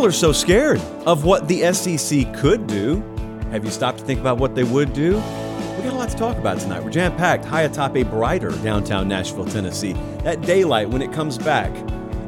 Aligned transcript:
People 0.00 0.08
are 0.08 0.12
so 0.12 0.32
scared 0.32 0.80
of 1.04 1.26
what 1.26 1.46
the 1.46 1.74
SEC 1.74 2.34
could 2.34 2.66
do. 2.66 3.02
Have 3.50 3.66
you 3.66 3.70
stopped 3.70 3.98
to 3.98 4.04
think 4.06 4.18
about 4.18 4.38
what 4.38 4.54
they 4.54 4.64
would 4.64 4.94
do? 4.94 5.16
We 5.16 5.82
got 5.82 5.92
a 5.92 5.94
lot 5.94 6.08
to 6.08 6.16
talk 6.16 6.38
about 6.38 6.58
tonight. 6.58 6.82
We're 6.82 6.90
jam 6.90 7.14
packed 7.16 7.44
high 7.44 7.64
atop 7.64 7.94
a 7.98 8.02
brighter 8.04 8.48
downtown 8.62 9.08
Nashville, 9.08 9.44
Tennessee. 9.44 9.92
That 10.24 10.40
daylight, 10.40 10.88
when 10.88 11.02
it 11.02 11.12
comes 11.12 11.36
back, 11.36 11.70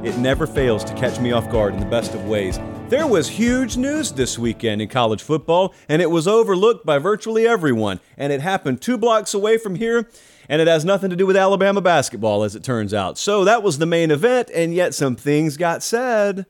it 0.05 0.19
never 0.19 0.47
fails 0.47 0.85
to 0.85 0.95
catch 0.97 1.19
me 1.19 1.33
off 1.33 1.51
guard 1.51 1.73
in 1.73 1.81
the 1.81 1.87
best 1.87 2.13
of 2.13 2.27
ways. 2.27 2.61
There 2.91 3.07
was 3.07 3.27
huge 3.27 3.79
news 3.79 4.13
this 4.13 4.39
weekend 4.39 4.83
in 4.83 4.91
college 4.91 5.23
football, 5.23 5.75
and 5.89 6.03
it 6.03 6.11
was 6.11 6.29
overlooked 6.29 6.85
by 6.85 6.99
virtually 6.99 7.49
everyone. 7.49 8.01
And 8.19 8.35
it 8.35 8.43
happened 8.43 8.83
two 8.83 8.99
blocks 8.99 9.33
away 9.33 9.57
from 9.57 9.77
here, 9.77 10.11
and 10.47 10.61
it 10.61 10.69
has 10.69 10.85
nothing 10.85 11.09
to 11.09 11.17
do 11.17 11.25
with 11.25 11.39
Alabama 11.39 11.81
basketball, 11.81 12.43
as 12.43 12.55
it 12.55 12.65
turns 12.65 12.93
out. 12.93 13.17
So 13.17 13.47
that 13.47 13.63
was 13.63 13.79
the 13.79 13.87
main 13.87 14.11
event, 14.11 14.51
and 14.55 14.75
yet 14.75 14.93
some 14.93 15.17
things 15.17 15.57
got 15.57 15.83
said 15.83 16.45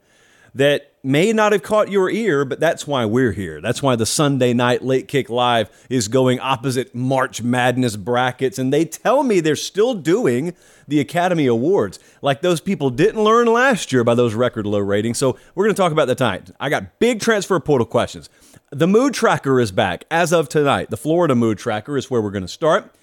that 0.53 0.92
may 1.05 1.33
not 1.33 1.51
have 1.51 1.63
caught 1.63 1.91
your 1.91 2.09
ear, 2.09 2.45
but 2.45 2.61
that's 2.61 2.87
why 2.87 3.05
we're 3.05 3.33
here. 3.33 3.61
That's 3.61 3.83
why 3.83 3.97
the 3.97 4.07
Sunday 4.07 4.53
night 4.53 4.83
late 4.83 5.09
kick 5.09 5.29
live 5.29 5.69
is 5.91 6.07
going 6.07 6.39
opposite 6.39 6.95
March 6.95 7.43
Madness 7.43 7.97
brackets. 7.97 8.59
And 8.59 8.73
they 8.73 8.85
tell 8.85 9.25
me 9.25 9.41
they're 9.41 9.57
still 9.57 9.95
doing 9.95 10.55
the 10.87 11.01
Academy 11.01 11.47
Awards. 11.47 11.99
Like 12.21 12.41
those 12.41 12.61
people 12.61 12.91
didn't 12.91 13.23
learn 13.23 13.47
last 13.49 13.93
year 13.93 14.05
by 14.05 14.15
those 14.15 14.35
record 14.35 14.65
low 14.65 14.79
ratings. 14.79 15.19
So 15.19 15.37
we're 15.55 15.65
going 15.65 15.75
to 15.75 15.83
talk 15.83 15.93
about 15.93 16.07
that 16.07 16.19
tonight. 16.19 16.53
I 16.61 16.69
got 16.69 17.01
big 17.01 17.21
transfer 17.21 17.59
portal 17.59 17.87
questions. 17.87 18.29
The 18.71 18.87
mood 18.87 19.13
tracker 19.13 19.59
is 19.59 19.73
back 19.73 20.05
as 20.11 20.33
of 20.33 20.49
tonight. 20.49 20.91
The 20.91 20.97
Florida 20.97 21.35
mood 21.35 21.59
tracker 21.59 21.97
is 21.97 22.11
where 22.11 22.23
we're 22.23 22.31
going 22.31 22.43
to 22.43 22.49
start. 22.49 22.95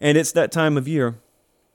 And 0.00 0.18
it's 0.18 0.32
that 0.32 0.50
time 0.50 0.76
of 0.76 0.88
year. 0.88 1.14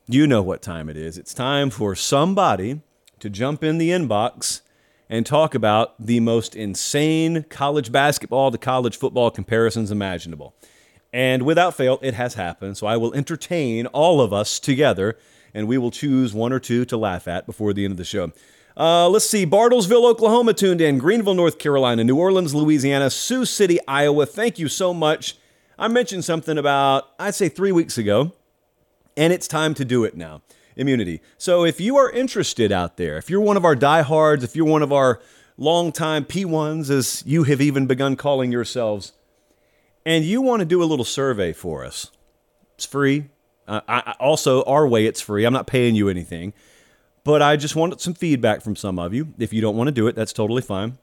You 0.08 0.28
know 0.28 0.42
what 0.42 0.62
time 0.62 0.90
it 0.90 0.98
is. 0.98 1.18
It's 1.18 1.34
time 1.34 1.70
for 1.70 1.96
somebody 1.96 2.82
to 3.20 3.30
jump 3.30 3.64
in 3.64 3.78
the 3.78 3.90
inbox 3.90 4.62
and 5.10 5.26
talk 5.26 5.56
about 5.56 5.96
the 6.00 6.20
most 6.20 6.56
insane 6.56 7.44
college 7.50 7.92
basketball 7.92 8.52
to 8.52 8.58
college 8.58 8.96
football 8.96 9.32
comparisons 9.32 9.90
imaginable. 9.90 10.54
And 11.12 11.44
without 11.44 11.76
fail, 11.76 11.98
it 12.04 12.14
has 12.14 12.36
happened. 12.36 12.78
So 12.78 12.86
I 12.86 12.96
will 12.98 13.14
entertain 13.16 13.88
all 13.88 14.22
of 14.22 14.32
us 14.32 14.60
together, 14.60 15.18
and 15.54 15.68
we 15.68 15.80
will 15.80 15.90
choose 15.90 16.34
one 16.34 16.54
or 16.54 16.60
two 16.60 16.86
to 16.86 16.98
laugh 16.98 17.28
at 17.28 17.48
before 17.48 17.74
the 17.74 17.84
end 17.84 17.92
of 17.94 17.98
the 17.98 18.06
show. 18.06 18.32
Uh, 18.78 19.10
let's 19.10 19.28
see. 19.28 19.46
Bartlesville, 19.46 20.06
Oklahoma 20.06 20.54
tuned 20.54 20.80
in. 20.80 21.00
Greenville, 21.00 21.34
North 21.34 21.58
Carolina. 21.58 22.04
New 22.04 22.18
Orleans, 22.18 22.54
Louisiana. 22.54 23.10
Sioux 23.10 23.44
City, 23.46 23.80
Iowa. 23.88 24.28
Thank 24.28 24.60
you 24.60 24.68
so 24.68 24.94
much. 24.94 25.36
I 25.78 25.88
mentioned 25.88 26.24
something 26.24 26.58
about, 26.58 27.10
I'd 27.18 27.36
say, 27.36 27.50
three 27.50 27.72
weeks 27.72 27.98
ago, 27.98 28.34
and 29.18 29.34
it's 29.34 29.48
time 29.48 29.74
to 29.74 29.86
do 29.86 30.04
it 30.04 30.16
now 30.16 30.42
immunity. 30.80 31.22
So 31.38 31.66
if 31.66 31.80
you 31.80 31.98
are 31.98 32.10
interested 32.10 32.72
out 32.72 32.98
there, 32.98 33.18
if 33.18 33.30
you're 33.30 33.42
one 33.42 33.58
of 33.58 33.66
our 33.66 33.76
diehards, 33.76 34.44
if 34.44 34.56
you're 34.56 34.66
one 34.66 34.82
of 34.82 34.92
our 34.92 35.20
longtime 35.58 36.26
P1s, 36.26 36.90
as 36.90 37.24
you 37.26 37.44
have 37.44 37.62
even 37.62 37.86
begun 37.86 38.16
calling 38.16 38.52
yourselves, 38.52 39.12
and 40.06 40.24
you 40.24 40.42
want 40.42 40.62
to 40.62 40.66
do 40.66 40.82
a 40.82 40.86
little 40.86 41.06
survey 41.06 41.54
for 41.54 41.86
us, 41.86 42.10
it's 42.76 42.86
free. 42.86 43.26
Uh, 43.68 43.82
I, 43.88 44.16
also, 44.20 44.64
our 44.64 44.88
way, 44.88 45.06
it's 45.06 45.22
free. 45.22 45.46
I'm 45.46 45.54
not 45.54 45.68
paying 45.68 45.94
you 45.94 46.10
anything. 46.10 46.54
But 47.24 47.42
I 47.42 47.58
just 47.58 47.76
wanted 47.76 48.02
some 48.02 48.14
feedback 48.14 48.62
from 48.62 48.76
some 48.76 48.98
of 48.98 49.14
you. 49.14 49.34
If 49.38 49.54
you 49.54 49.62
don't 49.62 49.76
want 49.76 49.90
to 49.90 49.92
do 49.92 50.08
it, 50.08 50.16
that's 50.16 50.34
totally 50.34 50.62
fine. 50.62 50.98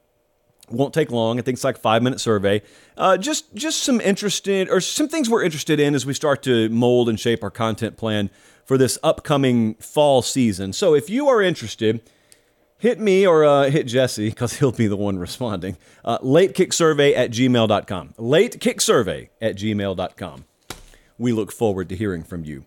Won't 0.71 0.93
take 0.93 1.11
long. 1.11 1.39
I 1.39 1.43
think 1.43 1.57
it's 1.57 1.65
like 1.65 1.79
five 1.79 2.03
minute 2.03 2.21
survey. 2.21 2.63
Uh, 2.97 3.17
just 3.17 3.55
just 3.55 3.83
some 3.83 4.01
interested 4.01 4.69
or 4.69 4.81
some 4.81 5.09
things 5.09 5.31
we're 5.31 5.45
interested 5.45 5.79
in 5.79 5.95
as 5.95 6.05
we 6.05 6.13
start 6.13 6.43
to 6.45 6.69
mold 6.71 7.09
and 7.09 7.21
shape 7.21 7.45
our 7.45 7.51
content 7.51 7.97
plan 7.97 8.31
for 8.65 8.77
this 8.77 8.99
upcoming 9.03 9.75
fall 9.75 10.23
season. 10.23 10.73
So 10.73 10.95
if 10.95 11.09
you 11.09 11.29
are 11.29 11.41
interested, 11.41 12.01
hit 12.79 12.99
me 12.99 13.27
or 13.27 13.45
uh, 13.45 13.71
hit 13.71 13.87
Jesse 13.87 14.29
because 14.29 14.55
he'll 14.59 14.73
be 14.73 14.89
the 14.89 14.97
one 14.97 15.19
responding. 15.19 15.77
Uh, 16.05 16.19
latekicksurvey 16.19 17.17
at 17.17 17.31
gmail.com. 17.31 18.15
Latekicksurvey 18.19 19.29
at 19.41 19.57
gmail.com. 19.57 20.45
We 21.19 21.33
look 21.33 21.53
forward 21.53 21.89
to 21.91 21.97
hearing 21.97 22.25
from 22.25 22.45
you. 22.45 22.65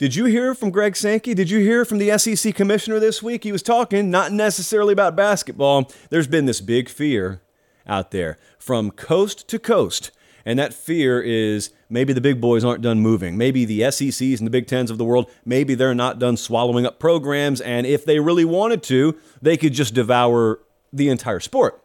Did 0.00 0.14
you 0.14 0.24
hear 0.24 0.54
from 0.54 0.70
Greg 0.70 0.96
Sankey? 0.96 1.34
Did 1.34 1.50
you 1.50 1.58
hear 1.58 1.84
from 1.84 1.98
the 1.98 2.16
SEC 2.16 2.54
commissioner 2.54 2.98
this 2.98 3.22
week? 3.22 3.44
He 3.44 3.52
was 3.52 3.62
talking 3.62 4.10
not 4.10 4.32
necessarily 4.32 4.94
about 4.94 5.14
basketball. 5.14 5.92
There's 6.08 6.26
been 6.26 6.46
this 6.46 6.62
big 6.62 6.88
fear 6.88 7.42
out 7.86 8.10
there 8.10 8.38
from 8.58 8.92
coast 8.92 9.46
to 9.48 9.58
coast 9.58 10.10
and 10.46 10.58
that 10.58 10.72
fear 10.72 11.20
is 11.20 11.68
maybe 11.90 12.14
the 12.14 12.22
big 12.22 12.40
boys 12.40 12.64
aren't 12.64 12.80
done 12.80 13.00
moving. 13.00 13.36
Maybe 13.36 13.66
the 13.66 13.82
SECs 13.90 14.38
and 14.38 14.46
the 14.46 14.50
Big 14.50 14.66
Tens 14.66 14.90
of 14.90 14.96
the 14.96 15.04
world, 15.04 15.30
maybe 15.44 15.74
they're 15.74 15.94
not 15.94 16.18
done 16.18 16.38
swallowing 16.38 16.86
up 16.86 16.98
programs. 16.98 17.60
And 17.60 17.86
if 17.86 18.06
they 18.06 18.20
really 18.20 18.46
wanted 18.46 18.82
to, 18.84 19.18
they 19.42 19.58
could 19.58 19.74
just 19.74 19.92
devour 19.92 20.60
the 20.94 21.10
entire 21.10 21.40
sport, 21.40 21.84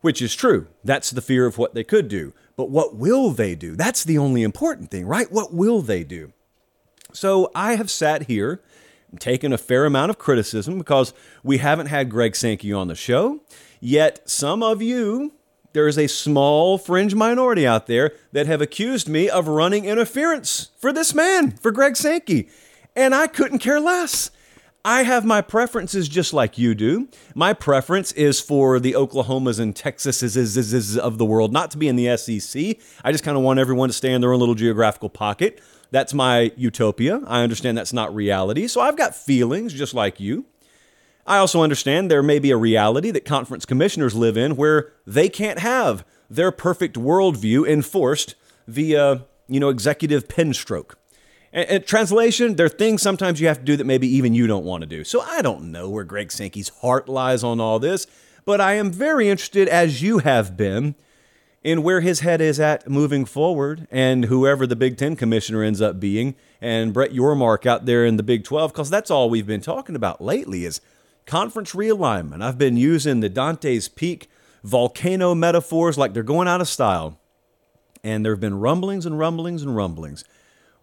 which 0.00 0.20
is 0.20 0.34
true. 0.34 0.66
That's 0.82 1.12
the 1.12 1.22
fear 1.22 1.46
of 1.46 1.58
what 1.58 1.74
they 1.74 1.84
could 1.84 2.08
do. 2.08 2.34
But 2.56 2.70
what 2.70 2.96
will 2.96 3.30
they 3.30 3.54
do? 3.54 3.76
That's 3.76 4.02
the 4.02 4.18
only 4.18 4.42
important 4.42 4.90
thing, 4.90 5.06
right? 5.06 5.30
What 5.30 5.54
will 5.54 5.80
they 5.80 6.02
do? 6.02 6.32
So 7.16 7.50
I 7.54 7.76
have 7.76 7.90
sat 7.90 8.24
here 8.24 8.60
and 9.10 9.18
taken 9.18 9.50
a 9.50 9.58
fair 9.58 9.86
amount 9.86 10.10
of 10.10 10.18
criticism 10.18 10.76
because 10.76 11.14
we 11.42 11.58
haven't 11.58 11.86
had 11.86 12.10
Greg 12.10 12.36
Sankey 12.36 12.74
on 12.74 12.88
the 12.88 12.94
show. 12.94 13.40
Yet 13.80 14.28
some 14.28 14.62
of 14.62 14.82
you 14.82 15.32
there 15.72 15.88
is 15.88 15.98
a 15.98 16.06
small 16.06 16.78
fringe 16.78 17.14
minority 17.14 17.66
out 17.66 17.86
there 17.86 18.12
that 18.32 18.46
have 18.46 18.62
accused 18.62 19.08
me 19.08 19.28
of 19.28 19.48
running 19.48 19.84
interference 19.84 20.70
for 20.78 20.92
this 20.92 21.14
man, 21.14 21.52
for 21.52 21.70
Greg 21.70 21.96
Sankey. 21.96 22.48
And 22.94 23.14
I 23.14 23.26
couldn't 23.26 23.58
care 23.58 23.80
less. 23.80 24.30
I 24.84 25.02
have 25.02 25.24
my 25.24 25.40
preferences 25.40 26.08
just 26.08 26.32
like 26.32 26.58
you 26.58 26.74
do. 26.74 27.08
My 27.34 27.52
preference 27.52 28.12
is 28.12 28.40
for 28.40 28.78
the 28.78 28.92
Oklahomas 28.92 29.58
and 29.58 29.74
Texases 29.74 30.96
of 30.96 31.18
the 31.18 31.24
world 31.24 31.52
not 31.52 31.70
to 31.72 31.78
be 31.78 31.88
in 31.88 31.96
the 31.96 32.16
SEC. 32.16 32.76
I 33.02 33.12
just 33.12 33.24
kind 33.24 33.36
of 33.36 33.42
want 33.42 33.58
everyone 33.58 33.88
to 33.88 33.94
stay 33.94 34.12
in 34.12 34.20
their 34.20 34.32
own 34.32 34.38
little 34.38 34.54
geographical 34.54 35.08
pocket. 35.08 35.60
That's 35.90 36.14
my 36.14 36.52
utopia. 36.56 37.20
I 37.26 37.42
understand 37.42 37.78
that's 37.78 37.92
not 37.92 38.14
reality. 38.14 38.66
So 38.66 38.80
I've 38.80 38.96
got 38.96 39.14
feelings 39.14 39.72
just 39.72 39.94
like 39.94 40.20
you. 40.20 40.46
I 41.26 41.38
also 41.38 41.62
understand 41.62 42.10
there 42.10 42.22
may 42.22 42.38
be 42.38 42.50
a 42.50 42.56
reality 42.56 43.10
that 43.10 43.24
conference 43.24 43.66
commissioners 43.66 44.14
live 44.14 44.36
in 44.36 44.56
where 44.56 44.92
they 45.06 45.28
can't 45.28 45.58
have 45.58 46.04
their 46.30 46.52
perfect 46.52 46.96
worldview 46.96 47.68
enforced 47.68 48.36
via, 48.68 49.24
you 49.48 49.60
know, 49.60 49.68
executive 49.68 50.28
pen 50.28 50.54
stroke. 50.54 50.98
And, 51.52 51.68
and, 51.68 51.86
translation, 51.86 52.56
there 52.56 52.66
are 52.66 52.70
things 52.70 53.02
sometimes 53.02 53.40
you 53.40 53.48
have 53.48 53.58
to 53.58 53.64
do 53.64 53.76
that 53.76 53.84
maybe 53.84 54.08
even 54.08 54.34
you 54.34 54.46
don't 54.46 54.64
want 54.64 54.82
to 54.82 54.86
do. 54.86 55.04
So 55.04 55.20
I 55.20 55.42
don't 55.42 55.72
know 55.72 55.88
where 55.88 56.04
Greg 56.04 56.30
Sankey's 56.30 56.68
heart 56.80 57.08
lies 57.08 57.42
on 57.42 57.60
all 57.60 57.78
this, 57.78 58.06
but 58.44 58.60
I 58.60 58.74
am 58.74 58.92
very 58.92 59.28
interested, 59.28 59.68
as 59.68 60.02
you 60.02 60.18
have 60.18 60.56
been, 60.56 60.94
in 61.66 61.82
where 61.82 62.00
his 62.00 62.20
head 62.20 62.40
is 62.40 62.58
at 62.58 62.88
moving 62.88 63.24
forward 63.24 63.86
and 63.90 64.26
whoever 64.26 64.66
the 64.66 64.76
Big 64.76 64.96
Ten 64.96 65.16
commissioner 65.16 65.62
ends 65.62 65.80
up 65.80 66.00
being, 66.00 66.34
and 66.60 66.94
Brett 66.94 67.12
Yormark 67.12 67.66
out 67.66 67.84
there 67.84 68.06
in 68.06 68.16
the 68.16 68.22
Big 68.22 68.44
12, 68.44 68.72
because 68.72 68.88
that's 68.88 69.10
all 69.10 69.28
we've 69.28 69.46
been 69.46 69.60
talking 69.60 69.96
about 69.96 70.20
lately 70.20 70.64
is– 70.64 70.80
Conference 71.26 71.72
realignment. 71.74 72.40
I've 72.40 72.56
been 72.56 72.76
using 72.76 73.18
the 73.18 73.28
Dante's 73.28 73.88
Peak 73.88 74.30
volcano 74.62 75.34
metaphors 75.34 75.98
like 75.98 76.14
they're 76.14 76.22
going 76.22 76.46
out 76.46 76.60
of 76.60 76.68
style. 76.68 77.18
And 78.04 78.24
there 78.24 78.32
have 78.32 78.40
been 78.40 78.60
rumblings 78.60 79.04
and 79.04 79.18
rumblings 79.18 79.62
and 79.62 79.74
rumblings. 79.74 80.22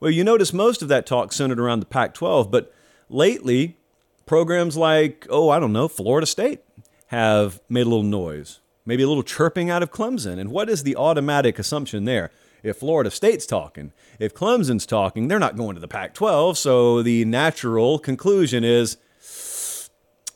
Well, 0.01 0.11
you 0.11 0.25
notice 0.25 0.51
most 0.51 0.81
of 0.81 0.89
that 0.89 1.05
talk 1.05 1.31
centered 1.31 1.61
around 1.61 1.79
the 1.79 1.85
Pac 1.85 2.13
12, 2.13 2.51
but 2.51 2.73
lately, 3.07 3.77
programs 4.25 4.75
like, 4.75 5.25
oh, 5.29 5.49
I 5.49 5.59
don't 5.59 5.71
know, 5.71 5.87
Florida 5.87 6.27
State 6.27 6.59
have 7.07 7.61
made 7.69 7.85
a 7.85 7.89
little 7.89 8.03
noise, 8.03 8.59
maybe 8.85 9.03
a 9.03 9.07
little 9.07 9.23
chirping 9.23 9.69
out 9.69 9.83
of 9.83 9.91
Clemson. 9.91 10.39
And 10.39 10.51
what 10.51 10.69
is 10.69 10.83
the 10.83 10.95
automatic 10.95 11.59
assumption 11.59 12.05
there? 12.05 12.31
If 12.63 12.77
Florida 12.77 13.11
State's 13.11 13.45
talking, 13.45 13.91
if 14.19 14.33
Clemson's 14.33 14.85
talking, 14.85 15.27
they're 15.27 15.39
not 15.39 15.57
going 15.57 15.75
to 15.75 15.81
the 15.81 15.87
Pac 15.87 16.13
12. 16.13 16.57
So 16.57 17.03
the 17.03 17.25
natural 17.25 17.99
conclusion 17.99 18.63
is 18.63 18.97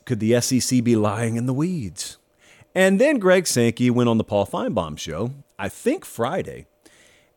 could 0.06 0.20
the 0.20 0.40
SEC 0.42 0.84
be 0.84 0.96
lying 0.96 1.36
in 1.36 1.46
the 1.46 1.54
weeds? 1.54 2.18
And 2.76 3.00
then 3.00 3.18
Greg 3.18 3.48
Sankey 3.48 3.90
went 3.90 4.10
on 4.10 4.18
the 4.18 4.24
Paul 4.24 4.46
Finebaum 4.46 4.98
show, 5.00 5.32
I 5.58 5.68
think 5.70 6.06
Friday, 6.06 6.68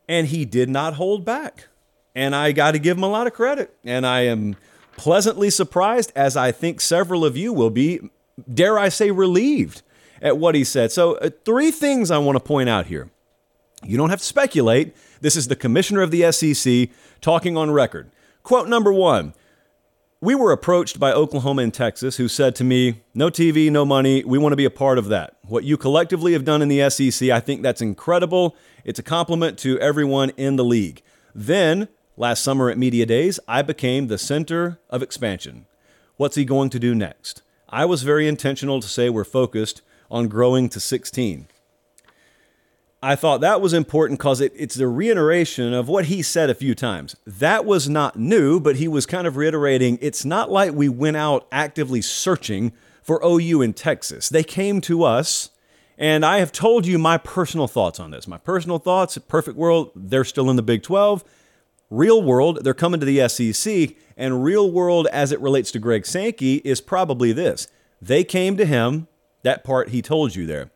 and 0.09 0.27
he 0.27 0.45
did 0.45 0.69
not 0.69 0.95
hold 0.95 1.25
back. 1.25 1.69
And 2.15 2.35
I 2.35 2.53
got 2.53 2.73
to 2.73 2.79
give 2.79 2.97
him 2.97 3.05
a 3.05 3.09
lot 3.09 3.27
of 3.27 3.33
credit. 3.33 3.75
And 3.85 4.06
I 4.06 4.23
am 4.23 4.56
pleasantly 4.97 5.51
surprised, 5.51 6.13
as 6.15 6.37
I 6.37 6.53
think 6.53 6.81
several 6.81 7.25
of 7.25 7.37
you 7.37 7.53
will 7.53 7.71
be, 7.71 8.01
dare 8.53 8.79
I 8.79 8.89
say, 8.89 9.11
relieved 9.11 9.83
at 10.20 10.38
what 10.38 10.55
he 10.55 10.64
said. 10.64 10.93
So, 10.93 11.14
uh, 11.14 11.31
three 11.44 11.70
things 11.70 12.11
I 12.11 12.19
want 12.19 12.37
to 12.37 12.44
point 12.44 12.69
out 12.69 12.87
here. 12.87 13.11
You 13.82 13.96
don't 13.96 14.11
have 14.11 14.19
to 14.19 14.25
speculate. 14.25 14.94
This 15.20 15.37
is 15.37 15.49
the 15.49 15.56
commissioner 15.56 16.02
of 16.02 16.11
the 16.11 16.31
SEC 16.32 16.90
talking 17.20 17.56
on 17.56 17.70
record. 17.70 18.11
Quote 18.43 18.69
number 18.69 18.93
one 18.93 19.34
we 20.22 20.34
were 20.34 20.52
approached 20.52 21.00
by 21.00 21.12
Oklahoma 21.12 21.62
and 21.62 21.72
Texas 21.72 22.19
who 22.19 22.28
said 22.28 22.55
to 22.56 22.64
me, 22.64 23.00
No 23.14 23.31
TV, 23.31 23.70
no 23.70 23.87
money. 23.87 24.22
We 24.22 24.37
want 24.37 24.52
to 24.52 24.56
be 24.56 24.67
a 24.67 24.70
part 24.70 24.99
of 24.99 25.06
that. 25.06 25.38
What 25.46 25.64
you 25.64 25.78
collectively 25.78 26.34
have 26.34 26.44
done 26.44 26.61
in 26.61 26.69
the 26.69 26.90
SEC, 26.90 27.31
I 27.31 27.40
think 27.40 27.62
that's 27.62 27.81
incredible. 27.81 28.55
It's 28.84 28.99
a 28.99 29.02
compliment 29.02 29.58
to 29.61 29.78
everyone 29.78 30.31
in 30.37 30.56
the 30.56 30.64
league. 30.64 31.00
Then, 31.34 31.88
last 32.19 32.43
summer 32.43 32.69
at 32.69 32.76
Media 32.76 33.06
Days, 33.06 33.40
I 33.49 33.62
became 33.62 34.08
the 34.08 34.19
center 34.19 34.78
of 34.90 35.02
expansion. 35.02 35.64
What's 36.19 36.37
he 36.37 36.44
going 36.44 36.69
to 36.69 36.78
do 36.78 36.94
next? 36.94 37.40
I 37.70 37.87
was 37.87 38.02
very 38.02 38.28
intentional 38.28 38.81
to 38.81 38.88
say 38.88 39.08
we're 39.08 39.25
focused 39.25 39.81
on 40.11 40.29
growing 40.29 40.69
to 40.71 40.81
16. 40.81 41.47
I 43.03 43.17
thought 43.17 43.41
that 43.41 43.62
was 43.62 43.73
important 43.73 44.19
because 44.19 44.43
it, 44.43 44.53
it's 44.55 44.75
the 44.75 44.87
reiteration 44.87 45.73
of 45.73 45.89
what 45.89 46.07
he 46.07 46.21
said 46.21 46.51
a 46.51 46.55
few 46.55 46.75
times. 46.75 47.17
That 47.27 47.65
was 47.65 47.89
not 47.89 48.19
new, 48.19 48.61
but 48.61 48.77
he 48.77 48.89
was 48.89 49.07
kind 49.07 49.27
of 49.27 49.37
reiterating 49.37 49.99
it's 50.03 50.25
not 50.25 50.51
like 50.51 50.75
we 50.75 50.91
went 50.91 51.17
out 51.17 51.47
actively 51.51 52.03
searching 52.03 52.73
for 53.03 53.25
OU 53.25 53.62
in 53.62 53.73
Texas. 53.73 54.29
They 54.29 54.45
came 54.45 54.83
to 54.83 55.03
us, 55.03 55.49
and 55.97 56.27
I 56.27 56.41
have 56.41 56.53
told 56.53 56.87
you 56.87 56.99
my 56.99 57.17
personal 57.17 57.69
thoughts 57.69 57.99
on 57.99 58.11
this. 58.11 58.29
My 58.29 58.37
personal 58.37 58.79
thoughts, 58.79 59.17
perfect 59.17 59.56
world, 59.56 59.93
they're 59.95 60.23
still 60.25 60.51
in 60.51 60.56
the 60.56 60.63
Big 60.63 60.83
12. 60.83 61.25
Real 61.89 62.23
world, 62.23 62.61
they're 62.63 62.75
coming 62.75 63.01
to 63.01 63.06
the 63.06 63.27
SEC, 63.29 63.97
and 64.17 64.45
real 64.45 64.71
world 64.71 65.09
as 65.11 65.33
it 65.33 65.41
relates 65.41 65.73
to 65.73 65.79
Greg 65.79 66.05
Sankey 66.05 66.56
is 66.56 66.83
probably 66.83 67.33
this. 67.33 67.67
They 68.03 68.25
came 68.25 68.59
to 68.59 68.67
him, 68.67 69.09
that 69.43 69.65
part 69.65 69.91
he 69.91 70.03
told 70.03 70.35
you 70.35 70.47
there. 70.47 70.71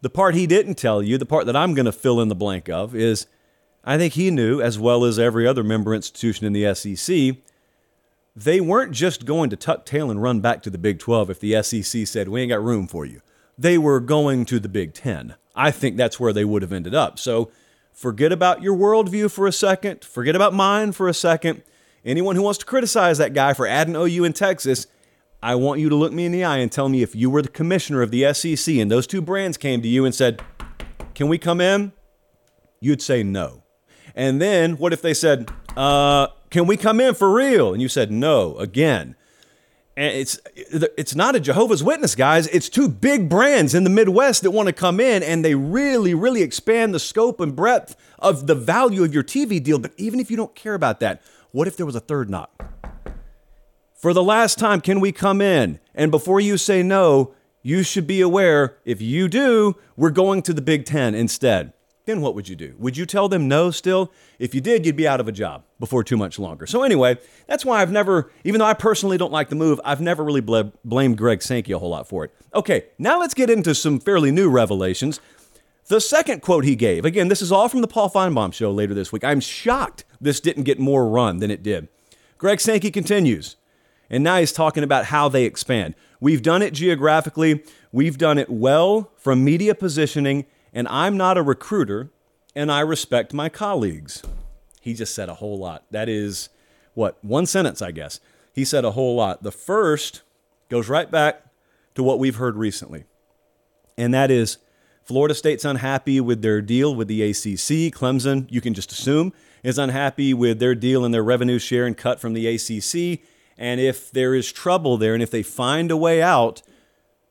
The 0.00 0.10
part 0.10 0.34
he 0.34 0.46
didn't 0.46 0.74
tell 0.74 1.02
you, 1.02 1.16
the 1.16 1.26
part 1.26 1.46
that 1.46 1.56
I'm 1.56 1.74
going 1.74 1.86
to 1.86 1.92
fill 1.92 2.20
in 2.20 2.28
the 2.28 2.34
blank 2.34 2.68
of, 2.68 2.94
is 2.94 3.26
I 3.84 3.96
think 3.96 4.14
he 4.14 4.30
knew, 4.30 4.60
as 4.60 4.78
well 4.78 5.04
as 5.04 5.18
every 5.18 5.46
other 5.46 5.64
member 5.64 5.94
institution 5.94 6.46
in 6.46 6.52
the 6.52 6.74
SEC, 6.74 7.36
they 8.36 8.60
weren't 8.60 8.92
just 8.92 9.24
going 9.24 9.50
to 9.50 9.56
tuck 9.56 9.86
tail 9.86 10.10
and 10.10 10.22
run 10.22 10.40
back 10.40 10.62
to 10.62 10.70
the 10.70 10.78
Big 10.78 10.98
12 10.98 11.30
if 11.30 11.40
the 11.40 11.62
SEC 11.62 12.06
said, 12.06 12.28
we 12.28 12.42
ain't 12.42 12.50
got 12.50 12.62
room 12.62 12.86
for 12.86 13.04
you. 13.06 13.20
They 13.56 13.78
were 13.78 14.00
going 14.00 14.44
to 14.46 14.58
the 14.58 14.68
Big 14.68 14.92
10. 14.94 15.34
I 15.54 15.70
think 15.70 15.96
that's 15.96 16.18
where 16.18 16.32
they 16.32 16.44
would 16.44 16.62
have 16.62 16.72
ended 16.72 16.94
up. 16.94 17.18
So 17.18 17.50
forget 17.92 18.32
about 18.32 18.62
your 18.62 18.76
worldview 18.76 19.30
for 19.30 19.46
a 19.46 19.52
second, 19.52 20.04
forget 20.04 20.34
about 20.34 20.52
mine 20.52 20.92
for 20.92 21.08
a 21.08 21.14
second. 21.14 21.62
Anyone 22.04 22.36
who 22.36 22.42
wants 22.42 22.58
to 22.58 22.66
criticize 22.66 23.18
that 23.18 23.32
guy 23.32 23.54
for 23.54 23.66
adding 23.66 23.94
OU 23.94 24.24
in 24.24 24.32
Texas, 24.32 24.86
I 25.44 25.56
want 25.56 25.78
you 25.78 25.90
to 25.90 25.94
look 25.94 26.10
me 26.10 26.24
in 26.24 26.32
the 26.32 26.42
eye 26.42 26.56
and 26.56 26.72
tell 26.72 26.88
me 26.88 27.02
if 27.02 27.14
you 27.14 27.28
were 27.28 27.42
the 27.42 27.50
commissioner 27.50 28.00
of 28.00 28.10
the 28.10 28.32
SEC 28.32 28.76
and 28.76 28.90
those 28.90 29.06
two 29.06 29.20
brands 29.20 29.58
came 29.58 29.82
to 29.82 29.88
you 29.88 30.06
and 30.06 30.14
said, 30.14 30.42
Can 31.14 31.28
we 31.28 31.36
come 31.36 31.60
in? 31.60 31.92
You'd 32.80 33.02
say 33.02 33.22
no. 33.22 33.62
And 34.14 34.40
then 34.40 34.78
what 34.78 34.94
if 34.94 35.02
they 35.02 35.12
said, 35.12 35.50
uh, 35.76 36.28
Can 36.48 36.66
we 36.66 36.78
come 36.78 36.98
in 36.98 37.12
for 37.12 37.30
real? 37.30 37.74
And 37.74 37.82
you 37.82 37.88
said 37.88 38.10
no 38.10 38.56
again. 38.56 39.16
And 39.98 40.16
it's 40.16 40.40
it's 40.56 41.14
not 41.14 41.36
a 41.36 41.40
Jehovah's 41.40 41.84
Witness, 41.84 42.14
guys. 42.14 42.46
It's 42.46 42.70
two 42.70 42.88
big 42.88 43.28
brands 43.28 43.74
in 43.74 43.84
the 43.84 43.90
Midwest 43.90 44.44
that 44.44 44.50
want 44.50 44.68
to 44.68 44.72
come 44.72 44.98
in 44.98 45.22
and 45.22 45.44
they 45.44 45.54
really, 45.54 46.14
really 46.14 46.40
expand 46.40 46.94
the 46.94 46.98
scope 46.98 47.38
and 47.38 47.54
breadth 47.54 47.96
of 48.18 48.46
the 48.46 48.54
value 48.54 49.04
of 49.04 49.12
your 49.12 49.22
TV 49.22 49.62
deal. 49.62 49.78
But 49.78 49.92
even 49.98 50.20
if 50.20 50.30
you 50.30 50.38
don't 50.38 50.54
care 50.54 50.74
about 50.74 51.00
that, 51.00 51.20
what 51.50 51.68
if 51.68 51.76
there 51.76 51.84
was 51.84 51.94
a 51.94 52.00
third 52.00 52.30
knock? 52.30 52.73
For 54.04 54.12
the 54.12 54.22
last 54.22 54.58
time, 54.58 54.82
can 54.82 55.00
we 55.00 55.12
come 55.12 55.40
in? 55.40 55.80
And 55.94 56.10
before 56.10 56.38
you 56.38 56.58
say 56.58 56.82
no, 56.82 57.32
you 57.62 57.82
should 57.82 58.06
be 58.06 58.20
aware 58.20 58.76
if 58.84 59.00
you 59.00 59.28
do, 59.28 59.76
we're 59.96 60.10
going 60.10 60.42
to 60.42 60.52
the 60.52 60.60
Big 60.60 60.84
Ten 60.84 61.14
instead. 61.14 61.72
Then 62.04 62.20
what 62.20 62.34
would 62.34 62.46
you 62.46 62.54
do? 62.54 62.74
Would 62.78 62.98
you 62.98 63.06
tell 63.06 63.30
them 63.30 63.48
no 63.48 63.70
still? 63.70 64.12
If 64.38 64.54
you 64.54 64.60
did, 64.60 64.84
you'd 64.84 64.94
be 64.94 65.08
out 65.08 65.20
of 65.20 65.28
a 65.28 65.32
job 65.32 65.64
before 65.80 66.04
too 66.04 66.18
much 66.18 66.38
longer. 66.38 66.66
So, 66.66 66.82
anyway, 66.82 67.16
that's 67.46 67.64
why 67.64 67.80
I've 67.80 67.92
never, 67.92 68.30
even 68.44 68.58
though 68.58 68.66
I 68.66 68.74
personally 68.74 69.16
don't 69.16 69.32
like 69.32 69.48
the 69.48 69.56
move, 69.56 69.80
I've 69.86 70.02
never 70.02 70.22
really 70.22 70.42
ble- 70.42 70.74
blamed 70.84 71.16
Greg 71.16 71.40
Sankey 71.40 71.72
a 71.72 71.78
whole 71.78 71.88
lot 71.88 72.06
for 72.06 72.26
it. 72.26 72.34
Okay, 72.54 72.84
now 72.98 73.18
let's 73.18 73.32
get 73.32 73.48
into 73.48 73.74
some 73.74 73.98
fairly 73.98 74.30
new 74.30 74.50
revelations. 74.50 75.18
The 75.86 75.98
second 75.98 76.42
quote 76.42 76.64
he 76.64 76.76
gave, 76.76 77.06
again, 77.06 77.28
this 77.28 77.40
is 77.40 77.50
all 77.50 77.70
from 77.70 77.80
the 77.80 77.88
Paul 77.88 78.10
Finebaum 78.10 78.52
show 78.52 78.70
later 78.70 78.92
this 78.92 79.12
week. 79.12 79.24
I'm 79.24 79.40
shocked 79.40 80.04
this 80.20 80.40
didn't 80.40 80.64
get 80.64 80.78
more 80.78 81.08
run 81.08 81.38
than 81.38 81.50
it 81.50 81.62
did. 81.62 81.88
Greg 82.36 82.60
Sankey 82.60 82.90
continues. 82.90 83.56
And 84.14 84.22
now 84.22 84.38
he's 84.38 84.52
talking 84.52 84.84
about 84.84 85.06
how 85.06 85.28
they 85.28 85.42
expand. 85.42 85.96
We've 86.20 86.40
done 86.40 86.62
it 86.62 86.72
geographically, 86.72 87.64
we've 87.90 88.16
done 88.16 88.38
it 88.38 88.48
well 88.48 89.10
from 89.16 89.44
media 89.44 89.74
positioning, 89.74 90.46
and 90.72 90.86
I'm 90.86 91.16
not 91.16 91.36
a 91.36 91.42
recruiter, 91.42 92.12
and 92.54 92.70
I 92.70 92.78
respect 92.78 93.34
my 93.34 93.48
colleagues. 93.48 94.22
He 94.80 94.94
just 94.94 95.16
said 95.16 95.28
a 95.28 95.34
whole 95.34 95.58
lot. 95.58 95.82
That 95.90 96.08
is, 96.08 96.48
what, 96.94 97.18
one 97.24 97.44
sentence, 97.44 97.82
I 97.82 97.90
guess. 97.90 98.20
He 98.52 98.64
said 98.64 98.84
a 98.84 98.92
whole 98.92 99.16
lot. 99.16 99.42
The 99.42 99.50
first 99.50 100.22
goes 100.68 100.88
right 100.88 101.10
back 101.10 101.46
to 101.96 102.04
what 102.04 102.20
we've 102.20 102.36
heard 102.36 102.54
recently, 102.54 103.06
and 103.98 104.14
that 104.14 104.30
is 104.30 104.58
Florida 105.02 105.34
State's 105.34 105.64
unhappy 105.64 106.20
with 106.20 106.40
their 106.40 106.62
deal 106.62 106.94
with 106.94 107.08
the 107.08 107.20
ACC. 107.20 107.92
Clemson, 107.92 108.46
you 108.48 108.60
can 108.60 108.74
just 108.74 108.92
assume, 108.92 109.32
is 109.64 109.76
unhappy 109.76 110.32
with 110.32 110.60
their 110.60 110.76
deal 110.76 111.04
and 111.04 111.12
their 111.12 111.24
revenue 111.24 111.58
share 111.58 111.84
and 111.84 111.96
cut 111.96 112.20
from 112.20 112.32
the 112.32 112.46
ACC. 112.46 113.26
And 113.56 113.80
if 113.80 114.10
there 114.10 114.34
is 114.34 114.50
trouble 114.50 114.96
there 114.96 115.14
and 115.14 115.22
if 115.22 115.30
they 115.30 115.42
find 115.42 115.90
a 115.90 115.96
way 115.96 116.20
out, 116.22 116.62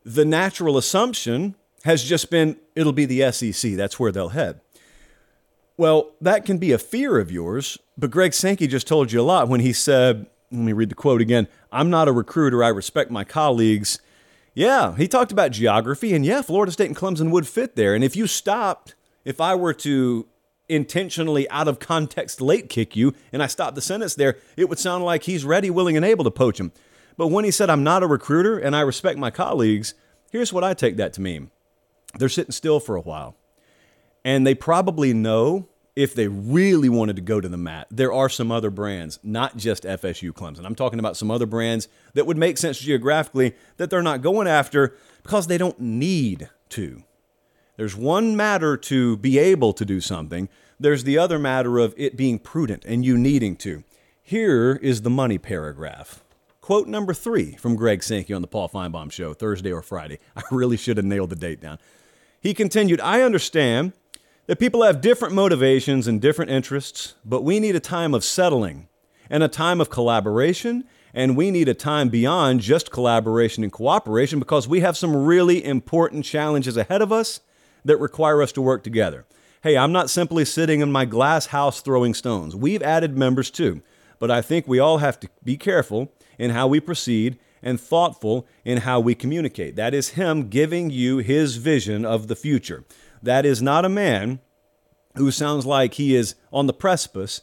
the 0.05 0.25
natural 0.25 0.77
assumption 0.77 1.55
has 1.83 2.03
just 2.03 2.29
been 2.29 2.57
it'll 2.75 2.93
be 2.93 3.05
the 3.05 3.31
SEC. 3.31 3.73
That's 3.73 3.99
where 3.99 4.11
they'll 4.11 4.29
head. 4.29 4.61
Well, 5.75 6.11
that 6.21 6.45
can 6.45 6.57
be 6.57 6.71
a 6.71 6.77
fear 6.77 7.17
of 7.17 7.31
yours, 7.31 7.77
but 7.97 8.11
Greg 8.11 8.33
Sankey 8.33 8.67
just 8.67 8.87
told 8.87 9.11
you 9.11 9.21
a 9.21 9.23
lot 9.23 9.47
when 9.47 9.59
he 9.59 9.73
said, 9.73 10.27
let 10.51 10.61
me 10.61 10.73
read 10.73 10.89
the 10.89 10.95
quote 10.95 11.21
again 11.21 11.47
I'm 11.71 11.89
not 11.89 12.07
a 12.07 12.11
recruiter. 12.11 12.63
I 12.63 12.67
respect 12.69 13.09
my 13.09 13.23
colleagues. 13.23 13.99
Yeah, 14.53 14.95
he 14.95 15.07
talked 15.07 15.31
about 15.31 15.51
geography, 15.51 16.13
and 16.13 16.23
yeah, 16.23 16.43
Florida 16.43 16.71
State 16.71 16.85
and 16.85 16.95
Clemson 16.95 17.31
would 17.31 17.47
fit 17.47 17.75
there. 17.75 17.95
And 17.95 18.03
if 18.03 18.15
you 18.15 18.27
stopped, 18.27 18.93
if 19.25 19.41
I 19.41 19.55
were 19.55 19.73
to 19.73 20.27
intentionally 20.69 21.49
out 21.49 21.67
of 21.67 21.79
context 21.79 22.41
late 22.41 22.69
kick 22.69 22.95
you 22.95 23.13
and 23.31 23.43
I 23.43 23.47
stopped 23.47 23.75
the 23.75 23.81
sentence 23.81 24.15
there, 24.15 24.37
it 24.57 24.69
would 24.69 24.79
sound 24.79 25.03
like 25.03 25.23
he's 25.23 25.45
ready, 25.45 25.69
willing, 25.69 25.95
and 25.97 26.05
able 26.05 26.23
to 26.23 26.31
poach 26.31 26.59
him. 26.59 26.71
But 27.17 27.27
when 27.27 27.45
he 27.45 27.51
said, 27.51 27.69
I'm 27.69 27.83
not 27.83 28.03
a 28.03 28.07
recruiter 28.07 28.57
and 28.57 28.75
I 28.75 28.81
respect 28.81 29.19
my 29.19 29.31
colleagues, 29.31 29.93
here's 30.31 30.53
what 30.53 30.63
I 30.63 30.73
take 30.73 30.97
that 30.97 31.13
to 31.13 31.21
mean 31.21 31.51
they're 32.17 32.29
sitting 32.29 32.51
still 32.51 32.79
for 32.79 32.95
a 32.95 33.01
while. 33.01 33.35
And 34.25 34.47
they 34.47 34.55
probably 34.55 35.13
know 35.13 35.67
if 35.95 36.15
they 36.15 36.27
really 36.27 36.89
wanted 36.89 37.15
to 37.17 37.21
go 37.21 37.39
to 37.39 37.49
the 37.49 37.57
mat, 37.57 37.87
there 37.91 38.13
are 38.13 38.29
some 38.29 38.51
other 38.51 38.69
brands, 38.69 39.19
not 39.23 39.57
just 39.57 39.83
FSU 39.83 40.31
Clemson. 40.31 40.65
I'm 40.65 40.75
talking 40.75 40.99
about 40.99 41.17
some 41.17 41.29
other 41.29 41.45
brands 41.45 41.87
that 42.13 42.25
would 42.25 42.37
make 42.37 42.57
sense 42.57 42.79
geographically 42.79 43.55
that 43.77 43.89
they're 43.89 44.01
not 44.01 44.21
going 44.21 44.47
after 44.47 44.95
because 45.21 45.47
they 45.47 45.57
don't 45.57 45.79
need 45.79 46.49
to. 46.69 47.03
There's 47.75 47.95
one 47.95 48.35
matter 48.35 48.77
to 48.77 49.17
be 49.17 49.39
able 49.39 49.73
to 49.73 49.85
do 49.85 49.99
something, 49.99 50.49
there's 50.79 51.03
the 51.03 51.17
other 51.17 51.39
matter 51.39 51.79
of 51.79 51.93
it 51.97 52.17
being 52.17 52.39
prudent 52.39 52.83
and 52.85 53.05
you 53.05 53.17
needing 53.17 53.55
to. 53.57 53.83
Here 54.21 54.79
is 54.81 55.01
the 55.01 55.09
money 55.09 55.37
paragraph. 55.37 56.23
Quote 56.61 56.87
number 56.87 57.13
three 57.13 57.55
from 57.55 57.75
Greg 57.75 58.03
Sankey 58.03 58.33
on 58.33 58.41
the 58.41 58.47
Paul 58.47 58.69
Finebaum 58.69 59.11
show, 59.11 59.33
Thursday 59.33 59.71
or 59.71 59.81
Friday. 59.81 60.19
I 60.35 60.43
really 60.51 60.77
should 60.77 60.97
have 60.97 61.05
nailed 61.05 61.29
the 61.29 61.35
date 61.35 61.61
down. 61.61 61.79
He 62.39 62.53
continued, 62.53 63.01
I 63.01 63.21
understand 63.21 63.93
that 64.47 64.59
people 64.59 64.83
have 64.83 65.01
different 65.01 65.33
motivations 65.33 66.07
and 66.07 66.21
different 66.21 66.51
interests, 66.51 67.15
but 67.23 67.43
we 67.43 67.59
need 67.59 67.75
a 67.75 67.79
time 67.79 68.13
of 68.13 68.23
settling 68.23 68.87
and 69.29 69.41
a 69.41 69.47
time 69.47 69.79
of 69.79 69.89
collaboration, 69.89 70.83
and 71.13 71.37
we 71.37 71.49
need 71.49 71.69
a 71.69 71.73
time 71.73 72.09
beyond 72.09 72.59
just 72.59 72.91
collaboration 72.91 73.63
and 73.63 73.71
cooperation 73.71 74.39
because 74.39 74.67
we 74.67 74.81
have 74.81 74.97
some 74.97 75.15
really 75.15 75.63
important 75.63 76.25
challenges 76.25 76.75
ahead 76.75 77.01
of 77.01 77.11
us 77.11 77.39
that 77.85 77.97
require 77.97 78.41
us 78.41 78.51
to 78.53 78.61
work 78.61 78.83
together. 78.83 79.25
Hey, 79.61 79.77
I'm 79.77 79.91
not 79.91 80.09
simply 80.09 80.45
sitting 80.45 80.81
in 80.81 80.91
my 80.91 81.05
glass 81.05 81.47
house 81.47 81.81
throwing 81.81 82.13
stones. 82.13 82.55
We've 82.55 82.83
added 82.83 83.17
members 83.17 83.49
too, 83.49 83.81
but 84.19 84.29
I 84.29 84.41
think 84.41 84.67
we 84.67 84.79
all 84.79 84.97
have 84.97 85.19
to 85.21 85.29
be 85.43 85.57
careful 85.57 86.11
in 86.37 86.51
how 86.51 86.67
we 86.67 86.79
proceed 86.79 87.39
and 87.61 87.79
thoughtful 87.79 88.45
in 88.65 88.79
how 88.79 88.99
we 88.99 89.15
communicate. 89.15 89.75
That 89.77 89.93
is 89.93 90.09
Him 90.09 90.49
giving 90.49 90.89
you 90.89 91.19
His 91.19 91.55
vision 91.55 92.05
of 92.05 92.27
the 92.27 92.35
future. 92.35 92.83
That 93.21 93.45
is 93.45 93.61
not 93.61 93.85
a 93.85 93.89
man 93.89 94.39
who 95.15 95.31
sounds 95.31 95.65
like 95.65 95.93
he 95.93 96.15
is 96.15 96.35
on 96.51 96.67
the 96.67 96.73
precipice 96.73 97.41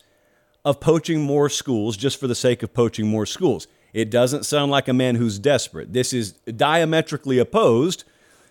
of 0.65 0.81
poaching 0.81 1.23
more 1.23 1.49
schools 1.49 1.97
just 1.97 2.21
for 2.21 2.27
the 2.27 2.35
sake 2.35 2.63
of 2.63 2.75
poaching 2.75 3.07
more 3.07 3.27
schools. 3.27 3.67
It 3.93 4.11
doesn't 4.11 4.45
sound 4.45 4.71
like 4.71 4.89
a 4.89 4.93
man 4.93 5.17
who's 5.17 5.39
desperate. 5.39 5.93
This 5.93 6.13
is 6.13 6.33
diametrically 6.33 7.39
opposed 7.39 8.05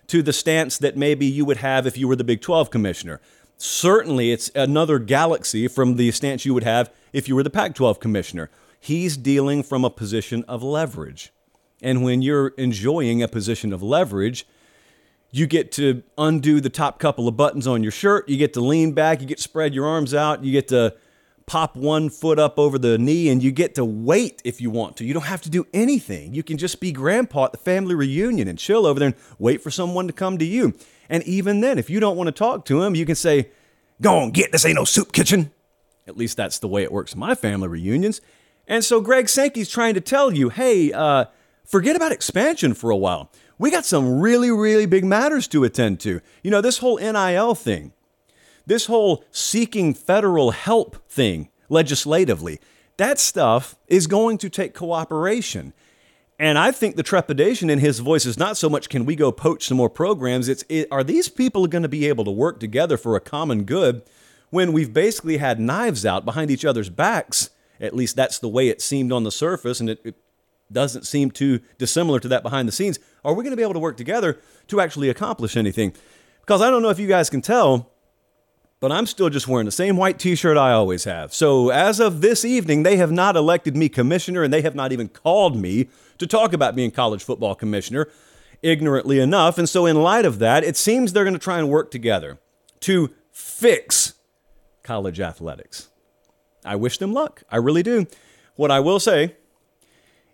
to 0.10 0.22
the 0.22 0.34
stance 0.34 0.78
that 0.78 0.98
maybe 0.98 1.26
you 1.26 1.46
would 1.46 1.58
have 1.58 1.88
if 1.88 1.98
you 1.98 2.08
were 2.08 2.16
the 2.16 2.24
Big 2.24 2.42
12 2.42 2.70
commissioner. 2.70 3.22
Certainly, 3.58 4.32
it's 4.32 4.50
another 4.56 5.00
galaxy 5.00 5.68
from 5.68 5.96
the 5.96 6.12
stance 6.12 6.46
you 6.46 6.54
would 6.54 6.64
have 6.64 6.92
if 7.14 7.28
you 7.28 7.36
were 7.36 7.44
the 7.44 7.50
Pac 7.50 7.76
12 7.76 8.00
commissioner. 8.00 8.50
He's 8.80 9.18
dealing 9.18 9.64
from 9.64 9.84
a 9.84 9.90
position 9.90 10.44
of 10.48 10.64
leverage. 10.64 11.32
And 11.82 12.04
when 12.04 12.22
you're 12.22 12.50
enjoying 12.50 13.22
a 13.22 13.28
position 13.28 13.74
of 13.74 13.84
leverage, 13.84 14.48
you 15.32 15.46
get 15.46 15.72
to 15.74 16.04
undo 16.18 16.60
the 16.60 16.70
top 16.70 17.00
couple 17.00 17.28
of 17.28 17.38
buttons 17.38 17.68
on 17.68 17.84
your 17.84 17.92
shirt. 17.92 18.28
You 18.28 18.38
get 18.38 18.54
to 18.54 18.62
lean 18.62 18.94
back. 18.94 19.22
You 19.22 19.28
get 19.28 19.38
to 19.38 19.44
spread 19.44 19.74
your 19.74 19.86
arms 19.86 20.14
out. 20.14 20.44
You 20.44 20.52
get 20.52 20.70
to 20.70 20.96
pop 21.50 21.76
one 21.76 22.12
foot 22.12 22.38
up 22.38 22.60
over 22.60 22.78
the 22.78 23.00
knee 23.00 23.28
and 23.28 23.42
you 23.42 23.52
get 23.52 23.74
to 23.74 23.84
wait 23.84 24.40
if 24.46 24.62
you 24.62 24.70
want 24.70 24.96
to. 24.98 25.04
You 25.04 25.16
don't 25.16 25.26
have 25.26 25.42
to 25.42 25.50
do 25.50 25.66
anything. 25.74 26.36
You 26.36 26.44
can 26.44 26.60
just 26.60 26.80
be 26.80 26.92
grandpa 26.92 27.46
at 27.46 27.54
the 27.54 27.58
family 27.58 27.96
reunion 27.96 28.48
and 28.48 28.58
chill 28.58 28.86
over 28.86 29.00
there 29.00 29.08
and 29.08 29.16
wait 29.40 29.60
for 29.60 29.72
someone 29.72 30.06
to 30.06 30.14
come 30.14 30.38
to 30.38 30.46
you. 30.46 30.76
And 31.10 31.24
even 31.24 31.62
then, 31.62 31.80
if 31.80 31.90
you 31.90 32.00
don't 32.00 32.16
want 32.16 32.28
to 32.28 32.32
talk 32.32 32.66
to 32.66 32.84
him, 32.84 32.94
you 32.94 33.04
can 33.04 33.16
say, 33.16 33.50
Go 34.00 34.20
on, 34.20 34.30
get 34.30 34.52
this 34.52 34.64
ain't 34.64 34.76
no 34.76 34.86
soup 34.86 35.12
kitchen. 35.12 35.52
At 36.08 36.16
least 36.16 36.38
that's 36.38 36.60
the 36.60 36.68
way 36.68 36.84
it 36.84 36.92
works 36.92 37.14
in 37.14 37.20
my 37.20 37.34
family 37.34 37.68
reunions. 37.68 38.22
And 38.68 38.86
so 38.86 39.02
Greg 39.02 39.28
Sankey's 39.28 39.70
trying 39.70 39.96
to 39.96 40.02
tell 40.02 40.32
you, 40.32 40.50
hey, 40.50 40.94
uh, 40.94 41.26
forget 41.66 41.96
about 41.96 42.12
expansion 42.12 42.76
for 42.76 42.92
a 42.92 42.96
while. 42.96 43.32
we 43.58 43.72
got 43.72 43.86
some 43.86 44.20
really, 44.20 44.52
really 44.52 44.86
big 44.86 45.04
matters 45.04 45.48
to 45.50 45.64
attend 45.64 46.00
to. 46.02 46.22
You 46.44 46.52
know, 46.52 46.62
this 46.62 46.78
whole 46.78 46.98
NIL 46.98 47.56
thing, 47.56 47.92
this 48.70 48.86
whole 48.86 49.24
seeking 49.32 49.94
federal 49.94 50.52
help 50.52 51.10
thing 51.10 51.50
legislatively, 51.68 52.60
that 52.98 53.20
stuff 53.20 53.76
is 53.88 54.08
going 54.08 54.38
to 54.38 54.50
take 54.50 54.74
cooperation. 54.74 55.74
And 56.38 56.58
I 56.58 56.72
think 56.72 56.96
the 56.96 57.04
trepidation 57.04 57.70
in 57.70 57.80
his 57.80 58.00
voice 58.00 58.26
is 58.26 58.40
not 58.40 58.58
so 58.58 58.70
much 58.70 58.88
can 58.88 59.06
we 59.06 59.16
go 59.16 59.32
poach 59.32 59.68
some 59.68 59.78
more 59.78 59.90
programs, 59.90 60.48
it's 60.48 60.64
it, 60.70 60.88
are 60.90 61.04
these 61.04 61.28
people 61.28 61.68
going 61.68 61.84
to 61.84 61.90
be 61.90 62.08
able 62.08 62.24
to 62.26 62.32
work 62.32 62.60
together 62.60 62.96
for 62.96 63.16
a 63.16 63.22
common 63.22 63.64
good 63.64 64.04
when 64.50 64.72
we've 64.72 64.94
basically 64.94 65.38
had 65.38 65.60
knives 65.60 66.06
out 66.06 66.24
behind 66.24 66.50
each 66.50 66.64
other's 66.64 66.90
backs? 66.90 67.50
At 67.82 67.96
least 67.96 68.16
that's 68.16 68.40
the 68.40 68.50
way 68.50 68.70
it 68.70 68.82
seemed 68.82 69.12
on 69.12 69.24
the 69.24 69.32
surface, 69.32 69.80
and 69.80 69.90
it, 69.90 70.00
it 70.04 70.16
doesn't 70.72 71.06
seem 71.06 71.32
too 71.32 71.60
dissimilar 71.78 72.20
to 72.20 72.28
that 72.28 72.44
behind 72.44 72.68
the 72.68 72.74
scenes. 72.74 73.00
Are 73.26 73.34
we 73.34 73.44
going 73.44 73.52
to 73.52 73.58
be 73.58 73.64
able 73.64 73.74
to 73.74 73.80
work 73.80 73.98
together 73.98 74.40
to 74.68 74.80
actually 74.80 75.10
accomplish 75.10 75.58
anything? 75.58 75.94
Because 76.42 76.62
I 76.62 76.70
don't 76.70 76.82
know 76.82 76.90
if 76.90 77.00
you 77.00 77.08
guys 77.08 77.30
can 77.30 77.42
tell, 77.42 77.92
but 78.80 78.92
I'm 78.92 79.06
still 79.06 79.30
just 79.30 79.48
wearing 79.48 79.66
the 79.66 79.72
same 79.72 79.98
white 79.98 80.20
t 80.20 80.36
shirt 80.36 80.58
I 80.58 80.72
always 80.72 81.04
have. 81.04 81.34
So 81.34 81.70
as 81.70 82.00
of 82.00 82.22
this 82.22 82.46
evening, 82.46 82.84
they 82.84 82.98
have 82.98 83.12
not 83.12 83.36
elected 83.36 83.76
me 83.76 83.90
commissioner 83.90 84.44
and 84.44 84.54
they 84.54 84.62
have 84.62 84.76
not 84.76 84.92
even 84.92 85.10
called 85.10 85.58
me 85.58 85.90
to 86.18 86.28
talk 86.28 86.54
about 86.54 86.76
being 86.76 86.92
college 86.92 87.24
football 87.24 87.56
commissioner, 87.56 88.08
ignorantly 88.62 89.20
enough. 89.20 89.58
And 89.58 89.68
so, 89.68 89.86
in 89.86 90.02
light 90.02 90.26
of 90.26 90.40
that, 90.40 90.64
it 90.64 90.78
seems 90.78 91.14
they're 91.14 91.24
going 91.24 91.34
to 91.34 91.40
try 91.40 91.60
and 91.60 91.70
work 91.70 91.92
together 91.92 92.40
to 92.82 93.14
fix 93.32 94.14
college 94.84 95.20
athletics. 95.20 95.90
I 96.64 96.76
wish 96.76 96.98
them 96.98 97.14
luck. 97.14 97.44
I 97.50 97.58
really 97.58 97.84
do. 97.84 98.08
What 98.56 98.72
I 98.72 98.80
will 98.80 99.00
say 99.00 99.36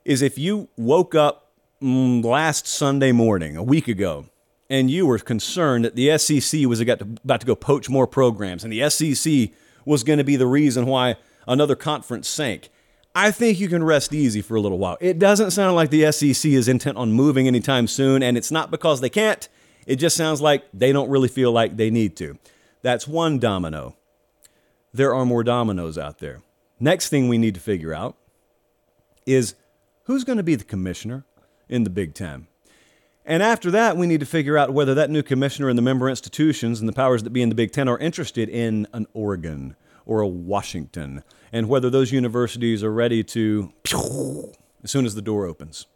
is 0.03 0.21
if 0.21 0.37
you 0.37 0.69
woke 0.75 1.13
up 1.15 1.51
mm, 1.81 2.23
last 2.23 2.67
Sunday 2.67 3.11
morning, 3.11 3.57
a 3.57 3.63
week 3.63 3.87
ago, 3.87 4.25
and 4.69 4.89
you 4.89 5.05
were 5.05 5.19
concerned 5.19 5.85
that 5.85 5.95
the 5.95 6.17
SEC 6.17 6.65
was 6.65 6.81
about 6.81 7.41
to 7.41 7.45
go 7.45 7.55
poach 7.55 7.89
more 7.89 8.07
programs 8.07 8.63
and 8.63 8.73
the 8.73 8.89
SEC 8.89 9.49
was 9.85 10.03
going 10.03 10.17
to 10.17 10.23
be 10.23 10.35
the 10.35 10.47
reason 10.47 10.85
why 10.85 11.15
another 11.47 11.75
conference 11.75 12.27
sank, 12.27 12.69
I 13.13 13.31
think 13.31 13.59
you 13.59 13.69
can 13.69 13.83
rest 13.83 14.13
easy 14.13 14.41
for 14.41 14.55
a 14.55 14.61
little 14.61 14.77
while. 14.77 14.97
It 14.99 15.19
doesn't 15.19 15.51
sound 15.51 15.75
like 15.75 15.89
the 15.89 16.11
SEC 16.11 16.51
is 16.51 16.67
intent 16.67 16.97
on 16.97 17.13
moving 17.13 17.47
anytime 17.47 17.87
soon, 17.87 18.21
and 18.21 18.37
it's 18.37 18.51
not 18.51 18.71
because 18.71 18.99
they 18.99 19.09
can't. 19.09 19.47
It 19.85 19.97
just 19.97 20.17
sounds 20.17 20.41
like 20.41 20.65
they 20.73 20.91
don't 20.91 21.09
really 21.09 21.29
feel 21.29 21.51
like 21.51 21.77
they 21.77 21.89
need 21.89 22.17
to. 22.17 22.37
That's 22.81 23.07
one 23.07 23.39
domino. 23.39 23.95
There 24.93 25.13
are 25.13 25.25
more 25.25 25.43
dominoes 25.43 25.97
out 25.97 26.19
there. 26.19 26.41
Next 26.79 27.09
thing 27.09 27.29
we 27.29 27.37
need 27.37 27.53
to 27.55 27.61
figure 27.61 27.93
out 27.93 28.17
is 29.25 29.55
who's 30.03 30.23
going 30.23 30.37
to 30.37 30.43
be 30.43 30.55
the 30.55 30.63
commissioner 30.63 31.23
in 31.69 31.83
the 31.83 31.89
Big 31.89 32.13
Ten? 32.13 32.47
And 33.25 33.41
after 33.41 33.71
that, 33.71 33.97
we 33.97 34.05
need 34.05 34.19
to 34.19 34.25
figure 34.25 34.57
out 34.57 34.71
whether 34.71 34.93
that 34.93 35.09
new 35.09 35.23
commissioner 35.23 35.67
and 35.67 35.77
the 35.77 35.81
member 35.81 36.07
institutions 36.07 36.79
and 36.79 36.87
the 36.87 36.93
powers 36.93 37.23
that 37.23 37.31
be 37.31 37.41
in 37.41 37.49
the 37.49 37.55
Big 37.55 37.71
Ten 37.71 37.89
are 37.89 37.97
interested 37.97 38.49
in 38.49 38.87
an 38.93 39.07
Oregon 39.13 39.75
or 40.05 40.21
a 40.21 40.27
Washington, 40.27 41.23
and 41.51 41.67
whether 41.67 41.89
those 41.89 42.11
universities 42.11 42.83
are 42.83 42.93
ready 42.93 43.23
to, 43.23 43.73
as 44.83 44.91
soon 44.91 45.05
as 45.05 45.15
the 45.15 45.21
door 45.21 45.47
opens. 45.47 45.87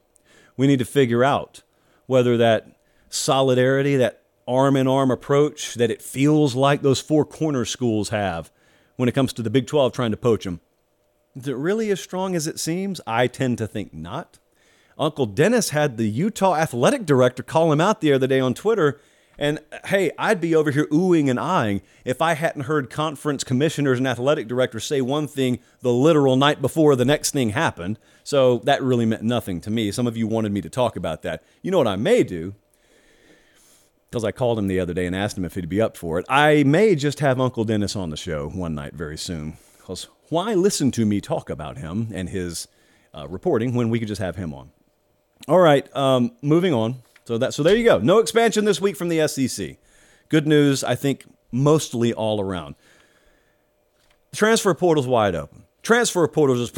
We 0.57 0.65
need 0.65 0.79
to 0.79 0.86
figure 0.86 1.24
out 1.24 1.62
whether 2.07 2.36
that 2.38 2.75
solidarity, 3.09 3.95
that 3.98 4.24
arm 4.48 4.75
in 4.75 4.88
arm 4.88 5.12
approach 5.12 5.75
that 5.75 5.91
it 5.91 6.01
feels 6.01 6.55
like 6.55 6.81
those 6.81 7.00
four 7.00 7.24
corner 7.24 7.65
schools 7.65 8.09
have 8.09 8.51
when 8.95 9.07
it 9.07 9.13
comes 9.13 9.31
to 9.33 9.43
the 9.43 9.51
Big 9.51 9.67
12 9.67 9.93
trying 9.93 10.12
to 10.12 10.17
poach 10.17 10.43
them, 10.43 10.59
is 11.36 11.48
it 11.48 11.55
really 11.55 11.91
as 11.91 12.01
strong 12.01 12.36
as 12.36 12.48
it 12.48 12.59
seems? 12.59 13.00
I 13.05 13.27
tend 13.27 13.59
to 13.59 13.67
think 13.67 13.93
not. 13.93 14.39
Uncle 15.00 15.25
Dennis 15.25 15.70
had 15.70 15.96
the 15.96 16.10
Utah 16.10 16.56
athletic 16.56 17.06
director 17.06 17.41
call 17.41 17.72
him 17.72 17.79
out 17.79 18.01
the 18.01 18.12
other 18.12 18.27
day 18.27 18.41
on 18.41 18.53
Twitter. 18.53 19.00
And 19.38 19.60
hey, 19.86 20.12
I'd 20.20 20.41
be 20.41 20.53
over 20.53 20.72
here 20.72 20.86
oohing 20.88 21.29
and 21.29 21.39
eyeing 21.39 21.82
if 22.03 22.22
I 22.22 22.34
hadn't 22.34 22.63
heard 22.63 22.89
conference 22.89 23.46
commissioners 23.46 23.98
and 23.98 24.06
athletic 24.06 24.50
directors 24.50 24.84
say 24.84 25.00
one 25.00 25.29
thing 25.29 25.60
the 25.79 25.94
literal 25.94 26.36
night 26.36 26.62
before 26.62 26.98
the 26.98 27.06
next 27.06 27.32
thing 27.32 27.51
happened. 27.51 27.98
So 28.25 28.58
that 28.65 28.84
really 28.84 29.06
meant 29.06 29.24
nothing 29.24 29.62
to 29.62 29.70
me. 29.70 29.94
Some 29.94 30.08
of 30.08 30.18
you 30.18 30.27
wanted 30.27 30.51
me 30.51 30.60
to 30.60 30.70
talk 30.70 30.98
about 30.98 31.22
that. 31.22 31.44
You 31.62 31.72
know 31.72 31.77
what 31.77 31.88
I 31.88 31.96
may 31.96 32.24
do? 32.24 32.53
Because 34.10 34.25
I 34.25 34.34
called 34.34 34.60
him 34.60 34.68
the 34.68 34.82
other 34.82 34.94
day 34.94 35.06
and 35.06 35.15
asked 35.15 35.38
him 35.38 35.46
if 35.46 35.56
he'd 35.56 35.70
be 35.70 35.82
up 35.82 35.96
for 35.96 36.20
it. 36.20 36.25
I 36.27 36.63
may 36.63 36.96
just 36.96 37.22
have 37.22 37.39
Uncle 37.39 37.63
Dennis 37.63 37.96
on 37.96 38.10
the 38.10 38.18
show 38.18 38.50
one 38.50 38.75
night 38.75 38.94
very 38.94 39.18
soon. 39.18 39.58
Because 39.77 40.10
why 40.27 40.53
listen 40.56 40.91
to 40.91 41.06
me 41.06 41.22
talk 41.22 41.50
about 41.50 41.77
him 41.77 42.10
and 42.13 42.27
his 42.27 42.68
uh, 43.13 43.25
reporting 43.29 43.74
when 43.74 43.89
we 43.89 44.00
could 44.00 44.10
just 44.10 44.22
have 44.22 44.36
him 44.36 44.53
on? 44.53 44.72
All 45.48 45.60
right, 45.60 45.96
um, 45.96 46.31
moving 46.41 46.74
on. 46.74 46.96
So 47.25 47.38
that 47.38 47.53
so 47.53 47.63
there 47.63 47.75
you 47.75 47.84
go. 47.84 48.00
No 48.00 48.19
expansion 48.19 48.65
this 48.65 48.81
week 48.81 48.96
from 48.96 49.10
the 49.10 49.27
SEC. 49.27 49.77
Good 50.29 50.48
news, 50.48 50.84
I 50.84 50.96
think, 50.96 51.25
mostly 51.51 52.13
all 52.13 52.41
around. 52.41 52.75
Transfer 54.34 54.74
portal's 54.74 55.08
wide 55.08 55.36
open. 55.36 55.65
Transfer 55.81 56.27
portals 56.27 56.72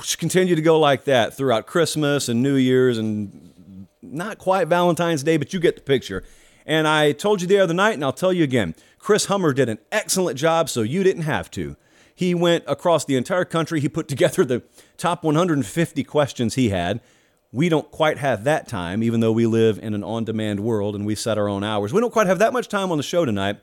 just 0.00 0.18
continue 0.18 0.54
to 0.54 0.62
go 0.62 0.78
like 0.78 1.04
that 1.04 1.34
throughout 1.34 1.66
Christmas 1.66 2.28
and 2.28 2.42
New 2.42 2.54
Year's 2.54 2.96
and 2.98 3.88
not 4.02 4.38
quite 4.38 4.68
Valentine's 4.68 5.22
Day, 5.22 5.36
but 5.36 5.52
you 5.52 5.60
get 5.60 5.74
the 5.74 5.82
picture. 5.82 6.22
And 6.64 6.88
I 6.88 7.12
told 7.12 7.40
you 7.40 7.46
the 7.48 7.58
other 7.58 7.74
night, 7.74 7.94
and 7.94 8.04
I'll 8.04 8.12
tell 8.12 8.32
you 8.32 8.44
again 8.44 8.74
Chris 8.98 9.26
Hummer 9.26 9.52
did 9.52 9.68
an 9.68 9.78
excellent 9.92 10.38
job, 10.38 10.68
so 10.68 10.82
you 10.82 11.02
didn't 11.02 11.22
have 11.22 11.50
to. 11.52 11.76
He 12.14 12.34
went 12.34 12.64
across 12.66 13.04
the 13.04 13.16
entire 13.16 13.44
country. 13.44 13.80
He 13.80 13.88
put 13.88 14.08
together 14.08 14.44
the 14.44 14.62
top 14.96 15.22
150 15.22 16.04
questions 16.04 16.54
he 16.54 16.70
had. 16.70 17.00
We 17.56 17.70
don't 17.70 17.90
quite 17.90 18.18
have 18.18 18.44
that 18.44 18.68
time, 18.68 19.02
even 19.02 19.20
though 19.20 19.32
we 19.32 19.46
live 19.46 19.78
in 19.78 19.94
an 19.94 20.04
on 20.04 20.24
demand 20.24 20.60
world 20.60 20.94
and 20.94 21.06
we 21.06 21.14
set 21.14 21.38
our 21.38 21.48
own 21.48 21.64
hours. 21.64 21.90
We 21.90 22.02
don't 22.02 22.12
quite 22.12 22.26
have 22.26 22.38
that 22.40 22.52
much 22.52 22.68
time 22.68 22.92
on 22.92 22.98
the 22.98 23.02
show 23.02 23.24
tonight. 23.24 23.56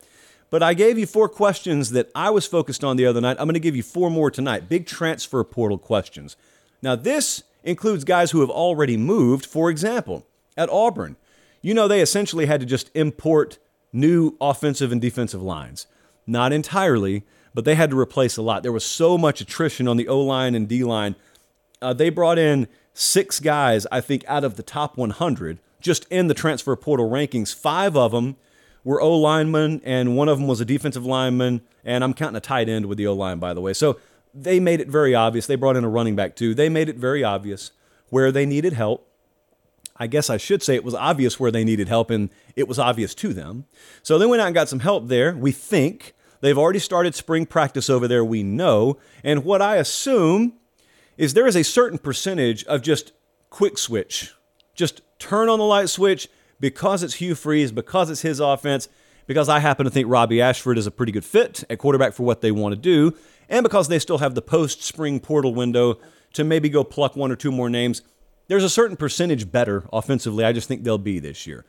But 0.50 0.64
I 0.64 0.74
gave 0.74 0.98
you 0.98 1.06
four 1.06 1.30
questions 1.30 1.92
that 1.92 2.10
I 2.16 2.32
was 2.32 2.48
focused 2.48 2.84
on 2.84 2.98
the 2.98 3.06
other 3.06 3.22
night. 3.22 3.38
I'm 3.40 3.46
going 3.46 3.54
to 3.54 3.60
give 3.60 3.76
you 3.76 3.84
four 3.84 4.10
more 4.10 4.32
tonight. 4.32 4.68
Big 4.68 4.88
transfer 4.88 5.44
portal 5.44 5.78
questions. 5.78 6.36
Now, 6.82 6.96
this 6.96 7.44
includes 7.64 8.04
guys 8.04 8.32
who 8.32 8.40
have 8.40 8.50
already 8.50 8.98
moved. 8.98 9.46
For 9.46 9.70
example, 9.70 10.26
at 10.58 10.72
Auburn, 10.72 11.16
you 11.62 11.76
know, 11.76 11.88
they 11.88 12.02
essentially 12.02 12.48
had 12.48 12.62
to 12.62 12.66
just 12.66 12.90
import 12.96 13.60
new 13.92 14.36
offensive 14.42 14.92
and 14.92 15.00
defensive 15.00 15.44
lines. 15.44 15.86
Not 16.26 16.52
entirely, 16.52 17.26
but 17.54 17.64
they 17.64 17.76
had 17.76 17.92
to 17.92 18.00
replace 18.00 18.38
a 18.38 18.42
lot. 18.42 18.64
There 18.64 18.72
was 18.72 18.86
so 18.86 19.20
much 19.20 19.40
attrition 19.40 19.88
on 19.88 19.98
the 19.98 20.08
O 20.08 20.20
line 20.20 20.56
and 20.56 20.68
D 20.68 20.84
line. 20.84 21.16
Uh, 21.80 21.94
they 21.94 22.10
brought 22.10 22.40
in 22.40 22.68
six 22.94 23.40
guys, 23.40 23.86
I 23.92 24.02
think, 24.02 24.24
out 24.28 24.44
of 24.44 24.56
the 24.56 24.64
top 24.64 24.98
100 24.98 25.60
just 25.82 26.06
in 26.10 26.28
the 26.28 26.34
transfer 26.34 26.76
portal 26.76 27.10
rankings. 27.10 27.54
Five 27.54 27.98
of 27.98 28.12
them 28.12 28.38
were 28.84 29.02
O 29.02 29.18
linemen, 29.18 29.82
and 29.84 30.16
one 30.16 30.30
of 30.30 30.40
them 30.40 30.48
was 30.48 30.62
a 30.62 30.66
defensive 30.66 31.06
lineman. 31.06 31.62
And 31.84 32.04
I'm 32.04 32.14
counting 32.14 32.38
a 32.38 32.42
tight 32.42 32.70
end 32.70 32.86
with 32.86 32.98
the 32.98 33.08
O 33.08 33.14
line, 33.14 33.40
by 33.40 33.54
the 33.54 33.62
way. 33.62 33.74
So 33.74 34.00
they 34.34 34.60
made 34.60 34.80
it 34.80 34.88
very 34.88 35.14
obvious. 35.14 35.46
They 35.48 35.56
brought 35.56 35.76
in 35.76 35.84
a 35.84 35.90
running 35.90 36.16
back, 36.16 36.36
too. 36.36 36.56
They 36.56 36.70
made 36.70 36.90
it 36.90 36.96
very 36.96 37.24
obvious 37.24 37.72
where 38.10 38.32
they 38.32 38.46
needed 38.46 38.74
help. 38.74 39.08
I 39.98 40.08
guess 40.08 40.30
I 40.30 40.38
should 40.38 40.64
say 40.64 40.76
it 40.76 40.84
was 40.84 40.96
obvious 40.96 41.40
where 41.40 41.52
they 41.52 41.64
needed 41.64 41.88
help, 41.88 42.10
and 42.10 42.30
it 42.56 42.68
was 42.68 42.80
obvious 42.80 43.14
to 43.16 43.34
them. 43.34 43.66
So 44.02 44.18
they 44.18 44.26
went 44.26 44.42
out 44.42 44.48
and 44.48 44.56
got 44.56 44.70
some 44.70 44.80
help 44.80 45.08
there, 45.08 45.36
we 45.36 45.52
think. 45.52 46.14
They've 46.42 46.58
already 46.58 46.80
started 46.80 47.16
spring 47.16 47.46
practice 47.46 47.90
over 47.90 48.08
there, 48.08 48.26
we 48.26 48.44
know. 48.44 48.98
And 49.24 49.46
what 49.46 49.62
I 49.62 49.78
assume 49.78 50.54
is 51.18 51.34
there 51.34 51.48
is 51.48 51.56
a 51.56 51.64
certain 51.64 51.98
percentage 51.98 52.64
of 52.66 52.82
just 52.82 53.12
quick 53.50 53.78
switch, 53.78 54.34
just 54.74 55.02
turn 55.20 55.50
on 55.50 55.60
the 55.60 55.66
light 55.66 55.90
switch 55.90 56.28
because 56.60 57.04
it's 57.04 57.16
Hugh 57.16 57.36
Freeze, 57.36 57.72
because 57.72 58.10
it's 58.10 58.22
his 58.22 58.40
offense, 58.40 58.90
because 59.28 59.50
I 59.50 59.60
happen 59.60 59.86
to 59.86 59.92
think 59.92 60.10
Robbie 60.10 60.42
Ashford 60.42 60.78
is 60.78 60.88
a 60.88 60.92
pretty 60.92 61.12
good 61.12 61.26
fit 61.26 61.64
at 61.70 61.78
quarterback 61.78 62.14
for 62.14 62.24
what 62.24 62.42
they 62.42 62.52
want 62.52 62.74
to 62.74 62.80
do, 62.80 63.18
and 63.50 63.64
because 63.64 63.88
they 63.88 64.00
still 64.00 64.20
have 64.20 64.36
the 64.36 64.42
post 64.42 64.82
spring 64.82 65.20
portal 65.20 65.54
window 65.54 66.00
to 66.34 66.44
maybe 66.44 66.70
go 66.70 66.84
pluck 66.84 67.16
one 67.16 67.32
or 67.32 67.36
two 67.36 67.52
more 67.52 67.70
names. 67.70 68.02
There's 68.48 68.64
a 68.64 68.70
certain 68.70 68.98
percentage 68.98 69.52
better 69.52 69.88
offensively, 69.94 70.44
I 70.44 70.54
just 70.54 70.68
think 70.68 70.84
they'll 70.84 70.98
be 70.98 71.20
this 71.20 71.46
year. 71.48 71.66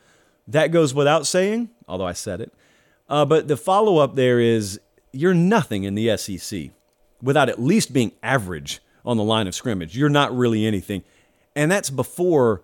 That 0.48 0.68
goes 0.68 0.94
without 0.94 1.26
saying, 1.26 1.70
although 1.88 2.06
I 2.06 2.12
said 2.12 2.40
it. 2.40 2.52
Uh, 3.08 3.24
but 3.24 3.48
the 3.48 3.56
follow 3.56 3.98
up 3.98 4.16
there 4.16 4.40
is 4.40 4.80
you're 5.12 5.34
nothing 5.34 5.84
in 5.84 5.94
the 5.94 6.16
SEC 6.16 6.70
without 7.22 7.48
at 7.48 7.60
least 7.60 7.92
being 7.92 8.12
average 8.22 8.80
on 9.04 9.16
the 9.16 9.23
line 9.23 9.46
of 9.46 9.54
scrimmage. 9.54 9.96
You're 9.96 10.08
not 10.08 10.37
really 10.37 10.66
anything. 10.66 11.02
And 11.54 11.70
that's 11.70 11.90
before 11.90 12.62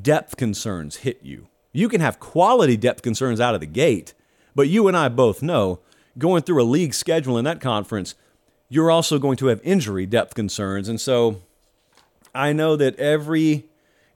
depth 0.00 0.36
concerns 0.36 0.96
hit 0.96 1.20
you. 1.22 1.48
You 1.72 1.88
can 1.88 2.00
have 2.00 2.20
quality 2.20 2.76
depth 2.76 3.02
concerns 3.02 3.40
out 3.40 3.54
of 3.54 3.60
the 3.60 3.66
gate, 3.66 4.14
but 4.54 4.68
you 4.68 4.88
and 4.88 4.96
I 4.96 5.08
both 5.08 5.42
know 5.42 5.80
going 6.18 6.42
through 6.42 6.62
a 6.62 6.64
league 6.64 6.94
schedule 6.94 7.38
in 7.38 7.44
that 7.44 7.60
conference, 7.60 8.14
you're 8.68 8.90
also 8.90 9.18
going 9.18 9.36
to 9.38 9.46
have 9.46 9.60
injury 9.64 10.06
depth 10.06 10.34
concerns. 10.34 10.88
And 10.88 11.00
so 11.00 11.42
I 12.34 12.52
know 12.52 12.76
that 12.76 12.96
every 12.96 13.66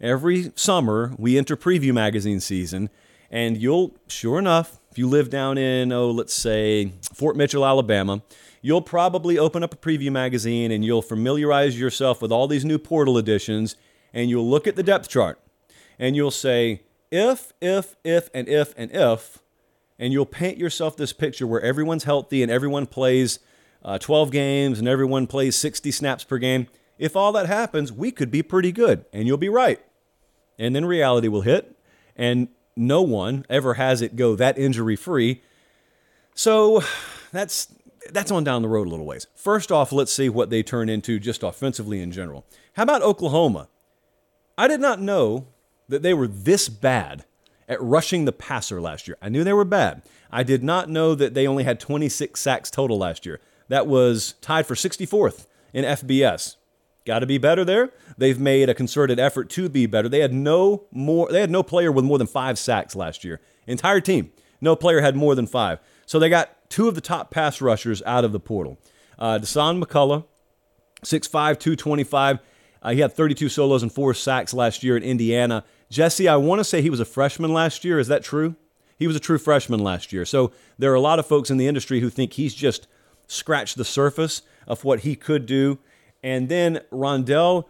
every 0.01 0.53
summer 0.55 1.15
we 1.19 1.39
enter 1.39 1.57
preview 1.57 1.93
magazine 1.93 2.41
season 2.41 2.91
and 3.31 3.57
you'll 3.57 3.95
sure 4.09 4.39
enough 4.39 4.79
if 4.97 4.99
you 4.99 5.09
live 5.09 5.29
down 5.29 5.59
in, 5.59 5.93
oh, 5.93 6.11
let's 6.11 6.33
say 6.33 6.93
Fort 7.13 7.37
Mitchell, 7.37 7.67
Alabama, 7.67 8.23
you'll 8.67 8.83
probably 8.83 9.39
open 9.39 9.63
up 9.63 9.73
a 9.73 9.77
preview 9.77 10.11
magazine 10.11 10.73
and 10.73 10.85
you'll 10.85 11.01
familiarize 11.01 11.79
yourself 11.79 12.21
with 12.21 12.33
all 12.33 12.49
these 12.49 12.65
new 12.65 12.79
portal 12.79 13.17
editions 13.17 13.77
and 14.13 14.29
you'll 14.29 14.51
look 14.51 14.67
at 14.67 14.75
the 14.75 14.83
depth 14.83 15.09
chart 15.09 15.39
and 16.01 16.17
you'll 16.17 16.33
say, 16.33 16.83
if, 17.13 17.53
if, 17.61 17.95
if, 18.03 18.29
and 18.35 18.49
if, 18.49 18.75
and 18.77 18.91
if, 18.91 19.39
and 20.01 20.13
you'll 20.13 20.27
paint 20.27 20.59
yourself 20.59 20.97
this 20.97 21.13
picture 21.13 21.47
where 21.47 21.61
everyone's 21.61 22.03
healthy 22.03 22.43
and 22.43 22.51
everyone 22.51 22.87
plays 22.87 23.39
uh, 23.85 23.99
12 23.99 24.33
games 24.33 24.81
and 24.81 24.89
everyone 24.89 25.29
plays 25.29 25.55
60 25.55 25.93
snaps 25.93 26.25
per 26.25 26.37
game. 26.37 26.67
If 26.99 27.15
all 27.15 27.31
that 27.35 27.47
happens, 27.47 27.93
we 27.93 28.11
could 28.11 28.33
be 28.33 28.43
pretty 28.43 28.73
good, 28.73 29.05
and 29.13 29.29
you'll 29.29 29.37
be 29.37 29.49
right. 29.49 29.81
And 30.59 30.75
then 30.75 30.85
reality 30.87 31.29
will 31.29 31.43
hit, 31.43 31.79
and 32.17 32.49
no 32.75 33.01
one 33.01 33.47
ever 33.49 33.75
has 33.75 34.03
it 34.03 34.17
go 34.17 34.35
that 34.35 34.59
injury 34.59 34.97
free. 34.97 35.45
So 36.35 36.83
that's 37.31 37.69
that's 38.13 38.31
on 38.31 38.45
down 38.45 38.63
the 38.63 38.69
road 38.69 38.87
a 38.87 38.91
little 38.91 39.07
ways. 39.07 39.27
First 39.35 39.71
off, 39.73 39.93
let's 39.93 40.13
see 40.13 40.29
what 40.29 40.51
they 40.51 40.63
turn 40.63 40.89
into 40.89 41.19
just 41.19 41.43
offensively 41.43 42.01
in 42.01 42.13
general. 42.13 42.45
How 42.75 42.83
about 42.83 43.03
Oklahoma? 43.03 43.69
I 44.59 44.69
did 44.69 44.81
not 44.81 45.01
know 45.01 45.49
that 45.89 46.03
they 46.03 46.15
were 46.15 46.27
this 46.27 46.69
bad 46.69 47.25
at 47.69 47.83
rushing 47.83 48.25
the 48.25 48.33
passer 48.33 48.81
last 48.81 49.09
year. 49.09 49.17
I 49.21 49.29
knew 49.29 49.45
they 49.45 49.53
were 49.53 49.65
bad. 49.65 50.03
I 50.31 50.43
did 50.43 50.63
not 50.63 50.89
know 50.89 51.15
that 51.15 51.35
they 51.35 51.47
only 51.47 51.65
had 51.65 51.81
26 51.81 52.41
sacks 52.41 52.71
total 52.71 52.99
last 52.99 53.27
year. 53.27 53.41
That 53.69 53.87
was 53.87 54.35
tied 54.41 54.67
for 54.67 54.75
64th 54.75 55.47
in 55.73 55.85
FBS. 55.85 56.57
Got 57.05 57.21
to 57.21 57.27
be 57.27 57.39
better 57.39 57.65
there. 57.65 57.91
They've 58.19 58.39
made 58.39 58.69
a 58.69 58.75
concerted 58.75 59.21
effort 59.21 59.49
to 59.51 59.69
be 59.69 59.87
better. 59.87 60.09
They 60.09 60.21
had 60.21 60.33
no 60.33 60.85
more 60.91 61.31
they 61.31 61.41
had 61.41 61.51
no 61.51 61.63
player 61.63 61.93
with 61.93 62.05
more 62.05 62.19
than 62.19 62.27
5 62.27 62.59
sacks 62.59 62.97
last 62.97 63.25
year. 63.25 63.41
Entire 63.67 64.01
team. 64.01 64.33
No 64.61 64.75
player 64.75 65.01
had 65.01 65.15
more 65.15 65.35
than 65.35 65.47
5. 65.47 65.79
So 66.05 66.19
they 66.19 66.29
got 66.29 66.56
two 66.69 66.89
of 66.89 66.95
the 66.95 67.01
top 67.01 67.31
pass 67.31 67.61
rushers 67.61 68.03
out 68.05 68.25
of 68.25 68.33
the 68.33 68.41
portal. 68.41 68.79
Uh, 69.19 69.39
Dasan 69.39 69.83
McCullough, 69.83 70.25
6'5, 71.03 71.31
225. 71.59 72.39
Uh, 72.83 72.91
he 72.91 73.01
had 73.01 73.13
32 73.13 73.49
solos 73.49 73.83
and 73.83 73.93
four 73.93 74.15
sacks 74.15 74.53
last 74.55 74.83
year 74.83 74.97
in 74.97 75.03
Indiana. 75.03 75.65
Jesse, 75.91 76.29
I 76.29 76.37
want 76.37 76.61
to 76.61 76.65
say 76.65 76.83
he 76.83 76.91
was 76.91 77.01
a 77.01 77.05
freshman 77.05 77.53
last 77.53 77.85
year. 77.85 77.99
Is 77.99 78.09
that 78.09 78.23
true? 78.23 78.57
He 78.99 79.07
was 79.07 79.17
a 79.17 79.21
true 79.21 79.39
freshman 79.39 79.81
last 79.81 80.13
year. 80.13 80.25
So 80.25 80.53
there 80.79 80.91
are 80.93 80.97
a 80.97 81.01
lot 81.01 81.19
of 81.19 81.27
folks 81.27 81.51
in 81.51 81.59
the 81.59 81.67
industry 81.67 82.01
who 82.01 82.11
think 82.11 82.35
he's 82.35 82.55
just 82.55 82.87
scratched 83.27 83.77
the 83.77 83.85
surface 83.85 84.43
of 84.67 84.85
what 84.85 85.01
he 85.01 85.17
could 85.17 85.47
do. 85.47 85.79
And 86.23 86.49
then 86.49 86.81
Rondell, 86.91 87.65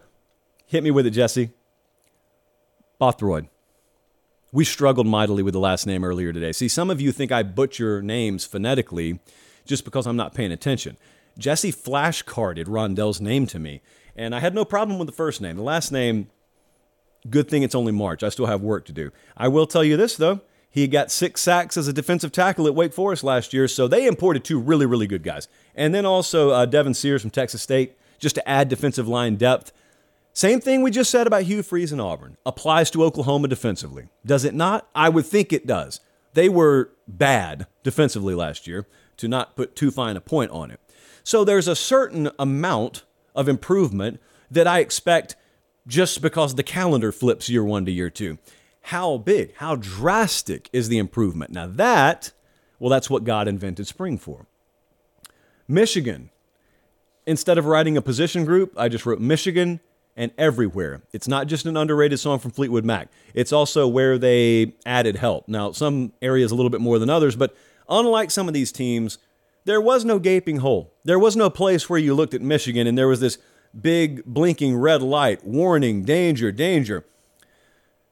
hit 0.65 0.83
me 0.83 0.91
with 0.91 1.05
it, 1.05 1.11
Jesse. 1.11 1.51
Bothroyd. 2.99 3.49
We 4.51 4.63
struggled 4.63 5.07
mightily 5.07 5.43
with 5.43 5.53
the 5.53 5.59
last 5.59 5.85
name 5.85 6.03
earlier 6.03 6.31
today. 6.31 6.53
See, 6.53 6.67
some 6.67 6.89
of 6.89 7.01
you 7.01 7.11
think 7.11 7.31
I 7.31 7.43
butcher 7.43 8.01
names 8.01 8.45
phonetically 8.45 9.19
just 9.65 9.83
because 9.83 10.07
I'm 10.07 10.15
not 10.15 10.33
paying 10.33 10.51
attention. 10.51 10.97
Jesse 11.37 11.71
flashcarded 11.71 12.65
Rondell's 12.65 13.21
name 13.21 13.45
to 13.47 13.59
me, 13.59 13.81
and 14.15 14.33
I 14.33 14.39
had 14.39 14.55
no 14.55 14.65
problem 14.65 14.97
with 14.97 15.07
the 15.07 15.13
first 15.13 15.41
name. 15.41 15.57
The 15.57 15.63
last 15.63 15.91
name, 15.91 16.29
good 17.29 17.49
thing 17.49 17.63
it's 17.63 17.75
only 17.75 17.91
March. 17.91 18.23
I 18.23 18.29
still 18.29 18.45
have 18.45 18.61
work 18.61 18.85
to 18.85 18.93
do. 18.93 19.11
I 19.35 19.47
will 19.49 19.67
tell 19.67 19.83
you 19.83 19.97
this, 19.97 20.15
though. 20.15 20.41
He 20.69 20.87
got 20.87 21.11
six 21.11 21.41
sacks 21.41 21.75
as 21.77 21.87
a 21.87 21.93
defensive 21.93 22.31
tackle 22.31 22.67
at 22.67 22.75
Wake 22.75 22.93
Forest 22.93 23.23
last 23.23 23.53
year, 23.53 23.67
so 23.67 23.87
they 23.87 24.05
imported 24.05 24.43
two 24.43 24.59
really, 24.59 24.85
really 24.85 25.07
good 25.07 25.23
guys. 25.23 25.47
And 25.75 25.93
then 25.93 26.05
also 26.05 26.51
uh, 26.51 26.65
Devin 26.65 26.93
Sears 26.93 27.21
from 27.21 27.31
Texas 27.31 27.61
State, 27.61 27.97
just 28.19 28.35
to 28.35 28.47
add 28.47 28.69
defensive 28.69 29.07
line 29.07 29.35
depth. 29.35 29.71
Same 30.37 30.61
thing 30.61 30.83
we 30.83 30.91
just 30.91 31.09
said 31.09 31.25
about 31.25 31.45
Hugh 31.45 31.63
Freeze 31.63 31.91
and 31.91 31.99
Auburn 31.99 32.37
applies 32.45 32.91
to 32.91 33.03
Oklahoma 33.03 33.47
defensively. 33.47 34.09
Does 34.23 34.45
it 34.45 34.53
not? 34.53 34.87
I 34.93 35.09
would 35.09 35.25
think 35.25 35.51
it 35.51 35.65
does. 35.65 35.99
They 36.35 36.47
were 36.47 36.91
bad 37.07 37.65
defensively 37.81 38.35
last 38.35 38.67
year, 38.67 38.85
to 39.17 39.27
not 39.27 39.55
put 39.55 39.75
too 39.75 39.89
fine 39.89 40.15
a 40.15 40.21
point 40.21 40.51
on 40.51 40.69
it. 40.69 40.79
So 41.23 41.43
there's 41.43 41.67
a 41.67 41.75
certain 41.75 42.29
amount 42.37 43.03
of 43.33 43.49
improvement 43.49 44.21
that 44.51 44.67
I 44.67 44.77
expect 44.77 45.35
just 45.87 46.21
because 46.21 46.53
the 46.53 46.61
calendar 46.61 47.11
flips 47.11 47.49
year 47.49 47.63
one 47.63 47.85
to 47.85 47.91
year 47.91 48.11
two. 48.11 48.37
How 48.81 49.17
big, 49.17 49.55
how 49.55 49.75
drastic 49.75 50.69
is 50.71 50.87
the 50.87 50.99
improvement? 50.99 51.49
Now, 51.49 51.65
that, 51.65 52.31
well, 52.77 52.91
that's 52.91 53.09
what 53.09 53.23
God 53.23 53.47
invented 53.47 53.87
spring 53.87 54.19
for. 54.19 54.45
Michigan, 55.67 56.29
instead 57.25 57.57
of 57.57 57.65
writing 57.65 57.97
a 57.97 58.03
position 58.03 58.45
group, 58.45 58.75
I 58.77 58.87
just 58.87 59.07
wrote 59.07 59.19
Michigan 59.19 59.79
and 60.17 60.31
everywhere. 60.37 61.03
It's 61.13 61.27
not 61.27 61.47
just 61.47 61.65
an 61.67 61.77
underrated 61.77 62.19
song 62.19 62.39
from 62.39 62.51
Fleetwood 62.51 62.83
Mac. 62.83 63.09
It's 63.35 63.53
also 63.53 63.87
where 63.87 64.17
they 64.17 64.73
added 64.85 65.15
help. 65.15 65.47
Now, 65.47 65.71
some 65.71 66.11
areas 66.21 66.51
a 66.51 66.55
little 66.55 66.71
bit 66.71 66.81
more 66.81 66.97
than 66.97 67.09
others, 67.09 67.35
but 67.35 67.55
unlike 67.87 68.31
some 68.31 68.47
of 68.47 68.53
these 68.55 68.71
teams, 68.71 69.19
there 69.65 69.79
was 69.79 70.03
no 70.03 70.17
gaping 70.17 70.57
hole. 70.57 70.93
There 71.05 71.19
was 71.19 71.35
no 71.35 71.49
place 71.49 71.89
where 71.89 71.99
you 71.99 72.15
looked 72.15 72.33
at 72.33 72.41
Michigan 72.41 72.87
and 72.87 72.97
there 72.97 73.07
was 73.07 73.19
this 73.19 73.37
big 73.79 74.25
blinking 74.25 74.75
red 74.75 75.03
light, 75.03 75.45
warning, 75.45 76.03
danger, 76.03 76.51
danger. 76.51 77.05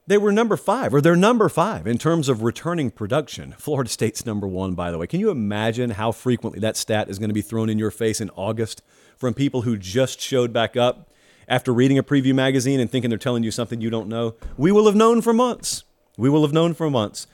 They 0.08 0.18
were 0.18 0.30
number 0.30 0.56
five, 0.56 0.94
or 0.94 1.00
they're 1.00 1.16
number 1.16 1.48
five 1.48 1.84
in 1.88 1.98
terms 1.98 2.28
of 2.28 2.42
returning 2.42 2.92
production. 2.92 3.52
Florida 3.58 3.90
State's 3.90 4.24
number 4.24 4.46
one, 4.46 4.74
by 4.74 4.92
the 4.92 4.98
way. 4.98 5.08
Can 5.08 5.18
you 5.18 5.30
imagine 5.30 5.90
how 5.90 6.12
frequently 6.12 6.60
that 6.60 6.76
stat 6.76 7.10
is 7.10 7.18
going 7.18 7.30
to 7.30 7.34
be 7.34 7.42
thrown 7.42 7.68
in 7.68 7.78
your 7.78 7.90
face 7.90 8.20
in 8.20 8.30
August 8.36 8.82
from 9.16 9.34
people 9.34 9.62
who 9.62 9.76
just 9.76 10.20
showed 10.20 10.52
back 10.52 10.76
up? 10.76 11.10
After 11.48 11.72
reading 11.72 11.98
a 11.98 12.02
preview 12.02 12.34
magazine 12.34 12.80
and 12.80 12.90
thinking 12.90 13.10
they're 13.10 13.18
telling 13.18 13.42
you 13.42 13.50
something 13.50 13.80
you 13.80 13.90
don't 13.90 14.08
know. 14.08 14.34
We 14.56 14.72
will 14.72 14.86
have 14.86 14.94
known 14.94 15.22
for 15.22 15.32
months. 15.32 15.84
We 16.16 16.28
will 16.28 16.42
have 16.42 16.52
known 16.52 16.74
for 16.74 16.90
months. 16.90 17.26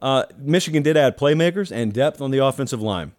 Uh, 0.00 0.24
Michigan 0.38 0.82
did 0.82 0.96
add 0.96 1.18
playmakers 1.18 1.70
and 1.70 1.92
depth 1.92 2.20
on 2.20 2.30
the 2.30 2.38
offensive 2.38 2.80
line. 2.80 3.12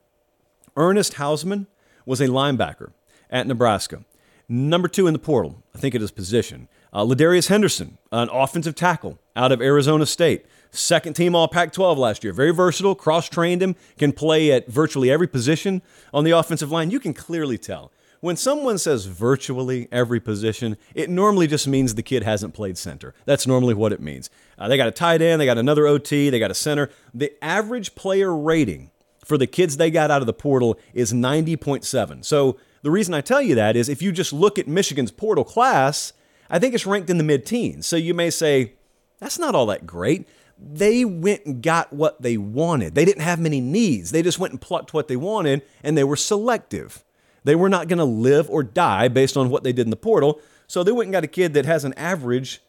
Ernest 0.76 1.14
Hausmann 1.16 1.68
was 2.06 2.22
a 2.22 2.28
linebacker 2.28 2.92
at 3.30 3.46
Nebraska. 3.48 4.04
Number 4.48 4.88
two 4.88 5.08
in 5.08 5.14
the 5.14 5.20
portal, 5.20 5.64
I 5.76 5.78
think 5.78 5.96
it 5.96 6.02
is 6.02 6.12
position. 6.12 6.68
Uh, 6.92 7.06
Ladarius 7.06 7.48
Henderson, 7.48 7.98
an 8.12 8.30
offensive 8.30 8.76
tackle 8.76 9.20
out 9.36 9.52
of 9.52 9.62
Arizona 9.62 10.06
State. 10.06 10.46
Second 10.72 11.14
team 11.14 11.36
All 11.36 11.48
Pac 11.48 11.72
12 11.72 11.98
last 11.98 12.24
year. 12.24 12.34
Very 12.34 12.52
versatile, 12.52 12.96
cross 12.96 13.30
trained 13.30 13.62
him, 13.62 13.76
can 13.98 14.12
play 14.12 14.52
at 14.52 14.68
virtually 14.68 15.12
every 15.12 15.28
position 15.28 15.82
on 16.14 16.24
the 16.24 16.32
offensive 16.32 16.72
line. 16.72 16.92
You 16.92 17.00
can 17.00 17.14
clearly 17.14 17.58
tell 17.58 17.92
when 18.22 18.38
someone 18.38 18.78
says 18.78 19.06
virtually 19.06 19.88
every 19.92 20.20
position, 20.20 20.78
it 20.96 21.10
normally 21.10 21.48
just 21.48 21.68
means 21.68 21.96
the 21.96 22.04
kid 22.04 22.24
hasn't 22.24 22.54
played 22.54 22.78
center. 22.78 23.14
That's 23.26 23.48
normally 23.48 23.74
what 23.74 23.92
it 23.92 24.00
means. 24.00 24.30
Uh, 24.58 24.68
they 24.68 24.78
got 24.78 24.88
a 24.88 24.92
tight 24.92 25.22
end, 25.22 25.42
they 25.42 25.46
got 25.46 25.58
another 25.58 25.88
OT, 25.88 26.30
they 26.30 26.40
got 26.40 26.52
a 26.52 26.56
center. 26.56 26.90
The 27.14 27.34
average 27.44 27.96
player 27.96 28.36
rating 28.36 28.92
for 29.26 29.38
the 29.38 29.48
kids 29.48 29.78
they 29.78 29.92
got 29.92 30.12
out 30.12 30.22
of 30.22 30.28
the 30.28 30.34
portal 30.34 30.80
is 30.94 31.12
90.7. 31.12 32.24
So 32.24 32.58
the 32.84 32.92
reason 32.92 33.14
I 33.14 33.22
tell 33.22 33.42
you 33.42 33.56
that 33.56 33.76
is 33.76 33.90
if 33.90 34.02
you 34.02 34.12
just 34.12 34.34
look 34.34 34.60
at 34.60 34.68
Michigan's 34.68 35.12
portal 35.12 35.44
class, 35.44 36.14
I 36.50 36.60
think 36.60 36.76
it's 36.76 36.86
ranked 36.86 37.10
in 37.10 37.18
the 37.18 37.24
mid 37.24 37.46
teens. 37.46 37.88
So 37.88 37.96
you 37.96 38.14
may 38.14 38.30
say, 38.30 38.74
that's 39.20 39.40
not 39.40 39.56
all 39.56 39.66
that 39.68 39.88
great. 39.88 40.28
They 40.60 41.06
went 41.06 41.46
and 41.46 41.64
got 41.64 41.92
what 41.92 42.22
they 42.22 42.38
wanted. 42.38 42.94
They 42.94 43.06
didn't 43.06 43.24
have 43.24 43.40
many 43.40 43.62
needs. 43.62 44.12
They 44.12 44.22
just 44.22 44.38
went 44.38 44.52
and 44.52 44.62
plucked 44.62 44.94
what 44.94 45.08
they 45.08 45.16
wanted, 45.16 45.64
and 45.84 45.98
they 45.98 46.04
were 46.04 46.16
selective. 46.16 47.04
They 47.44 47.56
were 47.56 47.70
not 47.70 47.88
going 47.88 48.00
to 48.00 48.06
live 48.06 48.50
or 48.50 48.64
die 48.64 49.08
based 49.08 49.36
on 49.36 49.50
what 49.50 49.64
they 49.64 49.74
did 49.74 49.88
in 49.88 49.90
the 49.90 49.96
portal. 49.96 50.40
So 50.68 50.84
they 50.84 50.92
went 50.92 51.08
and 51.08 51.14
got 51.14 51.24
a 51.24 51.28
kid 51.28 51.54
that 51.54 51.66
has 51.66 51.84
an 51.84 51.94
average 51.96 52.62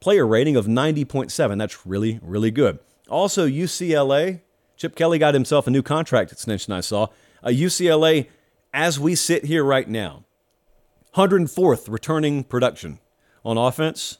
player 0.00 0.26
rating 0.26 0.56
of 0.56 0.66
90.7. 0.66 1.58
That's 1.58 1.86
really, 1.86 2.18
really 2.22 2.50
good. 2.50 2.78
Also, 3.08 3.46
UCLA, 3.46 4.40
Chip 4.76 4.96
Kelly 4.96 5.18
got 5.18 5.34
himself 5.34 5.66
a 5.66 5.70
new 5.70 5.82
contract 5.82 6.32
extension, 6.32 6.72
I 6.72 6.80
saw. 6.80 7.08
Uh, 7.42 7.48
UCLA, 7.48 8.28
as 8.72 8.98
we 8.98 9.14
sit 9.14 9.44
here 9.44 9.62
right 9.62 9.88
now, 9.88 10.24
104th 11.14 11.88
returning 11.88 12.44
production 12.44 12.98
on 13.44 13.56
offense. 13.58 14.18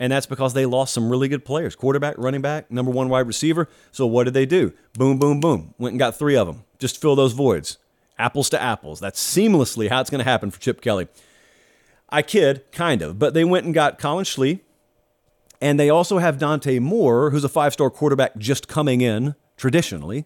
And 0.00 0.12
that's 0.12 0.26
because 0.26 0.54
they 0.54 0.64
lost 0.64 0.94
some 0.94 1.10
really 1.10 1.28
good 1.28 1.44
players 1.44 1.74
quarterback, 1.74 2.14
running 2.18 2.40
back, 2.40 2.70
number 2.70 2.90
one 2.90 3.08
wide 3.08 3.26
receiver. 3.26 3.68
So 3.90 4.06
what 4.06 4.24
did 4.24 4.34
they 4.34 4.46
do? 4.46 4.72
Boom, 4.94 5.18
boom, 5.18 5.40
boom. 5.40 5.74
Went 5.76 5.92
and 5.92 5.98
got 5.98 6.16
three 6.16 6.36
of 6.36 6.46
them. 6.46 6.64
Just 6.78 7.00
fill 7.00 7.16
those 7.16 7.32
voids 7.32 7.78
apples 8.18 8.50
to 8.50 8.60
apples. 8.60 9.00
That's 9.00 9.22
seamlessly 9.22 9.88
how 9.88 10.00
it's 10.00 10.10
going 10.10 10.20
to 10.20 10.30
happen 10.30 10.50
for 10.50 10.60
Chip 10.60 10.80
Kelly. 10.80 11.08
I 12.08 12.22
kid, 12.22 12.64
kind 12.72 13.02
of, 13.02 13.18
but 13.18 13.34
they 13.34 13.44
went 13.44 13.66
and 13.66 13.74
got 13.74 13.98
Collin 13.98 14.24
Schlee, 14.24 14.60
and 15.60 15.78
they 15.78 15.90
also 15.90 16.18
have 16.18 16.38
Dante 16.38 16.78
Moore, 16.78 17.30
who's 17.30 17.44
a 17.44 17.48
five 17.48 17.72
star 17.72 17.90
quarterback 17.90 18.36
just 18.38 18.68
coming 18.68 19.00
in 19.00 19.34
traditionally, 19.56 20.24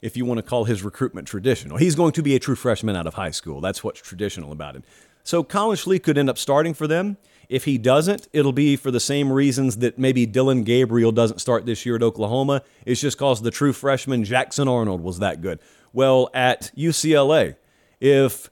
if 0.00 0.16
you 0.16 0.24
want 0.24 0.38
to 0.38 0.42
call 0.42 0.64
his 0.64 0.82
recruitment 0.82 1.28
traditional. 1.28 1.76
He's 1.76 1.94
going 1.94 2.12
to 2.12 2.22
be 2.22 2.34
a 2.34 2.40
true 2.40 2.56
freshman 2.56 2.96
out 2.96 3.06
of 3.06 3.14
high 3.14 3.30
school. 3.30 3.60
That's 3.60 3.84
what's 3.84 4.00
traditional 4.00 4.50
about 4.50 4.74
him. 4.74 4.82
So 5.24 5.44
Collin 5.44 5.76
Schlee 5.76 6.02
could 6.02 6.18
end 6.18 6.28
up 6.28 6.38
starting 6.38 6.74
for 6.74 6.88
them. 6.88 7.16
If 7.48 7.64
he 7.64 7.78
doesn't, 7.78 8.28
it'll 8.32 8.52
be 8.52 8.76
for 8.76 8.90
the 8.90 8.98
same 8.98 9.30
reasons 9.30 9.76
that 9.78 9.98
maybe 9.98 10.26
Dillon 10.26 10.64
Gabriel 10.64 11.12
doesn't 11.12 11.40
start 11.40 11.66
this 11.66 11.84
year 11.84 11.96
at 11.96 12.02
Oklahoma. 12.02 12.62
It's 12.86 13.00
just 13.00 13.18
because 13.18 13.42
the 13.42 13.50
true 13.50 13.72
freshman 13.72 14.24
Jackson 14.24 14.68
Arnold 14.68 15.02
was 15.02 15.18
that 15.18 15.42
good. 15.42 15.60
Well, 15.92 16.30
at 16.32 16.70
UCLA, 16.76 17.56
if 18.00 18.50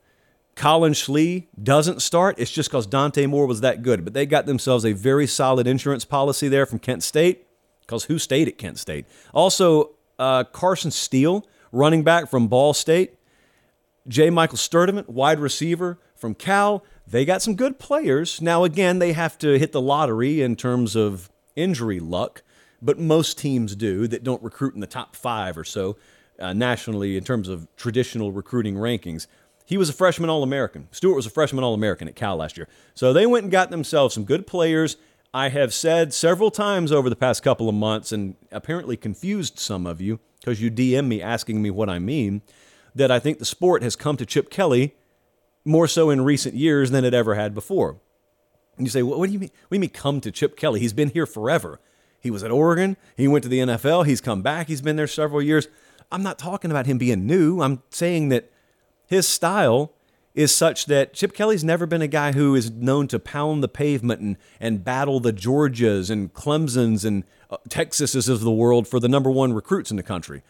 Collin 0.55 0.93
Schlee 0.93 1.47
doesn't 1.63 2.03
start, 2.03 2.39
it's 2.39 2.51
just 2.51 2.69
because 2.69 2.87
Dante 2.87 3.27
Moore 3.27 3.47
was 3.47 3.63
that 3.63 3.83
good. 3.83 4.05
But 4.05 4.13
they 4.13 4.27
got 4.27 4.47
themselves 4.47 4.85
a 4.85 4.93
very 4.93 5.27
solid 5.27 5.67
insurance 5.67 6.05
policy 6.05 6.49
there 6.49 6.67
from 6.67 6.79
Kent 6.79 7.03
State, 7.03 7.47
because 7.81 8.05
who 8.05 8.19
stayed 8.19 8.47
at 8.47 8.59
Kent 8.59 8.79
State? 8.79 9.07
Also, 9.33 9.93
uh, 10.19 10.45
Carson 10.45 10.91
Steele, 10.91 11.47
running 11.73 12.05
back 12.05 12.29
from 12.29 12.47
Ball 12.49 12.75
State. 12.75 13.15
J. 14.09 14.29
Michael 14.31 14.59
Sturdivant, 14.59 15.09
wide 15.09 15.39
receiver 15.39 15.99
from 16.17 16.35
Cal. 16.35 16.85
They 17.07 17.25
got 17.25 17.43
some 17.43 17.55
good 17.55 17.79
players. 17.79 18.41
Now, 18.41 18.65
again, 18.65 18.99
they 18.99 19.13
have 19.13 19.39
to 19.39 19.59
hit 19.59 19.73
the 19.73 19.81
lottery 19.81 20.43
in 20.43 20.57
terms 20.57 20.97
of 20.97 21.31
injury 21.57 22.01
luck. 22.01 22.43
but 22.83 22.99
most 22.99 23.39
teams 23.39 23.77
do 23.77 24.07
that 24.09 24.25
don't 24.25 24.43
recruit 24.43 24.75
in 24.75 24.81
the 24.81 24.87
top 24.87 25.15
five 25.15 25.57
or 25.57 25.65
so 25.65 25.97
uh, 26.41 26.53
nationally 26.53 27.17
in 27.17 27.25
terms 27.25 27.49
of 27.49 27.67
traditional 27.77 28.33
recruiting 28.33 28.75
rankings. 28.75 29.27
He 29.65 29.77
was 29.77 29.89
a 29.89 29.93
freshman 29.93 30.31
All 30.31 30.43
American. 30.43 30.89
Stewart 30.91 31.17
was 31.17 31.27
a 31.27 31.31
freshman 31.31 31.63
All 31.63 31.75
American 31.75 32.09
at 32.09 32.17
Cal 32.17 32.37
last 32.37 32.57
year. 32.57 32.69
So 32.95 33.13
they 33.13 33.27
went 33.27 33.45
and 33.45 33.53
got 33.53 33.71
themselves 33.71 34.15
some 34.15 34.25
good 34.25 34.47
players. 34.47 34.97
I 35.33 35.51
have 35.51 35.73
said 35.73 36.13
several 36.13 36.51
times 36.51 36.91
over 36.91 37.09
the 37.09 37.17
past 37.17 37.43
couple 37.43 37.69
of 37.69 37.75
months, 37.75 38.11
and 38.11 38.35
apparently 38.51 38.97
confused 38.97 39.61
some 39.61 39.87
of 39.87 40.01
you 40.01 40.19
because 40.41 40.61
you 40.61 40.71
DM 40.71 41.07
me 41.07 41.23
asking 41.23 41.63
me 41.63 41.71
what 41.71 41.89
I 41.89 41.99
mean, 41.99 42.43
that 42.95 43.11
I 43.11 43.19
think 43.19 43.39
the 43.39 43.45
sport 43.45 43.83
has 43.83 43.95
come 43.95 44.17
to 44.17 44.27
Chip 44.27 44.51
Kelly 44.51 44.95
more 45.65 45.87
so 45.87 46.11
in 46.11 46.23
recent 46.23 46.55
years 46.55 46.91
than 46.91 47.05
it 47.05 47.15
ever 47.15 47.35
had 47.35 47.55
before. 47.55 48.01
And 48.77 48.87
you 48.87 48.91
say, 48.91 49.03
well, 49.03 49.19
what 49.19 49.27
do 49.27 49.33
you 49.33 49.39
mean? 49.39 49.51
What 49.69 49.71
do 49.71 49.77
you 49.77 49.81
mean 49.81 49.91
come 49.91 50.21
to 50.23 50.33
Chip 50.33 50.57
Kelly? 50.57 50.81
He's 50.81 50.95
been 50.95 51.11
here 51.11 51.27
forever. 51.27 51.79
He 52.19 52.31
was 52.31 52.43
at 52.43 52.51
Oregon. 52.51 52.97
He 53.17 53.29
went 53.29 53.43
to 53.45 53.49
the 53.49 53.59
NFL. 53.61 54.07
He's 54.07 54.21
come 54.21 54.43
back. 54.43 54.69
He's 54.69 54.83
been 54.83 54.97
there 54.97 55.07
several 55.07 55.43
years. 55.43 55.69
I'm 56.13 56.23
not 56.23 56.39
talking 56.39 56.71
about 56.71 56.87
him 56.87 56.99
being 56.99 57.27
new. 57.27 57.61
I'm 57.63 57.83
saying 57.91 58.31
that 58.31 58.51
his 59.07 59.29
style 59.29 59.93
is 60.35 60.55
such 60.55 60.87
that 60.87 61.13
Chip 61.13 61.35
Kelly's 61.35 61.65
never 61.65 61.87
been 61.87 62.03
a 62.03 62.09
guy 62.09 62.33
who 62.33 62.55
is 62.55 62.71
known 62.71 63.09
to 63.09 63.19
pound 63.19 63.63
the 63.63 63.69
pavement 63.69 64.21
and, 64.21 64.37
and 64.61 64.85
battle 64.85 65.21
the 65.21 65.33
Georgias 65.33 66.11
and 66.11 66.33
Clemsons 66.33 67.05
and 67.05 67.25
uh, 67.51 67.57
Texases 67.69 68.29
of 68.29 68.41
the 68.41 68.51
world 68.51 68.87
for 68.87 69.01
the 69.01 69.09
number 69.09 69.31
one 69.31 69.53
recruits 69.53 69.91
in 69.91 69.97
the 69.97 70.03
country. 70.03 70.43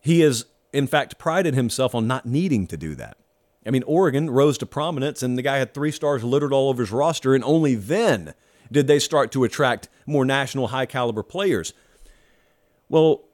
He 0.00 0.20
has, 0.20 0.46
in 0.72 0.86
fact, 0.86 1.18
prided 1.18 1.54
himself 1.54 1.94
on 1.94 2.06
not 2.06 2.24
needing 2.24 2.66
to 2.68 2.76
do 2.76 2.94
that. 2.94 3.16
I 3.66 3.70
mean, 3.70 3.82
Oregon 3.82 4.30
rose 4.30 4.56
to 4.58 4.66
prominence, 4.66 5.22
and 5.22 5.36
the 5.36 5.42
guy 5.42 5.58
had 5.58 5.74
three 5.74 5.90
stars 5.90 6.24
littered 6.24 6.52
all 6.52 6.70
over 6.70 6.82
his 6.82 6.92
roster, 6.92 7.34
and 7.34 7.44
only 7.44 7.74
then 7.74 8.34
did 8.72 8.86
they 8.86 8.98
start 8.98 9.32
to 9.32 9.44
attract 9.44 9.88
more 10.06 10.24
national 10.24 10.68
high 10.68 10.86
caliber 10.86 11.22
players. 11.22 11.74
Well, 12.88 13.24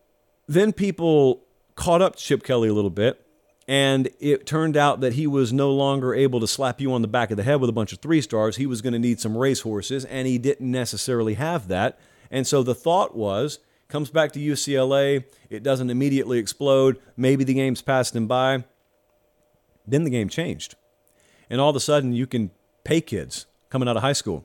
then 0.49 0.73
people 0.73 1.46
caught 1.77 2.03
up 2.03 2.17
to 2.17 2.23
Chip 2.23 2.43
Kelly 2.43 2.69
a 2.69 2.75
little 2.75 2.91
bit, 2.91 3.25
and 3.69 4.09
it 4.19 4.47
turned 4.47 4.77
out 4.77 5.01
that 5.01 5.13
he 5.13 5.27
was 5.27 5.53
no 5.53 5.73
longer 5.73 6.15
able 6.15 6.41
to 6.41 6.47
slap 6.47 6.81
you 6.81 6.93
on 6.93 7.03
the 7.03 7.09
back 7.09 7.31
of 7.31 7.37
the 7.37 7.43
head 7.43 7.61
with 7.61 7.71
a 7.71 7.73
bunch 7.73 7.93
of 7.93 8.01
three 8.01 8.21
stars. 8.21 8.57
He 8.57 8.67
was 8.67 8.83
going 8.83 8.93
to 8.93 8.99
need 8.99 9.21
some 9.21 9.37
racehorses, 9.37 10.05
and 10.05 10.27
he 10.27 10.39
didn't 10.39 10.71
necessarily 10.71 11.35
have 11.35 11.69
that. 11.69 11.99
And 12.31 12.47
so 12.47 12.63
the 12.63 12.75
thought 12.75 13.17
was 13.17 13.59
comes 13.89 14.11
back 14.11 14.33
to 14.33 14.41
UCLA, 14.41 15.25
it 15.49 15.63
doesn't 15.63 15.91
immediately 15.91 16.39
explode. 16.39 16.99
Maybe 17.17 17.45
the 17.45 17.55
game's 17.55 17.83
passed 17.83 18.17
him 18.17 18.27
by. 18.27 18.65
Then 19.87 20.03
the 20.03 20.11
game 20.11 20.29
changed. 20.29 20.75
And 21.49 21.61
all 21.61 21.71
of 21.71 21.77
a 21.77 21.81
sudden, 21.81 22.13
you 22.13 22.27
can 22.27 22.51
pay 22.83 23.01
kids 23.01 23.47
coming 23.71 23.89
out 23.89 23.97
of 23.97 24.03
high 24.03 24.13
school, 24.13 24.45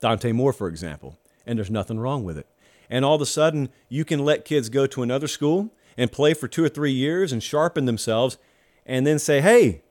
Dante 0.00 0.32
Moore, 0.32 0.54
for 0.54 0.68
example, 0.68 1.18
and 1.46 1.58
there's 1.58 1.70
nothing 1.70 1.98
wrong 1.98 2.24
with 2.24 2.38
it. 2.38 2.46
And 2.88 3.04
all 3.04 3.16
of 3.16 3.20
a 3.20 3.26
sudden, 3.26 3.68
you 3.90 4.04
can 4.04 4.24
let 4.24 4.46
kids 4.46 4.70
go 4.70 4.86
to 4.86 5.02
another 5.02 5.28
school 5.28 5.70
and 5.98 6.10
play 6.10 6.32
for 6.32 6.48
two 6.48 6.64
or 6.64 6.68
three 6.70 6.92
years 6.92 7.32
and 7.32 7.42
sharpen 7.42 7.84
themselves 7.84 8.38
and 8.86 9.06
then 9.06 9.18
say, 9.18 9.42
hey, 9.42 9.82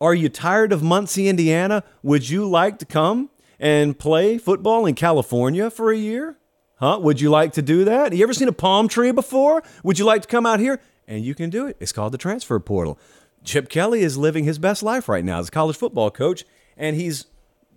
are 0.00 0.14
you 0.14 0.28
tired 0.28 0.72
of 0.72 0.82
Muncie, 0.82 1.28
Indiana? 1.28 1.82
Would 2.02 2.30
you 2.30 2.48
like 2.48 2.78
to 2.78 2.86
come 2.86 3.28
and 3.58 3.98
play 3.98 4.38
football 4.38 4.86
in 4.86 4.94
California 4.94 5.68
for 5.68 5.90
a 5.90 5.98
year? 5.98 6.38
Huh? 6.76 7.00
Would 7.02 7.20
you 7.20 7.28
like 7.28 7.52
to 7.54 7.62
do 7.62 7.84
that? 7.84 8.12
You 8.12 8.22
ever 8.22 8.32
seen 8.32 8.46
a 8.46 8.52
palm 8.52 8.86
tree 8.86 9.10
before? 9.10 9.64
Would 9.82 9.98
you 9.98 10.04
like 10.04 10.22
to 10.22 10.28
come 10.28 10.46
out 10.46 10.60
here? 10.60 10.80
And 11.08 11.24
you 11.24 11.34
can 11.34 11.50
do 11.50 11.66
it. 11.66 11.76
It's 11.80 11.90
called 11.90 12.12
the 12.12 12.18
transfer 12.18 12.60
portal. 12.60 12.96
Chip 13.42 13.68
Kelly 13.68 14.02
is 14.02 14.16
living 14.16 14.44
his 14.44 14.58
best 14.60 14.82
life 14.82 15.08
right 15.08 15.24
now 15.24 15.40
as 15.40 15.48
a 15.48 15.50
college 15.50 15.76
football 15.76 16.10
coach, 16.10 16.44
and 16.76 16.94
he's 16.94 17.26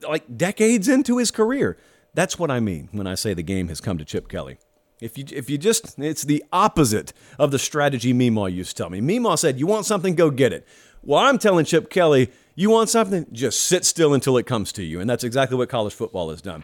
like 0.07 0.37
decades 0.37 0.87
into 0.87 1.17
his 1.17 1.31
career. 1.31 1.77
That's 2.13 2.37
what 2.37 2.51
I 2.51 2.59
mean 2.59 2.89
when 2.91 3.07
I 3.07 3.15
say 3.15 3.33
the 3.33 3.41
game 3.41 3.69
has 3.69 3.81
come 3.81 3.97
to 3.97 4.05
Chip 4.05 4.27
Kelly. 4.27 4.57
If 5.01 5.17
you 5.17 5.25
if 5.31 5.49
you 5.49 5.57
just 5.57 5.97
it's 5.99 6.23
the 6.23 6.43
opposite 6.53 7.11
of 7.39 7.49
the 7.51 7.59
strategy 7.59 8.13
Meemaw 8.13 8.53
used 8.53 8.77
to 8.77 8.83
tell 8.83 8.89
me. 8.89 9.01
Meemaw 9.01 9.37
said, 9.37 9.59
"You 9.59 9.67
want 9.67 9.87
something, 9.87 10.15
go 10.15 10.29
get 10.29 10.53
it." 10.53 10.65
Well, 11.03 11.19
I'm 11.19 11.39
telling 11.39 11.65
Chip 11.65 11.89
Kelly, 11.89 12.29
"You 12.55 12.69
want 12.69 12.89
something, 12.89 13.25
just 13.31 13.63
sit 13.63 13.83
still 13.83 14.13
until 14.13 14.37
it 14.37 14.45
comes 14.45 14.71
to 14.73 14.83
you," 14.83 14.99
and 14.99 15.09
that's 15.09 15.23
exactly 15.23 15.57
what 15.57 15.69
college 15.69 15.93
football 15.93 16.29
has 16.29 16.41
done. 16.41 16.63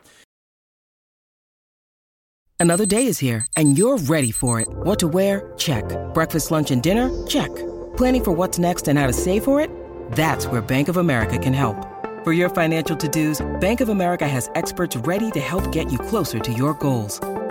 Another 2.60 2.86
day 2.86 3.06
is 3.08 3.20
here, 3.20 3.46
and 3.56 3.78
you're 3.78 3.98
ready 3.98 4.32
for 4.32 4.60
it. 4.60 4.68
What 4.70 5.00
to 5.00 5.08
wear? 5.08 5.54
Check. 5.58 5.84
Breakfast, 6.14 6.52
lunch, 6.52 6.72
and 6.72 6.82
dinner? 6.82 7.10
Check. 7.28 7.54
Planning 7.98 8.24
for 8.24 8.32
what's 8.32 8.60
next 8.60 8.88
and 8.88 8.98
how 8.98 9.08
to 9.08 9.14
save 9.14 9.44
for 9.44 9.60
it? 9.60 9.70
That's 10.12 10.48
where 10.48 10.62
Bank 10.62 10.90
of 10.90 10.98
America 10.98 11.38
can 11.38 11.54
help. 11.54 11.76
For 12.24 12.34
your 12.34 12.50
financial 12.50 12.96
to-dos, 12.96 13.46
Bank 13.60 13.82
of 13.82 13.90
America 13.90 14.28
has 14.28 14.50
experts 14.56 14.96
ready 14.96 15.32
to 15.32 15.40
help 15.40 15.72
get 15.72 15.92
you 15.92 15.98
closer 16.00 16.40
to 16.40 16.52
your 16.54 16.74
goals. 16.76 17.20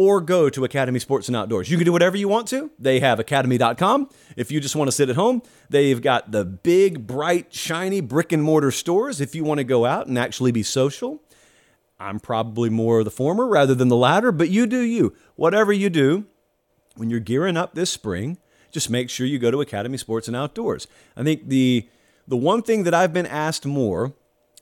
or 0.00 0.22
go 0.22 0.48
to 0.48 0.64
Academy 0.64 0.98
Sports 0.98 1.28
and 1.28 1.36
Outdoors. 1.36 1.70
You 1.70 1.76
can 1.76 1.84
do 1.84 1.92
whatever 1.92 2.16
you 2.16 2.26
want 2.26 2.48
to. 2.48 2.70
They 2.78 3.00
have 3.00 3.20
academy.com. 3.20 4.08
If 4.34 4.50
you 4.50 4.58
just 4.58 4.74
want 4.74 4.88
to 4.88 4.92
sit 4.92 5.10
at 5.10 5.16
home, 5.16 5.42
they've 5.68 6.00
got 6.00 6.32
the 6.32 6.42
big, 6.42 7.06
bright, 7.06 7.52
shiny 7.52 8.00
brick 8.00 8.32
and 8.32 8.42
mortar 8.42 8.70
stores 8.70 9.20
if 9.20 9.34
you 9.34 9.44
want 9.44 9.58
to 9.58 9.64
go 9.64 9.84
out 9.84 10.06
and 10.06 10.18
actually 10.18 10.52
be 10.52 10.62
social. 10.62 11.20
I'm 11.98 12.18
probably 12.18 12.70
more 12.70 13.00
of 13.00 13.04
the 13.04 13.10
former 13.10 13.46
rather 13.46 13.74
than 13.74 13.88
the 13.88 13.96
latter, 13.96 14.32
but 14.32 14.48
you 14.48 14.66
do 14.66 14.80
you. 14.80 15.14
Whatever 15.36 15.70
you 15.70 15.90
do, 15.90 16.24
when 16.96 17.10
you're 17.10 17.20
gearing 17.20 17.58
up 17.58 17.74
this 17.74 17.90
spring, 17.90 18.38
just 18.70 18.88
make 18.88 19.10
sure 19.10 19.26
you 19.26 19.38
go 19.38 19.50
to 19.50 19.60
Academy 19.60 19.98
Sports 19.98 20.28
and 20.28 20.36
Outdoors. 20.36 20.86
I 21.14 21.24
think 21.24 21.46
the 21.50 21.90
the 22.26 22.38
one 22.38 22.62
thing 22.62 22.84
that 22.84 22.94
I've 22.94 23.12
been 23.12 23.26
asked 23.26 23.66
more, 23.66 24.14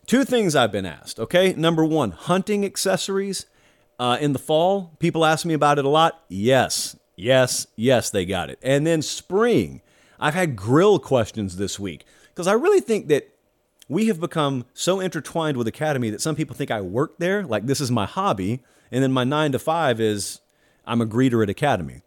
two 0.05 0.25
things 0.25 0.57
I've 0.57 0.73
been 0.73 0.87
asked, 0.87 1.21
okay? 1.21 1.53
Number 1.53 1.85
1, 1.85 2.11
hunting 2.11 2.65
accessories 2.65 3.47
uh, 3.99 4.19
in 4.21 4.33
the 4.33 4.39
fall, 4.39 4.97
people 4.99 5.25
ask 5.25 5.45
me 5.45 5.55
about 5.55 5.79
it 5.79 5.85
a 5.85 5.89
lot. 5.89 6.23
Yes, 6.29 6.97
yes, 7.17 7.67
yes, 7.77 8.11
they 8.11 8.25
got 8.25 8.51
it. 8.51 8.59
And 8.63 8.87
then 8.87 9.03
spring, 9.03 9.83
I've 10.21 10.35
had 10.35 10.57
grill 10.57 10.99
questions 10.99 11.57
this 11.57 11.79
week 11.79 12.05
because 12.29 12.47
I 12.47 12.53
really 12.53 12.81
think 12.81 13.09
that 13.09 13.29
we 13.89 14.07
have 14.07 14.21
become 14.21 14.67
so 14.75 15.01
intertwined 15.01 15.57
with 15.57 15.67
Academy 15.67 16.11
that 16.11 16.21
some 16.21 16.37
people 16.37 16.55
think 16.55 16.71
I 16.71 16.81
work 16.81 17.19
there, 17.19 17.45
like 17.45 17.67
this 17.67 17.81
is 17.81 17.91
my 17.91 18.07
hobby, 18.07 18.61
and 18.93 19.03
then 19.03 19.13
my 19.13 19.25
nine 19.25 19.53
to 19.53 19.59
five 19.59 20.01
is 20.01 20.41
I'm 20.87 21.01
a 21.01 21.07
greeter 21.07 21.43
at 21.43 21.51
Academy. 21.51 22.03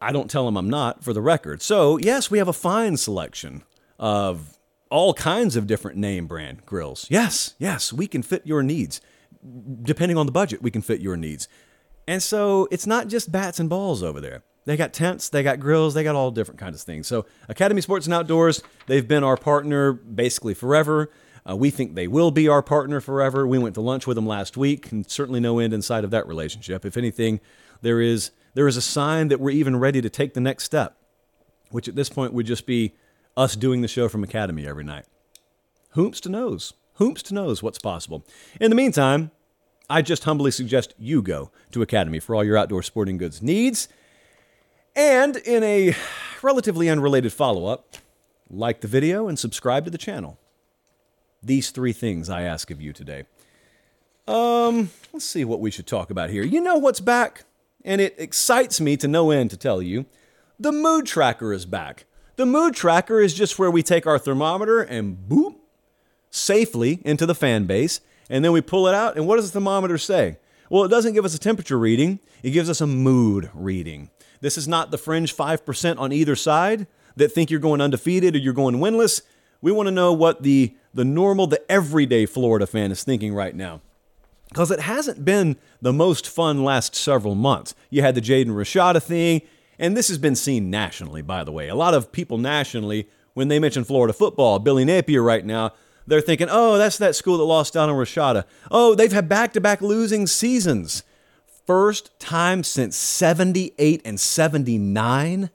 I 0.00 0.10
don't 0.10 0.30
tell 0.30 0.46
them 0.46 0.56
I'm 0.56 0.68
not, 0.68 1.04
for 1.04 1.12
the 1.12 1.20
record. 1.20 1.62
So, 1.62 1.96
yes, 1.98 2.30
we 2.30 2.38
have 2.38 2.48
a 2.48 2.52
fine 2.52 2.96
selection 2.96 3.62
of 4.00 4.58
all 4.90 5.14
kinds 5.14 5.54
of 5.54 5.66
different 5.66 5.96
name 5.96 6.26
brand 6.26 6.66
grills. 6.66 7.06
Yes, 7.08 7.54
yes, 7.58 7.92
we 7.92 8.08
can 8.08 8.22
fit 8.22 8.44
your 8.44 8.62
needs 8.62 9.00
depending 9.82 10.16
on 10.16 10.26
the 10.26 10.32
budget, 10.32 10.62
we 10.62 10.70
can 10.70 10.82
fit 10.82 11.00
your 11.00 11.16
needs. 11.16 11.48
And 12.06 12.22
so 12.22 12.68
it's 12.70 12.86
not 12.86 13.08
just 13.08 13.30
bats 13.30 13.60
and 13.60 13.68
balls 13.68 14.02
over 14.02 14.20
there. 14.20 14.42
They 14.64 14.76
got 14.76 14.92
tents, 14.92 15.28
they 15.28 15.42
got 15.42 15.58
grills, 15.58 15.94
they 15.94 16.04
got 16.04 16.14
all 16.14 16.30
different 16.30 16.60
kinds 16.60 16.76
of 16.76 16.82
things. 16.82 17.08
So 17.08 17.26
Academy 17.48 17.80
Sports 17.80 18.06
and 18.06 18.14
Outdoors, 18.14 18.62
they've 18.86 19.06
been 19.06 19.24
our 19.24 19.36
partner 19.36 19.92
basically 19.92 20.54
forever. 20.54 21.10
Uh, 21.48 21.56
we 21.56 21.70
think 21.70 21.94
they 21.94 22.06
will 22.06 22.30
be 22.30 22.46
our 22.46 22.62
partner 22.62 23.00
forever. 23.00 23.46
We 23.46 23.58
went 23.58 23.74
to 23.74 23.80
lunch 23.80 24.06
with 24.06 24.14
them 24.14 24.26
last 24.26 24.56
week, 24.56 24.92
and 24.92 25.08
certainly 25.10 25.40
no 25.40 25.58
end 25.58 25.72
in 25.72 25.82
sight 25.82 26.04
of 26.04 26.12
that 26.12 26.28
relationship. 26.28 26.84
If 26.84 26.96
anything, 26.96 27.40
there 27.80 28.00
is 28.00 28.30
there 28.54 28.68
is 28.68 28.76
a 28.76 28.82
sign 28.82 29.28
that 29.28 29.40
we're 29.40 29.50
even 29.50 29.78
ready 29.78 30.00
to 30.00 30.10
take 30.10 30.34
the 30.34 30.40
next 30.40 30.64
step, 30.64 30.96
which 31.70 31.88
at 31.88 31.96
this 31.96 32.08
point 32.08 32.32
would 32.32 32.46
just 32.46 32.66
be 32.66 32.94
us 33.36 33.56
doing 33.56 33.80
the 33.80 33.88
show 33.88 34.08
from 34.08 34.22
Academy 34.22 34.66
every 34.66 34.84
night. 34.84 35.06
Whomst 35.96 36.20
to 36.22 36.28
knows? 36.28 36.74
Whomst 36.98 37.32
knows 37.32 37.62
what's 37.62 37.78
possible? 37.78 38.24
In 38.60 38.70
the 38.70 38.76
meantime, 38.76 39.30
I 39.88 40.02
just 40.02 40.24
humbly 40.24 40.50
suggest 40.50 40.94
you 40.98 41.22
go 41.22 41.50
to 41.72 41.82
Academy 41.82 42.20
for 42.20 42.34
all 42.34 42.44
your 42.44 42.56
outdoor 42.56 42.82
sporting 42.82 43.18
goods 43.18 43.42
needs. 43.42 43.88
And 44.94 45.36
in 45.36 45.62
a 45.62 45.94
relatively 46.42 46.88
unrelated 46.88 47.32
follow 47.32 47.66
up, 47.66 47.96
like 48.50 48.80
the 48.80 48.88
video 48.88 49.28
and 49.28 49.38
subscribe 49.38 49.84
to 49.84 49.90
the 49.90 49.98
channel. 49.98 50.38
These 51.42 51.70
three 51.70 51.92
things 51.92 52.28
I 52.28 52.42
ask 52.42 52.70
of 52.70 52.80
you 52.80 52.92
today. 52.92 53.24
Um, 54.28 54.90
let's 55.12 55.24
see 55.24 55.44
what 55.44 55.60
we 55.60 55.70
should 55.70 55.86
talk 55.86 56.10
about 56.10 56.30
here. 56.30 56.44
You 56.44 56.60
know 56.60 56.76
what's 56.76 57.00
back? 57.00 57.44
And 57.84 58.00
it 58.00 58.14
excites 58.18 58.80
me 58.80 58.96
to 58.98 59.08
no 59.08 59.30
end 59.30 59.50
to 59.50 59.56
tell 59.56 59.82
you. 59.82 60.06
The 60.60 60.72
mood 60.72 61.06
tracker 61.06 61.52
is 61.52 61.66
back. 61.66 62.04
The 62.36 62.46
mood 62.46 62.74
tracker 62.74 63.20
is 63.20 63.34
just 63.34 63.58
where 63.58 63.70
we 63.70 63.82
take 63.82 64.06
our 64.06 64.18
thermometer 64.18 64.80
and 64.80 65.16
boop, 65.28 65.56
safely 66.32 67.00
into 67.04 67.26
the 67.26 67.34
fan 67.34 67.66
base 67.66 68.00
and 68.28 68.44
then 68.44 68.52
we 68.52 68.62
pull 68.62 68.88
it 68.88 68.94
out, 68.94 69.16
and 69.16 69.26
what 69.26 69.36
does 69.36 69.50
the 69.52 69.60
thermometer 69.60 69.98
say? 69.98 70.38
Well, 70.70 70.84
it 70.84 70.88
doesn't 70.88 71.12
give 71.12 71.24
us 71.24 71.34
a 71.34 71.38
temperature 71.38 71.78
reading, 71.78 72.18
it 72.42 72.50
gives 72.50 72.70
us 72.70 72.80
a 72.80 72.86
mood 72.86 73.50
reading. 73.52 74.10
This 74.40 74.56
is 74.56 74.66
not 74.66 74.90
the 74.90 74.96
fringe 74.98 75.36
5% 75.36 75.98
on 75.98 76.12
either 76.12 76.34
side 76.34 76.86
that 77.14 77.30
think 77.30 77.50
you're 77.50 77.60
going 77.60 77.82
undefeated 77.82 78.34
or 78.34 78.38
you're 78.38 78.54
going 78.54 78.76
winless. 78.76 79.20
We 79.60 79.70
want 79.70 79.86
to 79.88 79.92
know 79.92 80.12
what 80.14 80.42
the, 80.42 80.74
the 80.94 81.04
normal, 81.04 81.46
the 81.46 81.70
everyday 81.70 82.24
Florida 82.24 82.66
fan 82.66 82.90
is 82.90 83.04
thinking 83.04 83.34
right 83.34 83.54
now. 83.54 83.82
because 84.48 84.70
it 84.70 84.80
hasn't 84.80 85.24
been 85.24 85.56
the 85.80 85.92
most 85.92 86.26
fun 86.28 86.64
last 86.64 86.94
several 86.94 87.34
months. 87.34 87.74
You 87.90 88.02
had 88.02 88.14
the 88.14 88.20
Jaden 88.20 88.48
Rashada 88.48 89.02
thing, 89.02 89.42
and 89.78 89.96
this 89.96 90.08
has 90.08 90.18
been 90.18 90.36
seen 90.36 90.70
nationally, 90.70 91.22
by 91.22 91.44
the 91.44 91.52
way. 91.52 91.68
A 91.68 91.74
lot 91.74 91.94
of 91.94 92.12
people 92.12 92.38
nationally, 92.38 93.08
when 93.34 93.48
they 93.48 93.58
mention 93.58 93.84
Florida 93.84 94.12
football, 94.12 94.58
Billy 94.58 94.84
Napier 94.84 95.22
right 95.22 95.44
now, 95.44 95.72
they're 96.06 96.20
thinking, 96.20 96.48
oh, 96.50 96.78
that's 96.78 96.98
that 96.98 97.14
school 97.14 97.38
that 97.38 97.44
lost 97.44 97.74
Donald 97.74 97.98
on 97.98 98.04
Rashada. 98.04 98.44
Oh, 98.70 98.94
they've 98.94 99.12
had 99.12 99.28
back 99.28 99.52
to 99.54 99.60
back 99.60 99.80
losing 99.80 100.26
seasons. 100.26 101.02
First 101.66 102.18
time 102.18 102.64
since 102.64 102.96
78 102.96 104.02
and 104.04 104.18
79? 104.18 105.50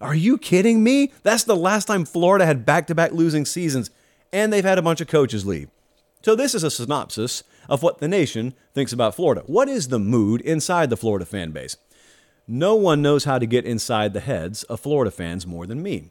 Are 0.00 0.14
you 0.14 0.38
kidding 0.38 0.82
me? 0.82 1.12
That's 1.22 1.44
the 1.44 1.56
last 1.56 1.86
time 1.86 2.04
Florida 2.04 2.46
had 2.46 2.66
back 2.66 2.86
to 2.88 2.94
back 2.94 3.12
losing 3.12 3.44
seasons, 3.44 3.90
and 4.32 4.52
they've 4.52 4.64
had 4.64 4.78
a 4.78 4.82
bunch 4.82 5.00
of 5.00 5.08
coaches 5.08 5.46
leave. 5.46 5.68
So, 6.22 6.34
this 6.34 6.54
is 6.54 6.62
a 6.62 6.70
synopsis 6.70 7.42
of 7.68 7.82
what 7.82 7.98
the 7.98 8.08
nation 8.08 8.54
thinks 8.74 8.92
about 8.92 9.14
Florida. 9.14 9.42
What 9.46 9.68
is 9.68 9.88
the 9.88 9.98
mood 9.98 10.42
inside 10.42 10.90
the 10.90 10.96
Florida 10.96 11.24
fan 11.24 11.50
base? 11.52 11.76
No 12.46 12.74
one 12.74 13.00
knows 13.00 13.24
how 13.24 13.38
to 13.38 13.46
get 13.46 13.64
inside 13.64 14.12
the 14.12 14.20
heads 14.20 14.64
of 14.64 14.80
Florida 14.80 15.10
fans 15.10 15.46
more 15.46 15.66
than 15.66 15.82
me. 15.82 16.10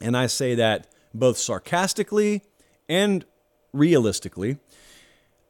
And 0.00 0.16
I 0.16 0.26
say 0.26 0.54
that 0.54 0.86
both 1.12 1.38
sarcastically 1.38 2.42
and 2.88 3.24
realistically 3.72 4.58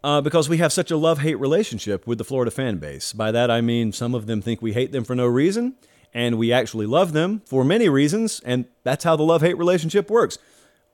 uh, 0.06 0.20
because 0.20 0.48
we 0.48 0.58
have 0.58 0.72
such 0.72 0.90
a 0.92 0.96
love 0.96 1.18
hate 1.18 1.34
relationship 1.34 2.06
with 2.06 2.18
the 2.18 2.24
Florida 2.24 2.50
fan 2.50 2.78
base. 2.78 3.12
By 3.12 3.32
that 3.32 3.50
I 3.50 3.60
mean 3.60 3.92
some 3.92 4.14
of 4.14 4.26
them 4.26 4.40
think 4.40 4.62
we 4.62 4.72
hate 4.72 4.92
them 4.92 5.02
for 5.02 5.16
no 5.16 5.26
reason, 5.26 5.74
and 6.14 6.38
we 6.38 6.52
actually 6.52 6.86
love 6.86 7.12
them 7.12 7.42
for 7.44 7.64
many 7.64 7.88
reasons, 7.88 8.40
and 8.44 8.66
that's 8.84 9.02
how 9.02 9.16
the 9.16 9.24
love 9.24 9.42
hate 9.42 9.58
relationship 9.58 10.08
works. 10.08 10.38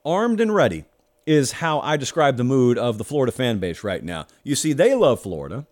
Armed 0.03 0.41
and 0.41 0.53
ready 0.53 0.85
is 1.25 1.53
how 1.53 1.79
I 1.81 1.95
describe 1.95 2.37
the 2.37 2.43
mood 2.43 2.77
of 2.77 2.97
the 2.97 3.03
Florida 3.03 3.31
fan 3.31 3.59
base 3.59 3.83
right 3.83 4.03
now. 4.03 4.25
You 4.43 4.55
see, 4.55 4.73
they 4.73 4.95
love 4.95 5.21
Florida. 5.21 5.65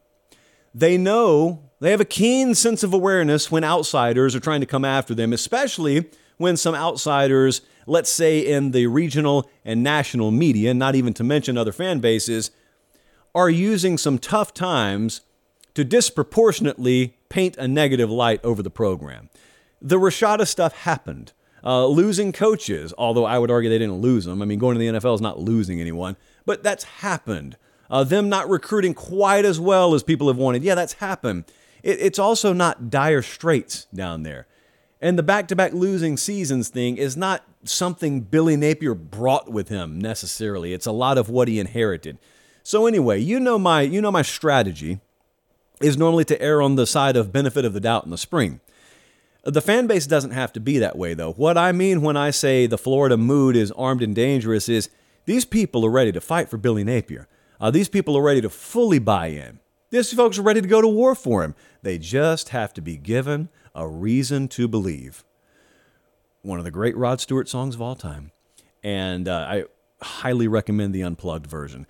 They 0.73 0.97
know, 0.97 1.63
they 1.79 1.91
have 1.91 1.99
a 1.99 2.05
keen 2.05 2.53
sense 2.55 2.83
of 2.83 2.93
awareness 2.93 3.51
when 3.51 3.63
outsiders 3.63 4.35
are 4.35 4.39
trying 4.39 4.61
to 4.61 4.67
come 4.67 4.85
after 4.85 5.13
them, 5.13 5.33
especially 5.33 6.09
when 6.41 6.57
some 6.57 6.75
outsiders, 6.75 7.61
let's 7.85 8.11
say 8.11 8.39
in 8.39 8.71
the 8.71 8.87
regional 8.87 9.49
and 9.63 9.83
national 9.83 10.31
media, 10.31 10.73
not 10.73 10.95
even 10.95 11.13
to 11.13 11.23
mention 11.23 11.57
other 11.57 11.71
fan 11.71 11.99
bases, 11.99 12.51
are 13.33 13.49
using 13.49 13.97
some 13.97 14.17
tough 14.17 14.53
times 14.53 15.21
to 15.73 15.83
disproportionately 15.83 17.15
paint 17.29 17.55
a 17.57 17.67
negative 17.67 18.09
light 18.09 18.43
over 18.43 18.61
the 18.61 18.69
program. 18.69 19.29
The 19.81 19.97
Rashada 19.97 20.45
stuff 20.47 20.73
happened. 20.73 21.33
Uh, 21.63 21.85
losing 21.85 22.31
coaches, 22.31 22.91
although 22.97 23.25
I 23.25 23.37
would 23.37 23.51
argue 23.51 23.69
they 23.69 23.77
didn't 23.77 24.01
lose 24.01 24.25
them. 24.25 24.41
I 24.41 24.45
mean, 24.45 24.57
going 24.57 24.75
to 24.75 24.79
the 24.79 24.99
NFL 24.99 25.15
is 25.15 25.21
not 25.21 25.39
losing 25.39 25.79
anyone, 25.79 26.17
but 26.45 26.63
that's 26.63 26.83
happened. 26.83 27.55
Uh, 27.89 28.03
them 28.03 28.29
not 28.29 28.49
recruiting 28.49 28.95
quite 28.95 29.45
as 29.45 29.59
well 29.59 29.93
as 29.93 30.01
people 30.01 30.27
have 30.27 30.37
wanted. 30.37 30.63
Yeah, 30.63 30.75
that's 30.75 30.93
happened. 30.93 31.45
It, 31.83 31.99
it's 31.99 32.17
also 32.17 32.51
not 32.51 32.89
dire 32.89 33.21
straits 33.21 33.85
down 33.93 34.23
there. 34.23 34.47
And 35.01 35.17
the 35.17 35.23
back 35.23 35.47
to 35.47 35.55
back 35.55 35.73
losing 35.73 36.15
seasons 36.15 36.69
thing 36.69 36.97
is 36.97 37.17
not 37.17 37.43
something 37.63 38.21
Billy 38.21 38.55
Napier 38.55 38.93
brought 38.93 39.51
with 39.51 39.69
him 39.69 39.99
necessarily. 39.99 40.73
It's 40.73 40.85
a 40.85 40.91
lot 40.91 41.17
of 41.17 41.27
what 41.29 41.47
he 41.47 41.59
inherited. 41.59 42.19
So 42.61 42.85
anyway, 42.85 43.19
you 43.19 43.39
know 43.39 43.57
my 43.57 43.81
you 43.81 43.99
know 43.99 44.11
my 44.11 44.21
strategy 44.21 44.99
is 45.81 45.97
normally 45.97 46.25
to 46.25 46.39
err 46.39 46.61
on 46.61 46.75
the 46.75 46.85
side 46.85 47.17
of 47.17 47.33
benefit 47.33 47.65
of 47.65 47.73
the 47.73 47.79
doubt 47.79 48.05
in 48.05 48.11
the 48.11 48.17
spring. 48.17 48.59
The 49.43 49.61
fan 49.61 49.87
base 49.87 50.05
doesn't 50.05 50.31
have 50.31 50.53
to 50.53 50.59
be 50.59 50.77
that 50.77 50.95
way 50.95 51.15
though. 51.15 51.33
What 51.33 51.57
I 51.57 51.71
mean 51.71 52.03
when 52.03 52.15
I 52.15 52.29
say 52.29 52.67
the 52.67 52.77
Florida 52.77 53.17
mood 53.17 53.55
is 53.55 53.71
armed 53.71 54.03
and 54.03 54.13
dangerous 54.13 54.69
is 54.69 54.89
these 55.25 55.45
people 55.45 55.83
are 55.83 55.91
ready 55.91 56.11
to 56.11 56.21
fight 56.21 56.47
for 56.47 56.57
Billy 56.57 56.83
Napier. 56.83 57.27
Uh, 57.59 57.71
these 57.71 57.89
people 57.89 58.15
are 58.15 58.23
ready 58.23 58.41
to 58.41 58.49
fully 58.49 58.99
buy 58.99 59.27
in. 59.27 59.59
These 59.89 60.13
folks 60.13 60.37
are 60.37 60.43
ready 60.43 60.61
to 60.61 60.67
go 60.67 60.81
to 60.81 60.87
war 60.87 61.15
for 61.15 61.43
him. 61.43 61.55
They 61.81 61.97
just 61.97 62.49
have 62.49 62.73
to 62.75 62.81
be 62.81 62.97
given 62.97 63.49
a 63.75 63.87
reason 63.87 64.47
to 64.49 64.67
believe. 64.67 65.23
One 66.41 66.57
of 66.57 66.65
the 66.65 66.71
great 66.71 66.97
Rod 66.97 67.21
Stewart 67.21 67.47
songs 67.47 67.75
of 67.75 67.81
all 67.81 67.95
time. 67.95 68.31
And 68.83 69.27
uh, 69.27 69.47
I 69.47 69.63
highly 70.01 70.47
recommend 70.47 70.93
the 70.93 71.03
unplugged 71.03 71.45
version 71.45 71.85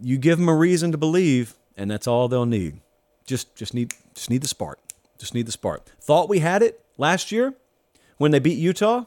you 0.00 0.18
give 0.18 0.38
them 0.38 0.48
a 0.48 0.54
reason 0.54 0.92
to 0.92 0.98
believe, 0.98 1.54
and 1.76 1.90
that's 1.90 2.06
all 2.06 2.28
they'll 2.28 2.46
need. 2.46 2.80
Just 3.26 3.54
just 3.54 3.74
need 3.74 3.94
just 4.14 4.30
need 4.30 4.42
the 4.42 4.48
spark. 4.48 4.78
Just 5.18 5.34
need 5.34 5.46
the 5.46 5.52
spark. 5.52 5.86
Thought 6.00 6.28
we 6.28 6.40
had 6.40 6.62
it 6.62 6.84
last 6.98 7.32
year 7.32 7.54
when 8.18 8.30
they 8.30 8.38
beat 8.38 8.58
Utah, 8.58 9.04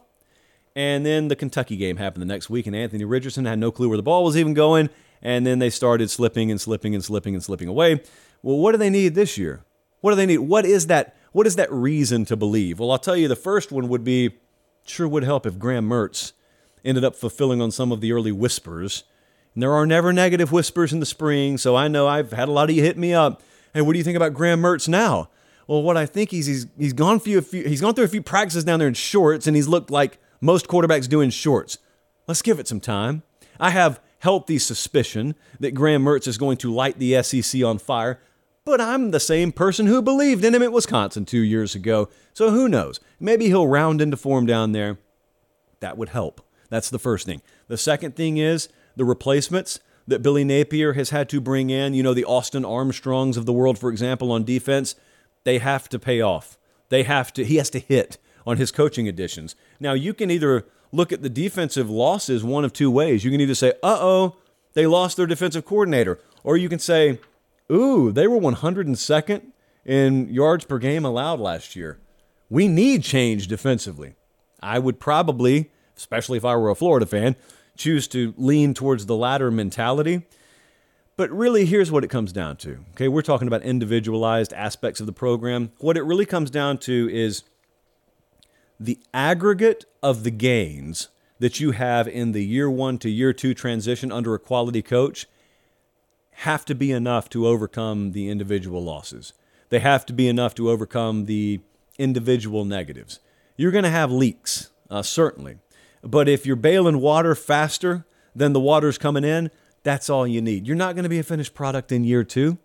and 0.75 1.05
then 1.05 1.27
the 1.27 1.35
Kentucky 1.35 1.77
game 1.77 1.97
happened 1.97 2.21
the 2.21 2.27
next 2.27 2.49
week, 2.49 2.65
and 2.67 2.75
Anthony 2.75 3.05
Richardson 3.05 3.45
had 3.45 3.59
no 3.59 3.71
clue 3.71 3.89
where 3.89 3.97
the 3.97 4.03
ball 4.03 4.23
was 4.23 4.37
even 4.37 4.53
going, 4.53 4.89
and 5.21 5.45
then 5.45 5.59
they 5.59 5.69
started 5.69 6.09
slipping 6.09 6.49
and 6.49 6.59
slipping 6.59 6.95
and 6.95 7.03
slipping 7.03 7.35
and 7.35 7.43
slipping 7.43 7.67
away. 7.67 8.01
Well, 8.41 8.57
what 8.57 8.71
do 8.71 8.77
they 8.77 8.89
need 8.89 9.15
this 9.15 9.37
year? 9.37 9.63
What 10.01 10.11
do 10.11 10.15
they 10.15 10.25
need? 10.25 10.39
What 10.39 10.65
is 10.65 10.87
that? 10.87 11.15
What 11.37 11.45
is 11.45 11.55
that 11.57 11.71
reason 11.71 12.25
to 12.25 12.35
believe? 12.35 12.79
Well, 12.79 12.89
I'll 12.89 12.97
tell 12.97 13.15
you. 13.15 13.27
The 13.27 13.35
first 13.35 13.71
one 13.71 13.89
would 13.89 14.03
be 14.03 14.31
sure 14.87 15.07
would 15.07 15.21
help 15.21 15.45
if 15.45 15.59
Graham 15.59 15.87
Mertz 15.87 16.31
ended 16.83 17.03
up 17.03 17.15
fulfilling 17.15 17.61
on 17.61 17.69
some 17.69 17.91
of 17.91 18.01
the 18.01 18.11
early 18.11 18.31
whispers 18.31 19.03
and 19.53 19.61
there 19.61 19.71
are 19.71 19.85
never 19.85 20.11
negative 20.11 20.51
whispers 20.51 20.91
in 20.91 20.99
the 20.99 21.05
spring, 21.05 21.59
so 21.59 21.75
I 21.75 21.89
know 21.89 22.07
I've 22.07 22.31
had 22.31 22.47
a 22.47 22.51
lot 22.51 22.71
of 22.71 22.75
you 22.75 22.81
hit 22.81 22.97
me 22.97 23.13
up. 23.13 23.43
Hey, 23.71 23.81
what 23.81 23.93
do 23.93 23.99
you 23.99 24.03
think 24.03 24.15
about 24.15 24.33
Graham 24.33 24.63
Mertz 24.63 24.87
now? 24.87 25.29
Well, 25.67 25.83
what 25.83 25.95
I 25.95 26.07
think 26.07 26.33
is 26.33 26.47
he's 26.47 26.65
he's 26.75 26.93
gone 26.93 27.19
through 27.19 27.37
a 27.37 27.41
few 27.43 27.63
he's 27.65 27.81
gone 27.81 27.93
through 27.93 28.05
a 28.05 28.07
few 28.07 28.23
practices 28.23 28.63
down 28.63 28.79
there 28.79 28.87
in 28.87 28.95
shorts, 28.95 29.45
and 29.45 29.55
he's 29.55 29.67
looked 29.67 29.91
like 29.91 30.17
most 30.41 30.67
quarterbacks 30.67 31.07
do 31.07 31.21
in 31.21 31.29
shorts. 31.29 31.77
Let's 32.27 32.41
give 32.41 32.59
it 32.59 32.67
some 32.67 32.79
time. 32.79 33.21
I 33.59 33.69
have 33.69 33.99
healthy 34.19 34.57
suspicion 34.57 35.35
that 35.59 35.75
Graham 35.75 36.03
Mertz 36.03 36.27
is 36.27 36.39
going 36.39 36.57
to 36.57 36.73
light 36.73 36.97
the 36.97 37.21
SEC 37.21 37.63
on 37.63 37.77
fire, 37.77 38.19
but 38.67 38.81
I'm 38.81 39.11
the 39.11 39.19
same 39.19 39.53
person 39.53 39.87
who 39.87 40.01
believed 40.01 40.43
in 40.43 40.53
him 40.53 40.61
at 40.61 40.73
Wisconsin 40.73 41.23
two 41.23 41.39
years 41.39 41.73
ago. 41.73 42.09
So 42.33 42.51
who 42.51 42.67
knows? 42.67 42.99
Maybe 43.17 43.45
he'll 43.45 43.65
round 43.65 44.01
into 44.01 44.17
form 44.17 44.45
down 44.45 44.73
there. 44.73 44.97
That 45.79 45.97
would 45.97 46.09
help. 46.09 46.45
That's 46.69 46.89
the 46.89 46.99
first 46.99 47.25
thing. 47.25 47.41
The 47.69 47.77
second 47.77 48.17
thing 48.17 48.35
is 48.35 48.67
the 48.97 49.05
replacements 49.05 49.79
that 50.05 50.21
Billy 50.21 50.43
Napier 50.43 50.93
has 50.93 51.11
had 51.11 51.29
to 51.29 51.39
bring 51.39 51.69
in, 51.69 51.93
you 51.93 52.03
know, 52.03 52.13
the 52.13 52.25
Austin 52.25 52.65
Armstrongs 52.65 53.37
of 53.37 53.45
the 53.45 53.53
world, 53.53 53.79
for 53.79 53.89
example, 53.89 54.33
on 54.33 54.43
defense, 54.43 54.95
they 55.45 55.59
have 55.59 55.87
to 55.87 55.97
pay 55.97 56.19
off. 56.19 56.57
They 56.89 57.03
have 57.03 57.31
to, 57.33 57.45
he 57.45 57.55
has 57.55 57.69
to 57.69 57.79
hit 57.79 58.17
on 58.45 58.57
his 58.57 58.73
coaching 58.73 59.07
additions. 59.07 59.55
Now, 59.79 59.93
you 59.93 60.13
can 60.13 60.29
either 60.29 60.65
look 60.91 61.13
at 61.13 61.21
the 61.21 61.29
defensive 61.29 61.89
losses 61.89 62.43
one 62.43 62.65
of 62.65 62.73
two 62.73 62.91
ways. 62.91 63.23
You 63.23 63.31
can 63.31 63.39
either 63.39 63.55
say, 63.55 63.69
uh 63.81 63.97
oh, 64.01 64.35
they 64.73 64.85
lost 64.85 65.15
their 65.15 65.25
defensive 65.25 65.63
coordinator, 65.63 66.19
or 66.43 66.57
you 66.57 66.67
can 66.67 66.79
say, 66.79 67.19
ooh, 67.71 68.11
they 68.11 68.27
were 68.27 68.39
102nd 68.39 69.41
in 69.85 70.33
yards 70.33 70.65
per 70.65 70.77
game 70.77 71.05
allowed 71.05 71.39
last 71.39 71.75
year. 71.75 71.99
We 72.49 72.67
need 72.67 73.03
change 73.03 73.47
defensively. 73.47 74.15
I 74.61 74.79
would 74.79 74.99
probably, 74.99 75.71
especially 75.95 76.37
if 76.37 76.45
I 76.45 76.55
were 76.55 76.69
a 76.69 76.75
Florida 76.75 77.05
fan, 77.05 77.35
choose 77.77 78.07
to 78.09 78.33
lean 78.37 78.73
towards 78.73 79.05
the 79.05 79.15
latter 79.15 79.51
mentality. 79.51 80.25
But 81.15 81.31
really, 81.31 81.65
here's 81.65 81.91
what 81.91 82.03
it 82.03 82.09
comes 82.09 82.31
down 82.31 82.57
to. 82.57 82.85
Okay, 82.91 83.07
we're 83.07 83.21
talking 83.21 83.47
about 83.47 83.63
individualized 83.63 84.53
aspects 84.53 84.99
of 84.99 85.07
the 85.07 85.13
program. 85.13 85.71
What 85.79 85.97
it 85.97 86.03
really 86.03 86.25
comes 86.25 86.51
down 86.51 86.77
to 86.79 87.09
is 87.11 87.43
the 88.79 88.99
aggregate 89.13 89.85
of 90.03 90.23
the 90.23 90.31
gains 90.31 91.09
that 91.39 91.59
you 91.59 91.71
have 91.71 92.07
in 92.07 92.31
the 92.31 92.45
year 92.45 92.69
one 92.69 92.97
to 92.99 93.09
year 93.09 93.33
two 93.33 93.53
transition 93.53 94.11
under 94.11 94.35
a 94.35 94.39
quality 94.39 94.81
coach 94.81 95.27
have 96.41 96.65
to 96.65 96.75
be 96.75 96.91
enough 96.91 97.29
to 97.29 97.47
overcome 97.47 98.11
the 98.11 98.29
individual 98.29 98.83
losses. 98.83 99.33
They 99.69 99.79
have 99.79 100.05
to 100.05 100.13
be 100.13 100.27
enough 100.27 100.53
to 100.55 100.69
overcome 100.69 101.25
the 101.25 101.61
individual 101.97 102.63
negatives. 102.63 103.19
You're 103.55 103.71
going 103.71 103.83
to 103.85 103.89
have 103.89 104.11
leaks, 104.11 104.69
uh, 104.91 105.01
certainly. 105.01 105.57
But 106.03 106.29
if 106.29 106.45
you're 106.45 106.55
bailing 106.55 107.01
water 107.01 107.33
faster 107.33 108.05
than 108.35 108.53
the 108.53 108.59
water's 108.59 108.99
coming 108.99 109.23
in, 109.23 109.49
that's 109.81 110.11
all 110.11 110.27
you 110.27 110.39
need. 110.39 110.67
You're 110.67 110.75
not 110.75 110.93
going 110.93 111.03
to 111.03 111.09
be 111.09 111.17
a 111.17 111.23
finished 111.23 111.55
product 111.55 111.91
in 111.91 112.03
year 112.03 112.23
two. 112.23 112.59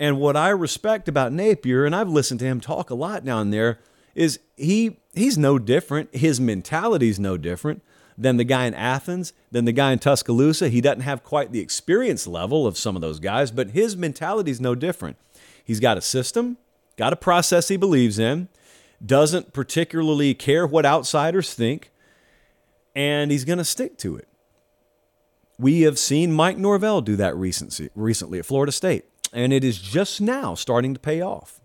And 0.00 0.18
what 0.18 0.36
I 0.36 0.48
respect 0.48 1.06
about 1.06 1.32
Napier, 1.32 1.84
and 1.84 1.94
I've 1.94 2.08
listened 2.08 2.40
to 2.40 2.46
him 2.46 2.60
talk 2.60 2.88
a 2.88 2.94
lot 2.94 3.26
down 3.26 3.50
there, 3.50 3.78
is 4.14 4.40
he 4.56 5.00
he's 5.12 5.36
no 5.36 5.58
different. 5.58 6.14
His 6.14 6.40
mentality's 6.40 7.20
no 7.20 7.36
different 7.36 7.82
than 8.18 8.36
the 8.36 8.44
guy 8.44 8.66
in 8.66 8.74
Athens, 8.74 9.32
than 9.52 9.64
the 9.64 9.72
guy 9.72 9.92
in 9.92 10.00
Tuscaloosa. 10.00 10.68
He 10.68 10.80
doesn't 10.80 11.02
have 11.02 11.22
quite 11.22 11.52
the 11.52 11.60
experience 11.60 12.26
level 12.26 12.66
of 12.66 12.76
some 12.76 12.96
of 12.96 13.00
those 13.00 13.20
guys, 13.20 13.52
but 13.52 13.70
his 13.70 13.96
mentality 13.96 14.50
is 14.50 14.60
no 14.60 14.74
different. 14.74 15.16
He's 15.64 15.78
got 15.78 15.96
a 15.96 16.02
system, 16.02 16.56
got 16.96 17.12
a 17.12 17.16
process 17.16 17.68
he 17.68 17.76
believes 17.76 18.18
in, 18.18 18.48
doesn't 19.04 19.52
particularly 19.52 20.34
care 20.34 20.66
what 20.66 20.84
outsiders 20.84 21.54
think, 21.54 21.92
and 22.96 23.30
he's 23.30 23.44
going 23.44 23.58
to 23.58 23.64
stick 23.64 23.96
to 23.98 24.16
it. 24.16 24.26
We 25.56 25.82
have 25.82 25.98
seen 25.98 26.32
Mike 26.32 26.58
Norvell 26.58 27.00
do 27.00 27.14
that 27.16 27.36
recently, 27.36 27.90
recently 27.94 28.40
at 28.40 28.46
Florida 28.46 28.72
State, 28.72 29.04
and 29.32 29.52
it 29.52 29.62
is 29.62 29.78
just 29.78 30.20
now 30.20 30.54
starting 30.54 30.94
to 30.94 31.00
pay 31.00 31.20
off. 31.20 31.60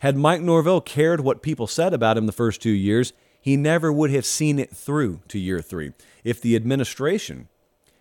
Had 0.00 0.16
Mike 0.16 0.40
Norvell 0.40 0.80
cared 0.80 1.20
what 1.20 1.42
people 1.42 1.68
said 1.68 1.94
about 1.94 2.16
him 2.16 2.26
the 2.26 2.32
first 2.32 2.60
two 2.60 2.70
years, 2.70 3.12
he 3.42 3.56
never 3.56 3.92
would 3.92 4.10
have 4.10 4.24
seen 4.24 4.58
it 4.58 4.70
through 4.70 5.20
to 5.28 5.38
year 5.38 5.60
three. 5.60 5.92
If 6.22 6.40
the 6.40 6.56
administration 6.56 7.48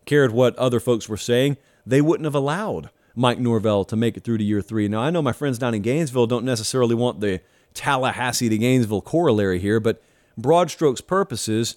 cared 0.05 0.31
what 0.31 0.55
other 0.55 0.79
folks 0.79 1.09
were 1.09 1.17
saying, 1.17 1.57
they 1.85 1.99
wouldn't 1.99 2.25
have 2.25 2.35
allowed 2.35 2.91
Mike 3.15 3.39
Norvell 3.39 3.83
to 3.85 3.95
make 3.95 4.15
it 4.15 4.23
through 4.23 4.37
to 4.37 4.43
year 4.43 4.61
three. 4.61 4.87
Now, 4.87 5.01
I 5.01 5.09
know 5.09 5.23
my 5.23 5.33
friends 5.33 5.57
down 5.57 5.73
in 5.73 5.81
Gainesville 5.81 6.27
don't 6.27 6.45
necessarily 6.45 6.95
want 6.95 7.19
the 7.19 7.41
Tallahassee 7.73 8.49
to 8.49 8.57
Gainesville 8.57 9.01
corollary 9.01 9.57
here, 9.59 9.79
but 9.79 10.01
broad 10.37 10.69
strokes 10.69 11.01
purposes, 11.01 11.75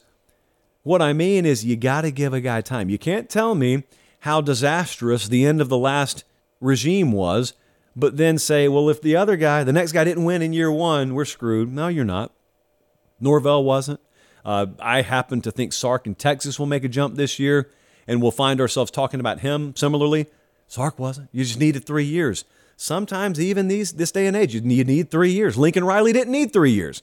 what 0.82 1.00
I 1.00 1.14
mean 1.14 1.46
is 1.46 1.64
you 1.64 1.76
got 1.76 2.02
to 2.02 2.10
give 2.10 2.34
a 2.34 2.42
guy 2.42 2.60
time. 2.60 2.90
You 2.90 2.98
can't 2.98 3.30
tell 3.30 3.54
me 3.54 3.84
how 4.20 4.42
disastrous 4.42 5.26
the 5.26 5.46
end 5.46 5.62
of 5.62 5.70
the 5.70 5.78
last 5.78 6.24
regime 6.60 7.12
was, 7.12 7.54
but 7.96 8.18
then 8.18 8.36
say, 8.36 8.68
well, 8.68 8.90
if 8.90 9.00
the 9.00 9.16
other 9.16 9.36
guy, 9.36 9.64
the 9.64 9.72
next 9.72 9.92
guy 9.92 10.04
didn't 10.04 10.24
win 10.24 10.42
in 10.42 10.52
year 10.52 10.70
one, 10.70 11.14
we're 11.14 11.24
screwed. 11.24 11.72
No, 11.72 11.88
you're 11.88 12.04
not. 12.04 12.32
Norvell 13.20 13.64
wasn't. 13.64 14.00
Uh, 14.44 14.66
I 14.78 15.02
happen 15.02 15.40
to 15.42 15.50
think 15.50 15.72
Sark 15.72 16.06
in 16.06 16.14
Texas 16.14 16.58
will 16.58 16.66
make 16.66 16.84
a 16.84 16.88
jump 16.88 17.16
this 17.16 17.38
year, 17.38 17.70
and 18.06 18.20
we'll 18.20 18.30
find 18.30 18.60
ourselves 18.60 18.90
talking 18.90 19.20
about 19.20 19.40
him 19.40 19.74
similarly. 19.74 20.26
Sark 20.68 20.98
wasn't. 20.98 21.28
You 21.32 21.44
just 21.44 21.58
needed 21.58 21.86
three 21.86 22.04
years. 22.04 22.44
Sometimes, 22.76 23.40
even 23.40 23.68
these 23.68 23.92
this 23.92 24.10
day 24.10 24.26
and 24.26 24.36
age, 24.36 24.54
you 24.54 24.60
need, 24.60 24.76
you 24.76 24.84
need 24.84 25.10
three 25.10 25.30
years. 25.30 25.56
Lincoln 25.56 25.84
Riley 25.84 26.12
didn't 26.12 26.32
need 26.32 26.52
three 26.52 26.72
years. 26.72 27.02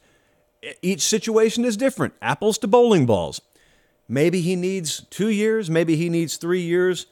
Each 0.81 1.01
situation 1.01 1.65
is 1.65 1.77
different. 1.77 2.13
Apples 2.21 2.57
to 2.59 2.67
bowling 2.67 3.05
balls. 3.05 3.41
Maybe 4.07 4.41
he 4.41 4.55
needs 4.55 5.05
two 5.09 5.29
years. 5.29 5.69
Maybe 5.69 5.95
he 5.95 6.09
needs 6.09 6.35
three 6.35 6.61
years. 6.61 7.07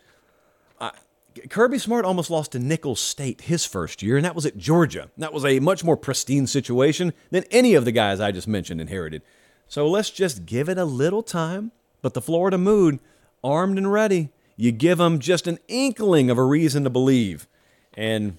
Kirby 1.50 1.78
Smart 1.78 2.06
almost 2.06 2.30
lost 2.30 2.52
to 2.54 2.60
Nicholls 2.60 3.00
State 3.00 3.42
his 3.42 3.66
first 3.66 4.02
year, 4.02 4.18
and 4.18 4.26
that 4.26 4.36
was 4.36 4.46
at 4.46 4.58
Georgia. 4.58 5.10
That 5.18 5.34
was 5.34 5.46
a 5.46 5.60
much 5.60 5.84
more 5.84 5.98
pristine 5.98 6.48
situation 6.48 7.14
than 7.32 7.44
any 7.52 7.76
of 7.76 7.86
the 7.86 7.92
guys 7.92 8.20
I 8.20 8.32
just 8.32 8.48
mentioned 8.48 8.82
inherited. 8.82 9.22
So 9.68 9.88
let's 9.88 10.10
just 10.10 10.46
give 10.46 10.70
it 10.70 10.78
a 10.78 10.86
little 10.86 11.24
time. 11.24 11.72
But 12.02 12.14
the 12.14 12.22
Florida 12.22 12.58
mood, 12.58 13.00
armed 13.44 13.78
and 13.78 13.92
ready, 13.92 14.30
you 14.56 14.72
give 14.72 14.98
them 14.98 15.20
just 15.20 15.48
an 15.48 15.60
inkling 15.68 16.30
of 16.30 16.38
a 16.38 16.44
reason 16.44 16.84
to 16.84 16.90
believe, 16.90 17.48
and 17.94 18.38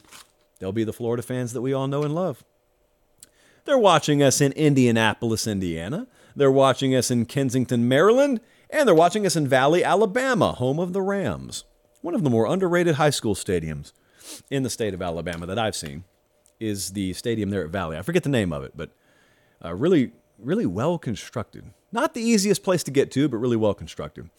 they'll 0.59 0.73
be 0.73 0.85
the 0.85 0.93
Florida 0.93 1.23
fans 1.23 1.53
that 1.53 1.63
we 1.63 1.73
all 1.73 1.89
know 1.89 2.03
and 2.03 2.15
love. 2.15 2.43
They're 3.65 3.79
watching 3.79 4.23
us 4.23 4.41
in 4.41 4.53
Indianapolis, 4.53 5.47
Indiana. 5.47 6.07
They're 6.35 6.51
watching 6.51 6.95
us 6.95 7.11
in 7.11 7.27
Kensington, 7.27 7.89
Maryland. 7.89 8.41
And 8.71 8.87
they're 8.87 8.95
watching 8.95 9.27
us 9.27 9.37
in 9.37 9.49
Valley, 9.49 9.83
Alabama, 9.85 10.53
home 10.53 10.79
of 10.79 10.93
the 10.93 11.03
Rams. 11.03 11.65
One 12.03 12.15
of 12.15 12.25
the 12.25 12.31
more 12.31 12.47
underrated 12.47 12.95
high 12.97 13.11
school 13.11 13.35
stadiums 13.35 13.93
in 14.51 14.63
the 14.63 14.71
state 14.71 14.95
of 14.95 15.03
Alabama 15.03 15.47
that 15.47 15.59
I've 15.59 15.77
seen 15.77 16.05
is 16.59 16.93
the 16.93 17.13
stadium 17.15 17.51
there 17.51 17.65
at 17.65 17.71
Valley. 17.71 17.97
I 17.97 18.03
forget 18.03 18.23
the 18.23 18.29
name 18.29 18.53
of 18.53 18.63
it, 18.63 18.73
but 18.77 18.91
uh, 19.65 19.75
really, 19.75 20.13
really 20.39 20.67
well 20.67 20.99
constructed. 20.99 21.65
Not 21.93 22.15
the 22.15 22.23
easiest 22.23 22.63
place 22.63 22.83
to 22.85 22.91
get 22.91 23.11
to, 23.13 23.29
but 23.29 23.39
really 23.39 23.57
well 23.57 23.75
constructed. 23.75 24.31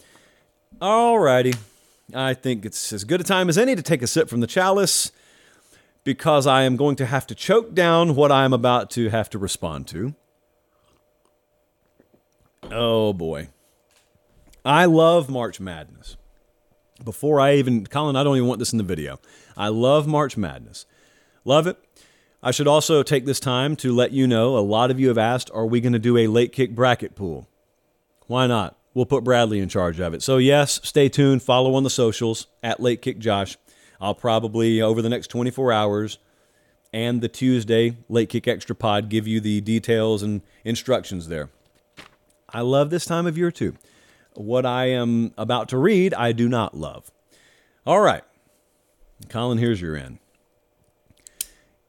All 0.80 1.20
righty. 1.20 1.54
I 2.14 2.34
think 2.34 2.66
it's 2.66 2.92
as 2.94 3.04
good 3.04 3.22
a 3.22 3.24
time 3.24 3.50
as 3.50 3.58
any 3.58 3.76
to 3.76 3.82
take 3.82 4.02
a 4.02 4.08
sip 4.08 4.30
from 4.30 4.40
the 4.40 4.48
chalice 4.48 5.12
because 6.04 6.48
I 6.48 6.64
am 6.64 6.76
going 6.78 6.96
to 6.98 7.06
have 7.06 7.28
to 7.28 7.36
choke 7.36 7.74
down 7.74 8.16
what 8.16 8.32
I 8.32 8.46
am 8.46 8.54
about 8.54 8.90
to 8.92 9.10
have 9.10 9.30
to 9.32 9.38
respond 9.38 9.88
to. 9.88 10.16
Oh 12.72 13.14
boy. 13.14 13.50
I 14.64 14.86
love 14.86 15.30
March 15.30 15.60
Madness. 15.60 16.18
Before 17.04 17.40
I 17.40 17.56
even, 17.56 17.86
Colin, 17.88 18.16
I 18.16 18.24
don't 18.24 18.38
even 18.38 18.48
want 18.48 18.60
this 18.60 18.72
in 18.72 18.78
the 18.78 18.84
video. 18.84 19.20
I 19.58 19.70
love 19.70 20.08
March 20.08 20.38
Madness. 20.38 20.86
Love 21.44 21.68
it. 21.68 21.78
I 22.44 22.52
should 22.52 22.68
also 22.68 23.04
take 23.04 23.26
this 23.26 23.40
time 23.40 23.76
to 23.78 23.94
let 23.94 24.12
you 24.12 24.28
know 24.28 24.58
a 24.58 24.60
lot 24.60 24.90
of 24.92 25.00
you 25.00 25.10
have 25.10 25.18
asked, 25.18 25.52
are 25.54 25.66
we 25.66 25.82
going 25.82 25.94
to 25.94 26.00
do 26.00 26.18
a 26.18 26.28
late 26.28 26.52
kick 26.52 26.74
bracket 26.76 27.16
pool? 27.16 27.48
Why 28.28 28.48
not? 28.48 28.78
We'll 28.94 29.06
put 29.06 29.24
Bradley 29.24 29.60
in 29.60 29.70
charge 29.70 30.00
of 30.00 30.14
it. 30.14 30.22
So, 30.22 30.38
yes, 30.38 30.80
stay 30.84 31.08
tuned. 31.08 31.44
Follow 31.44 31.76
on 31.76 31.84
the 31.84 31.90
socials 31.90 32.48
at 32.62 32.80
Late 32.80 33.02
Kick 33.02 33.20
Josh. 33.20 33.58
I'll 34.02 34.16
probably, 34.16 34.82
over 34.82 35.02
the 35.02 35.10
next 35.10 35.28
24 35.28 35.72
hours 35.72 36.18
and 36.92 37.22
the 37.22 37.30
Tuesday 37.30 37.98
Late 38.10 38.30
Kick 38.30 38.48
Extra 38.48 38.76
Pod, 38.76 39.08
give 39.08 39.28
you 39.28 39.40
the 39.40 39.62
details 39.62 40.24
and 40.24 40.42
instructions 40.66 41.30
there. 41.30 41.50
I 42.50 42.62
love 42.62 42.90
this 42.90 43.06
time 43.06 43.28
of 43.28 43.38
year 43.38 43.52
too. 43.52 43.76
What 44.34 44.66
I 44.66 44.86
am 44.86 45.34
about 45.38 45.70
to 45.70 45.78
read, 45.78 46.14
I 46.14 46.32
do 46.32 46.48
not 46.48 46.76
love. 46.76 47.12
All 47.86 48.00
right. 48.00 48.24
Colin, 49.30 49.58
here's 49.58 49.82
your 49.82 49.96
end. 49.96 50.20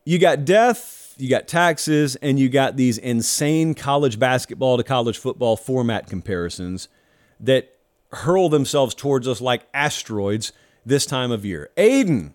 You 0.04 0.18
got 0.18 0.44
death, 0.44 1.14
you 1.16 1.30
got 1.30 1.46
taxes, 1.46 2.16
and 2.16 2.38
you 2.38 2.48
got 2.48 2.76
these 2.76 2.98
insane 2.98 3.74
college 3.74 4.18
basketball 4.18 4.76
to 4.76 4.82
college 4.82 5.18
football 5.18 5.56
format 5.56 6.08
comparisons 6.08 6.88
that 7.38 7.76
hurl 8.12 8.48
themselves 8.48 8.94
towards 8.94 9.28
us 9.28 9.40
like 9.40 9.66
asteroids 9.72 10.52
this 10.84 11.06
time 11.06 11.30
of 11.30 11.44
year. 11.44 11.70
Aiden 11.76 12.34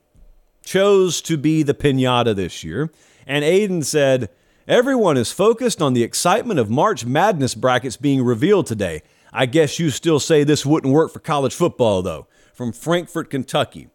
chose 0.63 1.21
to 1.23 1.37
be 1.37 1.63
the 1.63 1.73
pinata 1.73 2.35
this 2.35 2.63
year, 2.63 2.91
and 3.25 3.43
Aiden 3.43 3.83
said, 3.83 4.29
Everyone 4.67 5.15
is 5.15 5.31
focused 5.31 5.81
on 5.81 5.93
the 5.93 6.03
excitement 6.03 6.59
of 6.59 6.69
March 6.69 7.05
Madness 7.05 7.55
brackets 7.55 7.95
being 7.95 8.21
revealed 8.21 8.67
today. 8.67 9.01
I 9.37 9.45
guess 9.45 9.77
you 9.77 9.91
still 9.91 10.19
say 10.19 10.43
this 10.43 10.65
wouldn't 10.65 10.91
work 10.91 11.13
for 11.13 11.19
college 11.19 11.53
football, 11.53 12.01
though. 12.01 12.25
From 12.55 12.71
Frankfort, 12.71 13.29
Kentucky, 13.29 13.87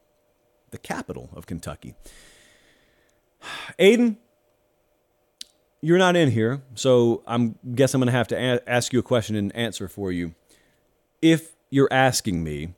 the 0.71 0.79
capital 0.79 1.31
of 1.35 1.47
Kentucky. 1.47 1.97
Aiden, 3.77 4.19
you're 5.81 5.99
not 5.99 6.15
in 6.15 6.31
here, 6.31 6.63
so 6.77 7.25
I'm 7.27 7.57
guess 7.75 7.93
I'm 7.93 8.01
going 8.01 8.07
to 8.07 8.13
have 8.13 8.29
to 8.29 8.37
a- 8.37 8.71
ask 8.71 8.93
you 8.93 9.01
a 9.01 9.03
question 9.03 9.35
and 9.35 9.55
answer 9.57 9.89
for 9.89 10.13
you. 10.13 10.37
If 11.21 11.57
you're 11.71 11.93
asking 11.93 12.45
me 12.45 12.75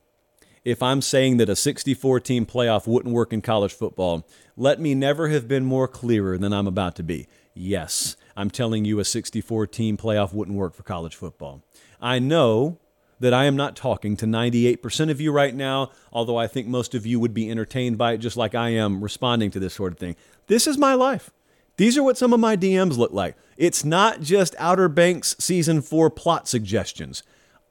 if 0.64 0.82
I'm 0.82 1.02
saying 1.02 1.36
that 1.36 1.50
a 1.50 1.56
64 1.56 2.20
team 2.20 2.46
playoff 2.46 2.86
wouldn't 2.86 3.14
work 3.14 3.34
in 3.34 3.42
college 3.42 3.74
football, 3.74 4.26
let 4.56 4.80
me 4.80 4.94
never 4.94 5.28
have 5.28 5.46
been 5.46 5.66
more 5.66 5.86
clearer 5.86 6.38
than 6.38 6.54
I'm 6.54 6.66
about 6.66 6.96
to 6.96 7.02
be. 7.02 7.28
Yes, 7.52 8.16
I'm 8.34 8.50
telling 8.50 8.86
you 8.86 9.00
a 9.00 9.04
64 9.04 9.66
team 9.66 9.98
playoff 9.98 10.32
wouldn't 10.32 10.56
work 10.56 10.72
for 10.72 10.82
college 10.82 11.14
football. 11.14 11.62
I 12.04 12.18
know 12.18 12.78
that 13.18 13.32
I 13.32 13.46
am 13.46 13.56
not 13.56 13.76
talking 13.76 14.14
to 14.18 14.26
98% 14.26 15.10
of 15.10 15.22
you 15.22 15.32
right 15.32 15.54
now, 15.54 15.90
although 16.12 16.36
I 16.36 16.46
think 16.46 16.66
most 16.66 16.94
of 16.94 17.06
you 17.06 17.18
would 17.18 17.32
be 17.32 17.50
entertained 17.50 17.96
by 17.96 18.12
it 18.12 18.18
just 18.18 18.36
like 18.36 18.54
I 18.54 18.68
am 18.70 19.02
responding 19.02 19.50
to 19.52 19.58
this 19.58 19.72
sort 19.72 19.92
of 19.92 19.98
thing. 19.98 20.14
This 20.46 20.66
is 20.66 20.76
my 20.76 20.92
life. 20.92 21.30
These 21.78 21.96
are 21.96 22.02
what 22.02 22.18
some 22.18 22.34
of 22.34 22.40
my 22.40 22.58
DMs 22.58 22.98
look 22.98 23.12
like. 23.12 23.36
It's 23.56 23.86
not 23.86 24.20
just 24.20 24.54
Outer 24.58 24.90
Banks 24.90 25.34
season 25.38 25.80
four 25.80 26.10
plot 26.10 26.46
suggestions, 26.46 27.22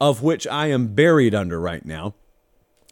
of 0.01 0.23
which 0.23 0.47
I 0.47 0.67
am 0.67 0.87
buried 0.87 1.35
under 1.35 1.59
right 1.59 1.85
now. 1.85 2.15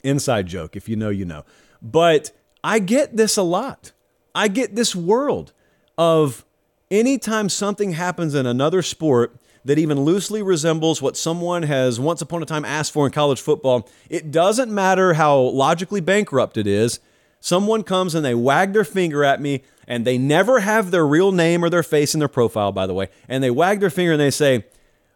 Inside 0.03 0.45
joke, 0.45 0.75
if 0.75 0.87
you 0.87 0.95
know, 0.95 1.09
you 1.09 1.25
know. 1.25 1.43
But 1.81 2.31
I 2.63 2.77
get 2.77 3.17
this 3.17 3.35
a 3.35 3.43
lot. 3.43 3.93
I 4.35 4.47
get 4.47 4.75
this 4.75 4.95
world 4.95 5.53
of 5.97 6.45
anytime 6.91 7.49
something 7.49 7.93
happens 7.93 8.35
in 8.35 8.45
another 8.45 8.83
sport 8.83 9.35
that 9.65 9.77
even 9.77 10.01
loosely 10.01 10.41
resembles 10.41 11.01
what 11.01 11.17
someone 11.17 11.63
has 11.63 11.99
once 11.99 12.21
upon 12.21 12.41
a 12.41 12.45
time 12.45 12.65
asked 12.65 12.91
for 12.91 13.05
in 13.05 13.11
college 13.11 13.41
football, 13.41 13.87
it 14.09 14.31
doesn't 14.31 14.73
matter 14.73 15.13
how 15.13 15.37
logically 15.37 16.01
bankrupt 16.01 16.57
it 16.57 16.67
is. 16.67 16.99
Someone 17.39 17.83
comes 17.83 18.13
and 18.15 18.23
they 18.23 18.35
wag 18.35 18.73
their 18.73 18.83
finger 18.83 19.23
at 19.23 19.41
me, 19.41 19.63
and 19.87 20.05
they 20.05 20.17
never 20.17 20.59
have 20.59 20.91
their 20.91 21.05
real 21.05 21.31
name 21.31 21.63
or 21.65 21.69
their 21.69 21.83
face 21.83 22.13
in 22.13 22.19
their 22.19 22.27
profile, 22.27 22.71
by 22.71 22.85
the 22.85 22.93
way, 22.93 23.09
and 23.27 23.43
they 23.43 23.51
wag 23.51 23.79
their 23.79 23.89
finger 23.89 24.13
and 24.13 24.21
they 24.21 24.31
say, 24.31 24.65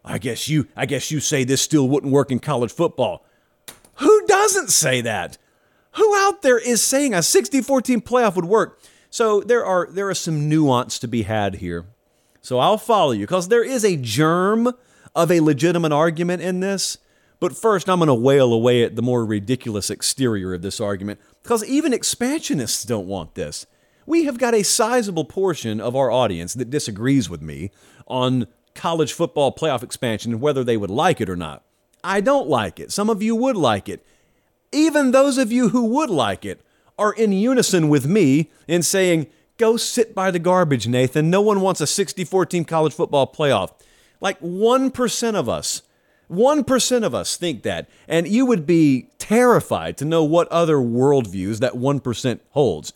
I 0.03 0.17
guess 0.17 0.47
you 0.47 0.67
I 0.75 0.85
guess 0.85 1.09
you 1.11 1.19
say 1.19 1.43
this 1.43 1.61
still 1.61 1.89
wouldn't 1.89 2.13
work 2.13 2.31
in 2.31 2.39
college 2.39 2.71
football. 2.71 3.25
Who 3.95 4.25
doesn't 4.27 4.69
say 4.69 5.01
that? 5.01 5.37
Who 5.93 6.15
out 6.17 6.41
there 6.41 6.59
is 6.59 6.83
saying 6.83 7.13
a 7.13 7.19
60-14 7.19 8.03
playoff 8.03 8.35
would 8.35 8.45
work? 8.45 8.79
So 9.09 9.41
there 9.41 9.65
are 9.65 9.87
there 9.89 10.09
are 10.09 10.15
some 10.15 10.49
nuance 10.49 10.99
to 10.99 11.07
be 11.07 11.23
had 11.23 11.55
here. 11.55 11.85
So 12.45 12.59
I'll 12.59 12.77
follow 12.77 13.11
you 13.11 13.25
because 13.25 13.47
there 13.47 13.63
is 13.63 13.83
a 13.83 13.97
germ 13.97 14.71
of 15.15 15.31
a 15.31 15.39
legitimate 15.39 15.91
argument 15.91 16.43
in 16.43 16.59
this. 16.59 16.99
But 17.39 17.57
first, 17.57 17.89
I'm 17.89 17.97
going 17.97 18.07
to 18.07 18.13
wail 18.13 18.53
away 18.53 18.83
at 18.83 18.95
the 18.95 19.01
more 19.01 19.25
ridiculous 19.25 19.89
exterior 19.89 20.53
of 20.53 20.61
this 20.61 20.79
argument 20.79 21.19
because 21.41 21.65
even 21.65 21.91
expansionists 21.91 22.83
don't 22.83 23.07
want 23.07 23.33
this. 23.33 23.65
We 24.05 24.25
have 24.25 24.37
got 24.37 24.53
a 24.53 24.61
sizable 24.61 25.25
portion 25.25 25.81
of 25.81 25.95
our 25.95 26.11
audience 26.11 26.53
that 26.53 26.69
disagrees 26.69 27.31
with 27.31 27.41
me 27.41 27.71
on 28.05 28.45
college 28.75 29.11
football 29.11 29.51
playoff 29.51 29.81
expansion 29.81 30.33
and 30.33 30.41
whether 30.41 30.63
they 30.63 30.77
would 30.77 30.91
like 30.91 31.19
it 31.19 31.31
or 31.31 31.35
not. 31.35 31.63
I 32.03 32.21
don't 32.21 32.47
like 32.47 32.79
it. 32.79 32.91
Some 32.91 33.09
of 33.09 33.23
you 33.23 33.35
would 33.35 33.57
like 33.57 33.89
it. 33.89 34.05
Even 34.71 35.09
those 35.09 35.39
of 35.39 35.51
you 35.51 35.69
who 35.69 35.85
would 35.85 36.11
like 36.11 36.45
it 36.45 36.61
are 36.99 37.13
in 37.13 37.31
unison 37.31 37.89
with 37.89 38.05
me 38.05 38.51
in 38.67 38.83
saying, 38.83 39.25
go 39.57 39.77
sit 39.77 40.13
by 40.13 40.31
the 40.31 40.39
garbage, 40.39 40.87
Nathan. 40.87 41.29
No 41.29 41.41
one 41.41 41.61
wants 41.61 41.81
a 41.81 41.87
64 41.87 42.45
team 42.45 42.65
college 42.65 42.93
football 42.93 43.31
playoff. 43.31 43.71
Like 44.21 44.39
1% 44.39 45.35
of 45.35 45.49
us, 45.49 45.81
1% 46.29 47.03
of 47.03 47.15
us 47.15 47.37
think 47.37 47.63
that. 47.63 47.89
And 48.07 48.27
you 48.27 48.45
would 48.45 48.65
be 48.65 49.09
terrified 49.17 49.97
to 49.97 50.05
know 50.05 50.23
what 50.23 50.47
other 50.49 50.77
worldviews 50.77 51.59
that 51.59 51.73
1% 51.73 52.39
holds. 52.51 52.93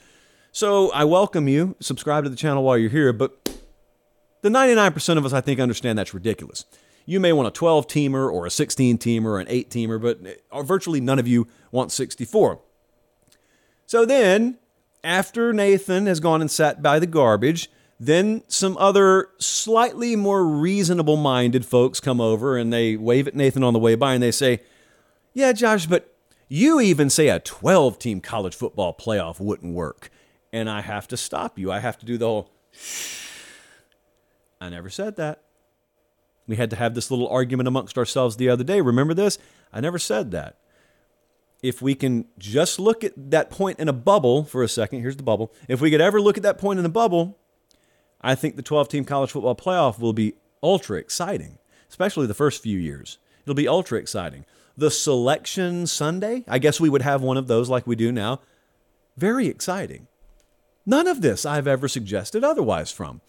So 0.51 0.91
I 0.91 1.03
welcome 1.03 1.47
you. 1.47 1.75
Subscribe 1.79 2.23
to 2.23 2.29
the 2.29 2.35
channel 2.35 2.63
while 2.63 2.77
you're 2.77 2.89
here. 2.89 3.13
But 3.13 3.49
the 4.41 4.49
99% 4.49 5.17
of 5.17 5.25
us, 5.25 5.33
I 5.33 5.41
think, 5.41 5.59
understand 5.59 5.99
that's 5.99 6.13
ridiculous. 6.13 6.65
You 7.05 7.19
may 7.19 7.33
want 7.33 7.47
a 7.47 7.51
12 7.51 7.87
teamer 7.87 8.31
or 8.31 8.45
a 8.45 8.51
16 8.51 8.97
teamer 8.99 9.25
or 9.25 9.39
an 9.39 9.47
8 9.49 9.69
teamer, 9.69 10.01
but 10.01 10.19
uh, 10.51 10.63
virtually 10.63 11.01
none 11.01 11.19
of 11.19 11.27
you 11.27 11.47
want 11.71 11.91
64. 11.91 12.59
So 13.87 14.05
then 14.05 14.58
after 15.03 15.53
Nathan 15.53 16.05
has 16.05 16.19
gone 16.19 16.41
and 16.41 16.51
sat 16.51 16.81
by 16.81 16.99
the 16.99 17.07
garbage, 17.07 17.69
then 17.99 18.43
some 18.47 18.77
other 18.77 19.29
slightly 19.39 20.15
more 20.15 20.45
reasonable 20.45 21.17
minded 21.17 21.65
folks 21.65 21.99
come 21.99 22.21
over 22.21 22.57
and 22.57 22.71
they 22.71 22.95
wave 22.95 23.27
at 23.27 23.35
Nathan 23.35 23.63
on 23.63 23.73
the 23.73 23.79
way 23.79 23.95
by 23.95 24.13
and 24.13 24.23
they 24.23 24.31
say, 24.31 24.61
Yeah, 25.33 25.51
Josh, 25.51 25.85
but 25.85 26.15
you 26.47 26.79
even 26.79 27.09
say 27.09 27.27
a 27.27 27.39
12 27.39 27.99
team 27.99 28.21
college 28.21 28.55
football 28.55 28.93
playoff 28.93 29.39
wouldn't 29.39 29.73
work. 29.73 30.09
And 30.51 30.69
I 30.69 30.81
have 30.81 31.07
to 31.09 31.17
stop 31.17 31.59
you. 31.59 31.71
I 31.71 31.79
have 31.79 31.97
to 31.99 32.05
do 32.05 32.17
the 32.17 32.25
whole, 32.25 32.51
I 34.59 34.69
never 34.69 34.89
said 34.89 35.17
that. 35.17 35.43
We 36.47 36.55
had 36.55 36.71
to 36.71 36.75
have 36.75 36.95
this 36.95 37.11
little 37.11 37.27
argument 37.27 37.67
amongst 37.67 37.97
ourselves 37.97 38.37
the 38.37 38.49
other 38.49 38.63
day. 38.63 38.81
Remember 38.81 39.13
this? 39.13 39.37
I 39.71 39.81
never 39.81 39.99
said 39.99 40.31
that. 40.31 40.57
If 41.61 41.81
we 41.81 41.93
can 41.93 42.25
just 42.37 42.79
look 42.79 43.03
at 43.03 43.13
that 43.31 43.49
point 43.49 43.79
in 43.79 43.89
a 43.89 43.93
bubble 43.93 44.45
for 44.45 44.63
a 44.63 44.69
second, 44.69 45.01
here's 45.01 45.17
the 45.17 45.23
bubble. 45.23 45.53
If 45.67 45.81
we 45.81 45.91
could 45.91 46.01
ever 46.01 46.21
look 46.21 46.37
at 46.37 46.43
that 46.43 46.57
point 46.57 46.79
in 46.79 46.83
the 46.83 46.89
bubble, 46.89 47.37
I 48.21 48.35
think 48.35 48.55
the 48.55 48.61
12 48.61 48.87
team 48.89 49.05
college 49.05 49.31
football 49.31 49.55
playoff 49.55 49.99
will 49.99 50.13
be 50.13 50.35
ultra 50.63 50.97
exciting, 50.97 51.57
especially 51.89 52.27
the 52.27 52.33
first 52.33 52.61
few 52.61 52.77
years. 52.77 53.17
It'll 53.43 53.55
be 53.55 53.67
ultra 53.67 53.97
exciting. 53.97 54.45
The 54.77 54.91
selection 54.91 55.87
Sunday, 55.87 56.45
I 56.47 56.59
guess 56.59 56.79
we 56.79 56.89
would 56.89 57.01
have 57.01 57.21
one 57.21 57.37
of 57.37 57.47
those 57.47 57.69
like 57.69 57.85
we 57.85 57.95
do 57.95 58.11
now. 58.11 58.39
Very 59.17 59.47
exciting. 59.47 60.07
None 60.85 61.07
of 61.07 61.21
this 61.21 61.45
I've 61.45 61.67
ever 61.67 61.87
suggested 61.87 62.43
otherwise 62.43 62.91
from. 62.91 63.21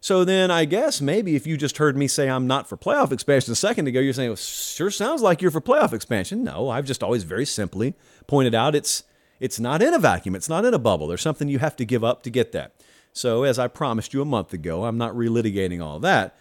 So 0.00 0.24
then 0.24 0.50
I 0.50 0.64
guess 0.64 1.00
maybe 1.00 1.34
if 1.34 1.46
you 1.46 1.56
just 1.56 1.78
heard 1.78 1.96
me 1.96 2.06
say 2.06 2.28
I'm 2.28 2.46
not 2.46 2.68
for 2.68 2.76
playoff 2.76 3.12
expansion 3.12 3.52
a 3.52 3.56
second 3.56 3.88
ago, 3.88 4.00
you're 4.00 4.12
saying, 4.12 4.30
well, 4.30 4.36
sure 4.36 4.90
sounds 4.90 5.22
like 5.22 5.42
you're 5.42 5.50
for 5.50 5.60
playoff 5.60 5.92
expansion. 5.92 6.44
No, 6.44 6.68
I've 6.68 6.84
just 6.84 7.02
always 7.02 7.24
very 7.24 7.46
simply 7.46 7.94
pointed 8.26 8.54
out 8.54 8.74
it's 8.74 9.04
it's 9.40 9.60
not 9.60 9.82
in 9.82 9.94
a 9.94 9.98
vacuum, 9.98 10.34
it's 10.34 10.48
not 10.48 10.64
in 10.64 10.74
a 10.74 10.78
bubble. 10.78 11.06
There's 11.06 11.22
something 11.22 11.48
you 11.48 11.58
have 11.60 11.76
to 11.76 11.84
give 11.84 12.04
up 12.04 12.22
to 12.24 12.30
get 12.30 12.52
that. 12.52 12.72
So 13.12 13.44
as 13.44 13.58
I 13.58 13.68
promised 13.68 14.12
you 14.12 14.22
a 14.22 14.26
month 14.26 14.52
ago, 14.52 14.84
I'm 14.84 14.98
not 14.98 15.14
relitigating 15.14 15.82
all 15.82 15.98
that. 16.00 16.38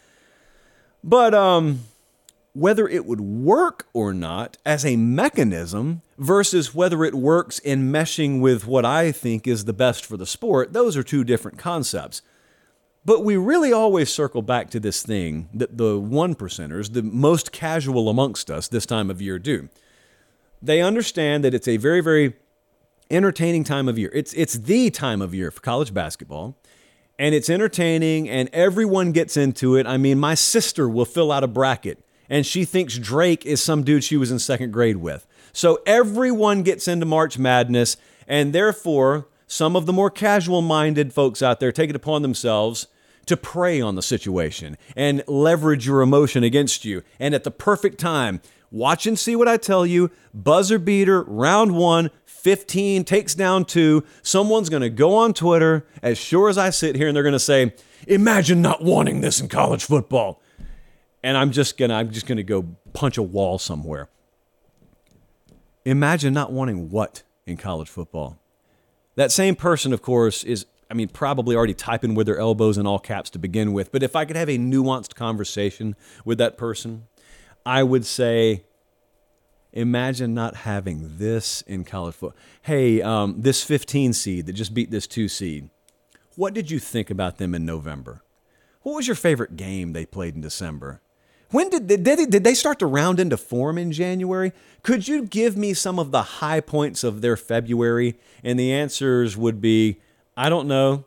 But 1.03 1.33
um 1.33 1.81
whether 2.53 2.87
it 2.87 3.05
would 3.05 3.21
work 3.21 3.87
or 3.93 4.13
not 4.13 4.57
as 4.65 4.83
a 4.83 4.95
mechanism 4.95 6.01
versus 6.17 6.73
whether 6.73 7.03
it 7.03 7.13
works 7.13 7.59
in 7.59 7.91
meshing 7.91 8.41
with 8.41 8.65
what 8.65 8.83
I 8.83 9.11
think 9.11 9.47
is 9.47 9.65
the 9.65 9.73
best 9.73 10.03
for 10.03 10.17
the 10.17 10.25
sport, 10.25 10.73
those 10.73 10.97
are 10.97 11.03
two 11.03 11.23
different 11.23 11.59
concepts. 11.59 12.23
But 13.05 13.23
we 13.23 13.37
really 13.37 13.71
always 13.71 14.13
circle 14.13 14.41
back 14.41 14.69
to 14.71 14.79
this 14.79 15.01
thing 15.01 15.49
that 15.53 15.77
the 15.77 15.97
one 15.97 16.35
percenters, 16.35 16.93
the 16.93 17.03
most 17.03 17.51
casual 17.51 18.09
amongst 18.09 18.51
us 18.51 18.67
this 18.67 18.85
time 18.85 19.09
of 19.09 19.21
year, 19.21 19.39
do. 19.39 19.69
They 20.61 20.81
understand 20.81 21.43
that 21.43 21.53
it's 21.53 21.67
a 21.67 21.77
very, 21.77 22.01
very 22.01 22.33
entertaining 23.09 23.63
time 23.63 23.87
of 23.87 23.97
year. 23.97 24.11
It's, 24.13 24.33
it's 24.33 24.55
the 24.55 24.89
time 24.89 25.21
of 25.21 25.33
year 25.33 25.51
for 25.51 25.61
college 25.61 25.93
basketball 25.93 26.57
and 27.19 27.33
it's 27.33 27.49
entertaining 27.49 28.29
and 28.29 28.49
everyone 28.51 29.11
gets 29.11 29.37
into 29.37 29.75
it. 29.75 29.87
I 29.87 29.97
mean, 29.97 30.19
my 30.19 30.35
sister 30.35 30.89
will 30.89 31.05
fill 31.05 31.31
out 31.31 31.43
a 31.43 31.47
bracket 31.47 32.03
and 32.29 32.45
she 32.45 32.65
thinks 32.65 32.97
Drake 32.97 33.45
is 33.45 33.61
some 33.61 33.83
dude 33.83 34.03
she 34.03 34.17
was 34.17 34.31
in 34.31 34.39
second 34.39 34.71
grade 34.71 34.97
with. 34.97 35.25
So 35.53 35.79
everyone 35.85 36.63
gets 36.63 36.87
into 36.87 37.05
March 37.05 37.39
Madness, 37.39 37.97
and 38.27 38.53
therefore, 38.53 39.27
some 39.47 39.75
of 39.75 39.85
the 39.85 39.93
more 39.93 40.09
casual 40.09 40.61
minded 40.61 41.13
folks 41.13 41.41
out 41.41 41.59
there 41.59 41.71
take 41.71 41.89
it 41.89 41.95
upon 41.95 42.21
themselves 42.21 42.87
to 43.25 43.35
prey 43.35 43.81
on 43.81 43.95
the 43.95 44.01
situation 44.01 44.77
and 44.95 45.23
leverage 45.27 45.87
your 45.87 46.01
emotion 46.01 46.43
against 46.43 46.85
you. 46.85 47.03
And 47.19 47.33
at 47.33 47.43
the 47.43 47.51
perfect 47.51 47.99
time, 47.99 48.41
watch 48.71 49.07
and 49.07 49.17
see 49.17 49.35
what 49.35 49.47
I 49.47 49.57
tell 49.57 49.85
you. 49.85 50.11
Buzzer 50.33 50.79
beater, 50.79 51.23
round 51.23 51.71
one, 51.71 52.11
15 52.25 53.03
takes 53.03 53.33
down 53.33 53.65
two. 53.65 54.03
Someone's 54.21 54.69
going 54.69 54.81
to 54.81 54.89
go 54.89 55.15
on 55.15 55.33
Twitter, 55.33 55.85
as 56.01 56.17
sure 56.17 56.47
as 56.47 56.57
I 56.57 56.69
sit 56.69 56.95
here, 56.95 57.07
and 57.07 57.15
they're 57.15 57.23
going 57.23 57.33
to 57.33 57.39
say, 57.39 57.73
Imagine 58.05 58.61
not 58.61 58.83
wanting 58.83 59.21
this 59.21 59.41
in 59.41 59.49
college 59.49 59.83
football 59.83 60.41
and 61.23 61.37
I'm 61.37 61.51
just 61.51 61.77
gonna 61.77 61.93
I'm 61.93 62.11
just 62.11 62.25
gonna 62.25 62.43
go 62.43 62.63
punch 62.93 63.17
a 63.17 63.23
wall 63.23 63.59
somewhere. 63.59 64.09
Imagine 65.85 66.33
not 66.33 66.51
wanting 66.51 66.89
what 66.89 67.23
in 67.45 67.57
college 67.57 67.89
football. 67.89 68.39
That 69.17 69.31
same 69.31 69.55
person, 69.55 69.93
of 69.93 70.01
course, 70.01 70.43
is 70.43 70.67
I 70.89 70.93
mean 70.93 71.09
probably 71.09 71.55
already 71.55 71.73
typing 71.73 72.13
with 72.15 72.27
their 72.27 72.37
elbows 72.37 72.77
in 72.77 72.85
all 72.85 72.99
caps 72.99 73.31
to 73.31 73.39
begin 73.39 73.73
with. 73.73 73.91
But 73.91 74.03
if 74.03 74.15
I 74.15 74.25
could 74.25 74.35
have 74.35 74.47
a 74.47 74.59
nuanced 74.59 75.15
conversation 75.15 75.95
with 76.23 76.37
that 76.37 76.55
person, 76.55 77.07
I 77.65 77.81
would 77.81 78.05
say, 78.05 78.63
imagine 79.73 80.35
not 80.35 80.57
having 80.57 81.17
this 81.17 81.63
in 81.63 81.83
college 81.83 82.13
football. 82.13 82.39
Hey, 82.61 83.01
um, 83.01 83.41
this 83.41 83.63
15 83.63 84.13
seed 84.13 84.45
that 84.45 84.53
just 84.53 84.75
beat 84.75 84.91
this 84.91 85.07
two 85.07 85.27
seed. 85.27 85.71
What 86.35 86.53
did 86.53 86.69
you 86.69 86.77
think 86.77 87.09
about 87.09 87.39
them 87.39 87.55
in 87.55 87.65
November? 87.65 88.21
What 88.83 88.95
was 88.95 89.07
your 89.07 89.15
favorite 89.15 89.57
game 89.57 89.93
they 89.93 90.05
played 90.05 90.35
in 90.35 90.41
December? 90.41 91.01
When 91.49 91.69
did, 91.69 91.87
did, 91.87 92.03
they, 92.03 92.25
did 92.25 92.43
they 92.43 92.53
start 92.53 92.79
to 92.79 92.85
round 92.85 93.19
into 93.19 93.37
form 93.37 93.77
in 93.77 93.91
January? 93.91 94.51
Could 94.83 95.07
you 95.07 95.25
give 95.25 95.55
me 95.55 95.73
some 95.73 95.97
of 95.97 96.11
the 96.11 96.21
high 96.21 96.59
points 96.59 97.03
of 97.03 97.21
their 97.21 97.37
February? 97.37 98.19
And 98.43 98.59
the 98.59 98.73
answers 98.73 99.37
would 99.37 99.61
be 99.61 100.01
I 100.35 100.49
don't 100.49 100.67
know, 100.67 101.05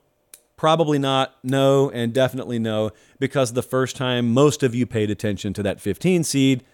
probably 0.56 0.98
not, 0.98 1.36
no, 1.44 1.88
and 1.90 2.12
definitely 2.12 2.58
no, 2.58 2.90
because 3.20 3.52
the 3.52 3.62
first 3.62 3.94
time 3.94 4.32
most 4.34 4.64
of 4.64 4.74
you 4.74 4.86
paid 4.86 5.08
attention 5.08 5.52
to 5.52 5.62
that 5.62 5.80
15 5.80 6.24
seed 6.24 6.64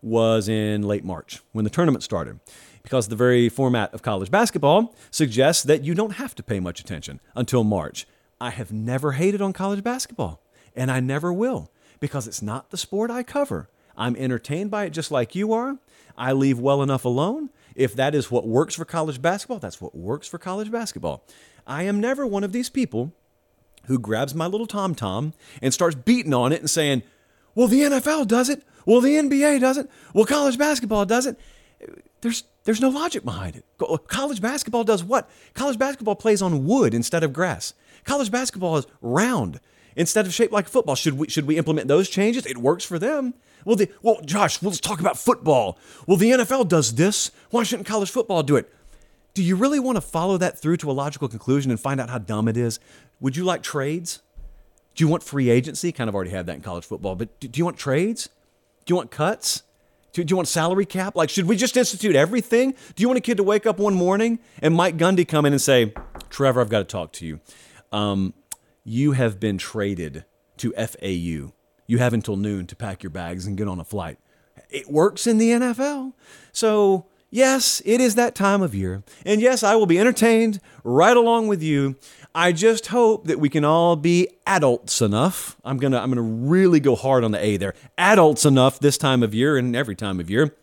was 0.00 0.48
in 0.48 0.82
late 0.82 1.04
March 1.04 1.42
when 1.52 1.64
the 1.64 1.70
tournament 1.70 2.02
started. 2.02 2.40
Because 2.82 3.08
the 3.08 3.16
very 3.16 3.48
format 3.48 3.92
of 3.92 4.02
college 4.02 4.30
basketball 4.30 4.94
suggests 5.10 5.64
that 5.64 5.82
you 5.82 5.94
don't 5.94 6.12
have 6.12 6.34
to 6.36 6.42
pay 6.42 6.60
much 6.60 6.80
attention 6.80 7.20
until 7.34 7.64
March. 7.64 8.06
I 8.40 8.50
have 8.50 8.72
never 8.72 9.12
hated 9.12 9.42
on 9.42 9.52
college 9.52 9.82
basketball, 9.82 10.40
and 10.74 10.90
I 10.90 11.00
never 11.00 11.32
will 11.32 11.70
because 12.06 12.28
it's 12.28 12.40
not 12.40 12.70
the 12.70 12.76
sport 12.76 13.10
I 13.10 13.24
cover. 13.24 13.68
I'm 13.96 14.14
entertained 14.14 14.70
by 14.70 14.84
it 14.84 14.90
just 14.90 15.10
like 15.10 15.34
you 15.34 15.52
are. 15.52 15.78
I 16.16 16.32
leave 16.32 16.60
well 16.60 16.80
enough 16.80 17.04
alone. 17.04 17.50
If 17.74 17.96
that 17.96 18.14
is 18.14 18.30
what 18.30 18.46
works 18.46 18.76
for 18.76 18.84
college 18.84 19.20
basketball, 19.20 19.58
that's 19.58 19.80
what 19.80 19.96
works 19.96 20.28
for 20.28 20.38
college 20.38 20.70
basketball. 20.70 21.24
I 21.66 21.82
am 21.82 22.00
never 22.00 22.24
one 22.24 22.44
of 22.44 22.52
these 22.52 22.70
people 22.70 23.12
who 23.86 23.98
grabs 23.98 24.36
my 24.36 24.46
little 24.46 24.68
tom 24.68 24.94
tom 24.94 25.34
and 25.60 25.74
starts 25.74 25.96
beating 25.96 26.32
on 26.32 26.52
it 26.52 26.60
and 26.60 26.70
saying, 26.70 27.02
well, 27.56 27.66
the 27.66 27.82
NFL 27.82 28.28
does 28.28 28.48
it. 28.48 28.62
Well, 28.84 29.00
the 29.00 29.16
NBA 29.16 29.60
does 29.60 29.78
it. 29.78 29.90
Well, 30.14 30.26
college 30.26 30.56
basketball 30.56 31.06
does 31.06 31.26
it. 31.26 31.36
There's, 32.20 32.44
there's 32.64 32.80
no 32.80 32.88
logic 32.88 33.24
behind 33.24 33.56
it. 33.56 33.64
College 34.06 34.40
basketball 34.40 34.84
does 34.84 35.02
what? 35.02 35.28
College 35.54 35.78
basketball 35.78 36.14
plays 36.14 36.40
on 36.40 36.66
wood 36.66 36.94
instead 36.94 37.24
of 37.24 37.32
grass. 37.32 37.74
College 38.04 38.30
basketball 38.30 38.76
is 38.76 38.86
round 39.00 39.58
instead 39.96 40.26
of 40.26 40.34
shaped 40.34 40.52
like 40.52 40.68
football. 40.68 40.94
Should 40.94 41.18
we 41.18 41.28
should 41.28 41.46
we 41.46 41.56
implement 41.56 41.88
those 41.88 42.08
changes? 42.08 42.46
It 42.46 42.58
works 42.58 42.84
for 42.84 42.98
them. 42.98 43.34
Well, 43.64 43.74
the, 43.74 43.90
well, 44.00 44.20
Josh, 44.24 44.62
let's 44.62 44.78
talk 44.78 45.00
about 45.00 45.18
football. 45.18 45.76
Well, 46.06 46.16
the 46.16 46.30
NFL 46.30 46.68
does 46.68 46.94
this. 46.94 47.32
Why 47.50 47.64
shouldn't 47.64 47.88
college 47.88 48.10
football 48.10 48.44
do 48.44 48.54
it? 48.54 48.72
Do 49.34 49.42
you 49.42 49.56
really 49.56 49.80
want 49.80 49.96
to 49.96 50.00
follow 50.00 50.38
that 50.38 50.56
through 50.58 50.76
to 50.78 50.90
a 50.90 50.92
logical 50.92 51.26
conclusion 51.28 51.72
and 51.72 51.80
find 51.80 52.00
out 52.00 52.08
how 52.08 52.18
dumb 52.18 52.46
it 52.46 52.56
is? 52.56 52.78
Would 53.18 53.36
you 53.36 53.44
like 53.44 53.64
trades? 53.64 54.22
Do 54.94 55.02
you 55.02 55.08
want 55.08 55.24
free 55.24 55.50
agency? 55.50 55.90
Kind 55.90 56.08
of 56.08 56.14
already 56.14 56.30
had 56.30 56.46
that 56.46 56.54
in 56.54 56.62
college 56.62 56.84
football, 56.84 57.16
but 57.16 57.40
do 57.40 57.50
you 57.52 57.64
want 57.64 57.76
trades? 57.76 58.28
Do 58.84 58.92
you 58.92 58.96
want 58.96 59.10
cuts? 59.10 59.64
Do 60.12 60.24
you 60.26 60.36
want 60.36 60.48
salary 60.48 60.86
cap? 60.86 61.14
Like, 61.14 61.28
should 61.28 61.46
we 61.46 61.56
just 61.56 61.76
institute 61.76 62.16
everything? 62.16 62.74
Do 62.94 63.02
you 63.02 63.08
want 63.08 63.18
a 63.18 63.20
kid 63.20 63.36
to 63.36 63.42
wake 63.42 63.66
up 63.66 63.78
one 63.78 63.94
morning 63.94 64.38
and 64.62 64.74
Mike 64.74 64.96
Gundy 64.96 65.28
come 65.28 65.44
in 65.44 65.52
and 65.52 65.60
say, 65.60 65.92
Trevor, 66.30 66.62
I've 66.62 66.70
got 66.70 66.78
to 66.78 66.84
talk 66.84 67.12
to 67.14 67.26
you. 67.26 67.40
Um, 67.92 68.32
you 68.86 69.12
have 69.12 69.40
been 69.40 69.58
traded 69.58 70.24
to 70.58 70.72
FAU. 70.72 71.52
You 71.88 71.98
have 71.98 72.14
until 72.14 72.36
noon 72.36 72.68
to 72.68 72.76
pack 72.76 73.02
your 73.02 73.10
bags 73.10 73.44
and 73.44 73.56
get 73.56 73.66
on 73.66 73.80
a 73.80 73.84
flight. 73.84 74.16
It 74.70 74.88
works 74.88 75.26
in 75.26 75.38
the 75.38 75.50
NFL. 75.50 76.12
So, 76.52 77.06
yes, 77.28 77.82
it 77.84 78.00
is 78.00 78.14
that 78.14 78.36
time 78.36 78.62
of 78.62 78.76
year. 78.76 79.02
And 79.24 79.40
yes, 79.40 79.64
I 79.64 79.74
will 79.74 79.86
be 79.86 79.98
entertained 79.98 80.60
right 80.84 81.16
along 81.16 81.48
with 81.48 81.64
you. 81.64 81.96
I 82.32 82.52
just 82.52 82.86
hope 82.86 83.26
that 83.26 83.40
we 83.40 83.48
can 83.48 83.64
all 83.64 83.96
be 83.96 84.28
adults 84.46 85.02
enough. 85.02 85.56
I'm 85.64 85.78
going 85.78 85.92
to 85.92 86.00
I'm 86.00 86.12
going 86.12 86.16
to 86.16 86.48
really 86.48 86.78
go 86.78 86.94
hard 86.94 87.24
on 87.24 87.32
the 87.32 87.44
A 87.44 87.56
there. 87.56 87.74
Adults 87.98 88.44
enough 88.44 88.78
this 88.78 88.96
time 88.96 89.24
of 89.24 89.34
year 89.34 89.56
and 89.56 89.74
every 89.74 89.96
time 89.96 90.20
of 90.20 90.30
year 90.30 90.54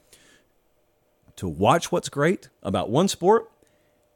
to 1.36 1.48
watch 1.50 1.92
what's 1.92 2.08
great 2.08 2.48
about 2.62 2.90
one 2.90 3.10
sport 3.10 3.52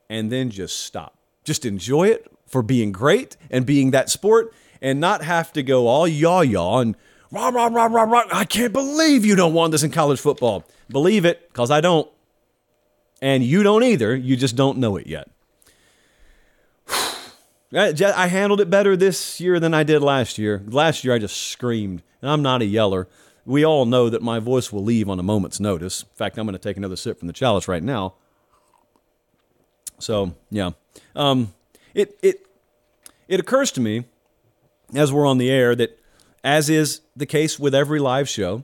and 0.10 0.32
then 0.32 0.50
just 0.50 0.80
stop. 0.80 1.18
Just 1.44 1.66
enjoy 1.66 2.08
it 2.08 2.32
for 2.48 2.64
being 2.64 2.92
great 2.92 3.38
and 3.50 3.66
being 3.66 3.92
that 3.92 4.10
sport 4.10 4.54
and 4.82 5.00
not 5.00 5.24
have 5.24 5.52
to 5.54 5.64
go 5.64 5.88
all 5.88 6.08
yaw 6.08 6.42
yaw 6.42 6.80
and 6.80 6.96
rah, 7.32 7.50
rah, 7.50 7.68
rah, 7.68 7.86
rah, 7.86 8.04
rah. 8.04 8.24
I 8.32 8.46
can't 8.46 8.74
believe 8.74 9.26
you 9.26 9.36
don't 9.36 9.54
want 9.54 9.72
this 9.72 9.84
in 9.84 9.92
college 9.92 10.20
football. 10.20 10.64
Believe 10.90 11.26
it, 11.26 11.48
because 11.50 11.72
I 11.72 11.82
don't. 11.82 12.10
And 13.22 13.44
you 13.44 13.64
don't 13.64 13.84
either. 13.84 14.16
You 14.16 14.38
just 14.38 14.56
don't 14.56 14.78
know 14.78 14.96
it 14.98 15.08
yet. 15.08 15.30
I 17.74 18.28
handled 18.28 18.62
it 18.62 18.70
better 18.70 18.96
this 18.96 19.42
year 19.42 19.60
than 19.60 19.74
I 19.74 19.84
did 19.84 20.02
last 20.02 20.38
year. 20.38 20.64
Last 20.68 21.04
year, 21.04 21.14
I 21.14 21.20
just 21.20 21.36
screamed, 21.36 22.04
and 22.22 22.32
I'm 22.32 22.42
not 22.42 22.62
a 22.62 22.66
yeller. 22.66 23.08
We 23.46 23.66
all 23.66 23.86
know 23.86 24.10
that 24.10 24.22
my 24.22 24.40
voice 24.40 24.72
will 24.72 24.84
leave 24.84 25.10
on 25.10 25.20
a 25.20 25.24
moment's 25.24 25.60
notice. 25.60 26.04
In 26.04 26.16
fact, 26.16 26.38
I'm 26.38 26.46
going 26.46 26.54
to 26.54 26.60
take 26.60 26.78
another 26.78 26.98
sip 26.98 27.20
from 27.20 27.28
the 27.28 27.34
chalice 27.34 27.68
right 27.68 27.84
now. 27.84 28.16
So, 30.00 30.36
yeah. 30.52 30.72
Um, 31.16 31.54
It 31.98 32.16
it 32.22 32.46
it 33.28 33.40
occurs 33.40 33.72
to 33.72 33.82
me 33.82 34.06
as 34.94 35.12
we're 35.12 35.26
on 35.26 35.40
the 35.40 35.50
air 35.50 35.76
that 35.76 36.00
as 36.44 36.70
is 36.70 37.02
the 37.16 37.26
case 37.26 37.58
with 37.58 37.74
every 37.74 38.00
live 38.00 38.30
show, 38.30 38.64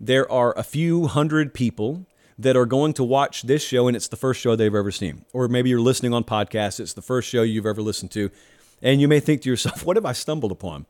there 0.00 0.30
are 0.32 0.58
a 0.58 0.62
few 0.62 1.06
hundred 1.06 1.52
people 1.52 2.06
that 2.38 2.56
are 2.56 2.64
going 2.64 2.94
to 2.94 3.04
watch 3.04 3.42
this 3.42 3.62
show 3.62 3.86
and 3.86 3.94
it's 3.94 4.08
the 4.08 4.16
first 4.16 4.40
show 4.40 4.56
they've 4.56 4.74
ever 4.74 4.90
seen. 4.90 5.26
Or 5.34 5.46
maybe 5.46 5.68
you're 5.68 5.78
listening 5.78 6.14
on 6.14 6.24
podcast, 6.24 6.80
it's 6.80 6.94
the 6.94 7.02
first 7.02 7.28
show 7.28 7.42
you've 7.42 7.66
ever 7.66 7.82
listened 7.82 8.12
to. 8.12 8.30
And 8.80 8.98
you 8.98 9.08
may 9.08 9.20
think 9.20 9.42
to 9.42 9.50
yourself, 9.50 9.84
what 9.84 9.98
have 9.98 10.06
I 10.06 10.12
stumbled 10.12 10.50
upon? 10.50 10.86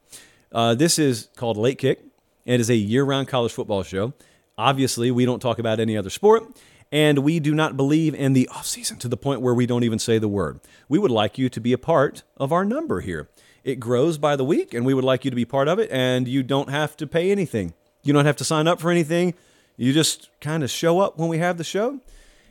Uh, 0.52 0.76
this 0.76 0.96
is 0.96 1.28
called 1.34 1.56
Late 1.56 1.78
Kick. 1.78 1.98
and 2.46 2.54
It 2.54 2.60
is 2.60 2.70
a 2.70 2.76
year 2.76 3.02
round 3.02 3.26
college 3.26 3.52
football 3.52 3.82
show. 3.82 4.12
Obviously, 4.56 5.10
we 5.10 5.24
don't 5.24 5.40
talk 5.40 5.58
about 5.58 5.80
any 5.80 5.96
other 5.96 6.10
sport, 6.10 6.44
and 6.92 7.20
we 7.20 7.40
do 7.40 7.54
not 7.54 7.76
believe 7.76 8.14
in 8.14 8.32
the 8.32 8.48
offseason 8.52 8.98
to 8.98 9.08
the 9.08 9.16
point 9.16 9.40
where 9.40 9.54
we 9.54 9.66
don't 9.66 9.84
even 9.84 9.98
say 9.98 10.18
the 10.18 10.28
word. 10.28 10.60
We 10.88 10.98
would 10.98 11.10
like 11.10 11.38
you 11.38 11.48
to 11.48 11.60
be 11.60 11.72
a 11.72 11.78
part 11.78 12.22
of 12.36 12.52
our 12.52 12.64
number 12.64 13.00
here. 13.00 13.28
It 13.62 13.78
grows 13.78 14.18
by 14.18 14.36
the 14.36 14.44
week, 14.44 14.74
and 14.74 14.86
we 14.86 14.94
would 14.94 15.04
like 15.04 15.24
you 15.24 15.30
to 15.30 15.36
be 15.36 15.44
part 15.44 15.68
of 15.68 15.78
it, 15.78 15.90
and 15.90 16.26
you 16.26 16.42
don't 16.42 16.70
have 16.70 16.96
to 16.96 17.06
pay 17.06 17.30
anything. 17.30 17.74
You 18.02 18.12
don't 18.12 18.24
have 18.24 18.36
to 18.36 18.44
sign 18.44 18.66
up 18.66 18.80
for 18.80 18.90
anything. 18.90 19.34
You 19.76 19.92
just 19.92 20.30
kind 20.40 20.62
of 20.62 20.70
show 20.70 21.00
up 21.00 21.18
when 21.18 21.28
we 21.28 21.38
have 21.38 21.58
the 21.58 21.64
show. 21.64 22.00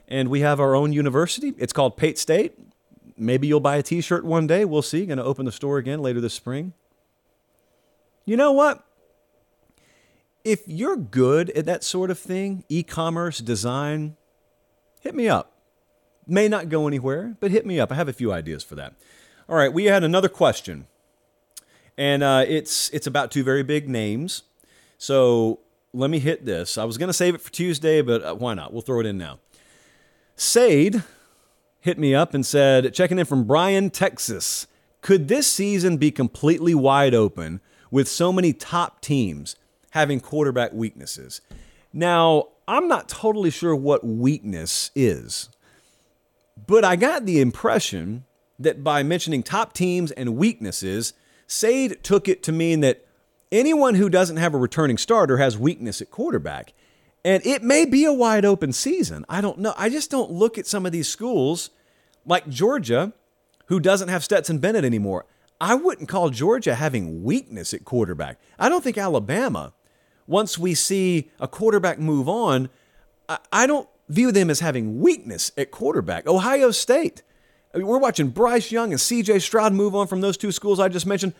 And 0.07 0.29
we 0.29 0.39
have 0.39 0.59
our 0.59 0.73
own 0.73 0.91
university. 0.91 1.53
It's 1.59 1.73
called 1.73 1.95
Pate 1.95 2.17
State. 2.17 2.57
Maybe 3.15 3.45
you'll 3.45 3.59
buy 3.59 3.75
a 3.75 3.83
t 3.83 4.01
shirt 4.01 4.25
one 4.25 4.47
day. 4.47 4.65
We'll 4.65 4.81
see. 4.81 5.05
Going 5.05 5.19
to 5.19 5.23
open 5.23 5.45
the 5.45 5.51
store 5.51 5.77
again 5.77 6.01
later 6.01 6.19
this 6.19 6.33
spring. 6.33 6.73
You 8.25 8.35
know 8.35 8.51
what? 8.51 8.83
If 10.43 10.67
you're 10.67 10.97
good 10.97 11.51
at 11.51 11.65
that 11.67 11.83
sort 11.83 12.09
of 12.09 12.17
thing, 12.17 12.63
e 12.69 12.81
commerce, 12.81 13.37
design, 13.37 14.15
hit 14.99 15.15
me 15.15 15.27
up. 15.27 15.53
May 16.27 16.47
not 16.47 16.69
go 16.69 16.87
anywhere, 16.87 17.35
but 17.39 17.51
hit 17.51 17.65
me 17.65 17.79
up. 17.79 17.91
I 17.91 17.95
have 17.95 18.07
a 18.07 18.13
few 18.13 18.31
ideas 18.31 18.63
for 18.63 18.75
that. 18.75 18.93
All 19.47 19.55
right, 19.55 19.73
we 19.73 19.85
had 19.85 20.03
another 20.03 20.29
question, 20.29 20.85
and 21.97 22.21
uh, 22.21 22.45
it's 22.47 22.89
it's 22.91 23.07
about 23.07 23.31
two 23.31 23.43
very 23.43 23.63
big 23.63 23.89
names. 23.89 24.43
So 24.97 25.59
let 25.93 26.09
me 26.09 26.19
hit 26.19 26.45
this. 26.45 26.77
I 26.77 26.83
was 26.83 26.97
going 26.97 27.07
to 27.07 27.13
save 27.13 27.33
it 27.33 27.41
for 27.41 27.51
Tuesday, 27.51 28.01
but 28.01 28.23
uh, 28.23 28.35
why 28.35 28.53
not? 28.53 28.71
We'll 28.73 28.81
throw 28.83 28.99
it 28.99 29.05
in 29.05 29.17
now. 29.17 29.39
Sade 30.35 31.03
hit 31.79 31.97
me 31.97 32.13
up 32.13 32.33
and 32.33 32.45
said, 32.45 32.93
checking 32.93 33.17
in 33.17 33.25
from 33.25 33.45
Bryan, 33.45 33.89
Texas. 33.89 34.67
Could 35.01 35.27
this 35.27 35.47
season 35.47 35.97
be 35.97 36.11
completely 36.11 36.75
wide 36.75 37.13
open 37.13 37.61
with 37.89 38.07
so 38.07 38.31
many 38.31 38.53
top 38.53 39.01
teams 39.01 39.55
having 39.91 40.19
quarterback 40.19 40.73
weaknesses? 40.73 41.41
Now, 41.93 42.49
I'm 42.69 42.87
not 42.87 43.09
totally 43.09 43.49
sure 43.49 43.75
what 43.75 44.05
weakness 44.05 44.91
is, 44.95 45.49
but 46.67 46.85
I 46.85 46.95
got 46.95 47.25
the 47.25 47.41
impression 47.41 48.25
that 48.59 48.83
by 48.83 49.01
mentioning 49.01 49.41
top 49.41 49.73
teams 49.73 50.11
and 50.11 50.37
weaknesses, 50.37 51.13
Sade 51.47 52.03
took 52.03 52.27
it 52.27 52.43
to 52.43 52.51
mean 52.51 52.81
that 52.81 53.03
anyone 53.51 53.95
who 53.95 54.07
doesn't 54.07 54.37
have 54.37 54.53
a 54.53 54.59
returning 54.59 54.99
starter 54.99 55.37
has 55.37 55.57
weakness 55.57 55.99
at 55.99 56.11
quarterback. 56.11 56.73
And 57.25 57.43
it 57.43 57.63
may 57.63 57.85
be 57.85 58.05
a 58.05 58.13
wide 58.13 58.45
open 58.45 58.71
season. 58.71 59.25
I 59.27 59.41
don't 59.41 59.57
know. 59.57 59.73
I 59.75 59.89
just 59.89 60.11
don't 60.11 60.29
look 60.29 60.59
at 60.59 60.67
some 60.67 60.85
of 60.85 60.91
these 60.91 61.09
schools 61.09 61.71
like 62.23 62.47
Georgia, 62.49 63.13
who 63.65 63.79
doesn't 63.79 64.09
have 64.09 64.23
Stetson 64.23 64.59
Bennett 64.59 64.85
anymore. 64.85 65.25
I 65.59 65.73
wouldn't 65.73 66.07
call 66.07 66.29
Georgia 66.29 66.75
having 66.75 67.23
weakness 67.23 67.73
at 67.73 67.83
quarterback. 67.83 68.39
I 68.59 68.69
don't 68.69 68.83
think 68.83 68.99
Alabama, 68.99 69.73
once 70.29 70.59
we 70.59 70.75
see 70.75 71.31
a 71.39 71.47
quarterback 71.47 71.97
move 71.99 72.29
on, 72.29 72.69
I 73.51 73.65
don't 73.65 73.89
view 74.07 74.31
them 74.31 74.49
as 74.49 74.59
having 74.59 75.01
weakness 75.01 75.51
at 75.57 75.71
quarterback. 75.71 76.27
Ohio 76.27 76.69
State, 76.69 77.23
I 77.73 77.79
mean, 77.79 77.87
we're 77.87 77.97
watching 77.97 78.29
Bryce 78.29 78.71
Young 78.71 78.91
and 78.91 78.99
CJ 78.99 79.41
Stroud 79.41 79.73
move 79.73 79.95
on 79.95 80.07
from 80.07 80.21
those 80.21 80.37
two 80.37 80.51
schools 80.51 80.79
I 80.79 80.87
just 80.87 81.07
mentioned. 81.07 81.33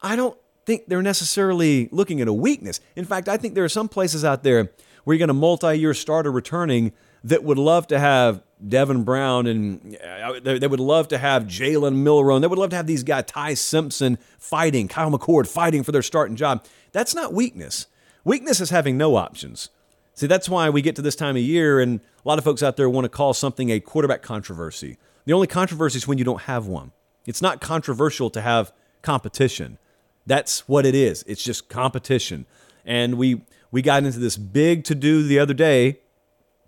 I 0.00 0.14
don't 0.14 0.38
think 0.64 0.86
they're 0.86 1.02
necessarily 1.02 1.88
looking 1.90 2.20
at 2.20 2.28
a 2.28 2.32
weakness. 2.32 2.80
In 2.94 3.04
fact, 3.04 3.28
I 3.28 3.36
think 3.36 3.54
there 3.54 3.64
are 3.64 3.68
some 3.68 3.88
places 3.88 4.24
out 4.24 4.44
there 4.44 4.70
where 5.02 5.14
you 5.14 5.18
get 5.18 5.30
a 5.30 5.34
multi-year 5.34 5.94
starter 5.94 6.30
returning 6.30 6.92
that 7.24 7.42
would 7.42 7.58
love 7.58 7.88
to 7.88 7.98
have 7.98 8.42
Devin 8.66 9.02
Brown 9.02 9.48
and 9.48 9.96
uh, 9.96 10.38
they 10.40 10.68
would 10.68 10.80
love 10.80 11.08
to 11.08 11.18
have 11.18 11.44
Jalen 11.44 11.96
Milroe. 11.96 12.38
They 12.38 12.46
would 12.46 12.58
love 12.58 12.70
to 12.70 12.76
have 12.76 12.86
these 12.86 13.02
guys, 13.02 13.24
Ty 13.26 13.54
Simpson, 13.54 14.18
fighting, 14.38 14.86
Kyle 14.86 15.10
McCord 15.10 15.48
fighting 15.48 15.82
for 15.82 15.90
their 15.90 16.02
starting 16.02 16.36
job. 16.36 16.64
That's 16.92 17.14
not 17.14 17.32
weakness. 17.32 17.86
Weakness 18.26 18.60
is 18.60 18.70
having 18.70 18.98
no 18.98 19.14
options. 19.14 19.70
See, 20.14 20.26
that's 20.26 20.48
why 20.48 20.68
we 20.68 20.82
get 20.82 20.96
to 20.96 21.02
this 21.02 21.14
time 21.14 21.36
of 21.36 21.42
year, 21.42 21.78
and 21.78 22.00
a 22.00 22.28
lot 22.28 22.38
of 22.38 22.44
folks 22.44 22.60
out 22.60 22.76
there 22.76 22.90
want 22.90 23.04
to 23.04 23.08
call 23.08 23.32
something 23.32 23.70
a 23.70 23.78
quarterback 23.78 24.20
controversy. 24.20 24.98
The 25.26 25.32
only 25.32 25.46
controversy 25.46 25.98
is 25.98 26.08
when 26.08 26.18
you 26.18 26.24
don't 26.24 26.40
have 26.42 26.66
one. 26.66 26.90
It's 27.24 27.40
not 27.40 27.60
controversial 27.60 28.28
to 28.30 28.40
have 28.40 28.72
competition. 29.00 29.78
That's 30.26 30.68
what 30.68 30.84
it 30.84 30.96
is. 30.96 31.22
It's 31.28 31.44
just 31.44 31.68
competition. 31.68 32.46
And 32.84 33.16
we 33.16 33.42
we 33.70 33.80
got 33.80 34.02
into 34.02 34.18
this 34.18 34.36
big 34.36 34.82
to 34.86 34.96
do 34.96 35.22
the 35.22 35.38
other 35.38 35.54
day 35.54 36.00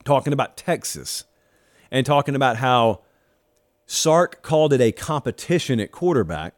talking 0.04 0.32
about 0.32 0.56
Texas 0.56 1.24
and 1.90 2.06
talking 2.06 2.36
about 2.36 2.58
how 2.58 3.00
Sark 3.84 4.42
called 4.42 4.72
it 4.72 4.80
a 4.80 4.92
competition 4.92 5.80
at 5.80 5.90
quarterback. 5.90 6.54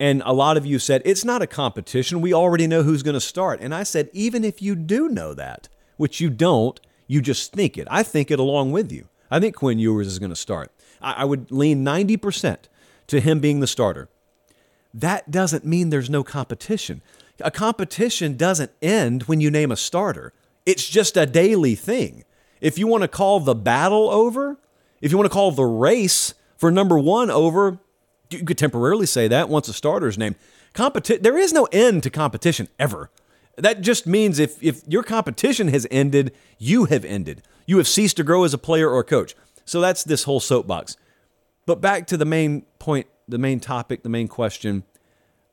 And 0.00 0.22
a 0.26 0.32
lot 0.32 0.56
of 0.56 0.66
you 0.66 0.78
said, 0.78 1.02
it's 1.04 1.24
not 1.24 1.42
a 1.42 1.46
competition. 1.46 2.20
We 2.20 2.34
already 2.34 2.66
know 2.66 2.82
who's 2.82 3.02
going 3.02 3.14
to 3.14 3.20
start. 3.20 3.60
And 3.60 3.74
I 3.74 3.84
said, 3.84 4.10
even 4.12 4.44
if 4.44 4.60
you 4.60 4.74
do 4.74 5.08
know 5.08 5.34
that, 5.34 5.68
which 5.96 6.20
you 6.20 6.30
don't, 6.30 6.80
you 7.06 7.20
just 7.20 7.52
think 7.52 7.78
it. 7.78 7.86
I 7.90 8.02
think 8.02 8.30
it 8.30 8.38
along 8.38 8.72
with 8.72 8.90
you. 8.90 9.08
I 9.30 9.38
think 9.40 9.54
Quinn 9.54 9.78
Ewers 9.78 10.06
is 10.06 10.18
going 10.18 10.30
to 10.30 10.36
start. 10.36 10.72
I, 11.00 11.12
I 11.12 11.24
would 11.24 11.50
lean 11.52 11.84
90% 11.84 12.58
to 13.06 13.20
him 13.20 13.40
being 13.40 13.60
the 13.60 13.66
starter 13.66 14.08
that 14.94 15.30
doesn't 15.30 15.64
mean 15.64 15.90
there's 15.90 16.08
no 16.08 16.22
competition. 16.22 17.02
A 17.40 17.50
competition 17.50 18.36
doesn't 18.36 18.70
end 18.80 19.24
when 19.24 19.40
you 19.40 19.50
name 19.50 19.72
a 19.72 19.76
starter, 19.76 20.32
it's 20.64 20.88
just 20.88 21.16
a 21.16 21.26
daily 21.26 21.74
thing. 21.74 22.24
If 22.60 22.78
you 22.78 22.86
want 22.86 23.02
to 23.02 23.08
call 23.08 23.40
the 23.40 23.56
battle 23.56 24.08
over, 24.08 24.56
if 25.02 25.10
you 25.10 25.18
want 25.18 25.30
to 25.30 25.34
call 25.34 25.50
the 25.50 25.64
race 25.64 26.32
for 26.56 26.70
number 26.70 26.96
one 26.96 27.28
over, 27.28 27.80
you 28.38 28.44
could 28.44 28.58
temporarily 28.58 29.06
say 29.06 29.28
that 29.28 29.48
once 29.48 29.68
a 29.68 29.72
starter's 29.72 30.18
named. 30.18 30.36
Competi- 30.74 31.22
there 31.22 31.38
is 31.38 31.52
no 31.52 31.68
end 31.72 32.02
to 32.02 32.10
competition 32.10 32.68
ever. 32.78 33.10
That 33.56 33.80
just 33.80 34.06
means 34.06 34.38
if, 34.38 34.62
if 34.62 34.82
your 34.88 35.02
competition 35.02 35.68
has 35.68 35.86
ended, 35.90 36.32
you 36.58 36.86
have 36.86 37.04
ended. 37.04 37.42
You 37.66 37.78
have 37.78 37.88
ceased 37.88 38.16
to 38.16 38.24
grow 38.24 38.44
as 38.44 38.52
a 38.52 38.58
player 38.58 38.90
or 38.90 39.04
coach. 39.04 39.34
So 39.64 39.80
that's 39.80 40.04
this 40.04 40.24
whole 40.24 40.40
soapbox. 40.40 40.96
But 41.66 41.80
back 41.80 42.06
to 42.08 42.16
the 42.16 42.24
main 42.24 42.62
point 42.78 43.06
the 43.26 43.38
main 43.38 43.60
topic, 43.60 44.02
the 44.02 44.08
main 44.08 44.28
question. 44.28 44.84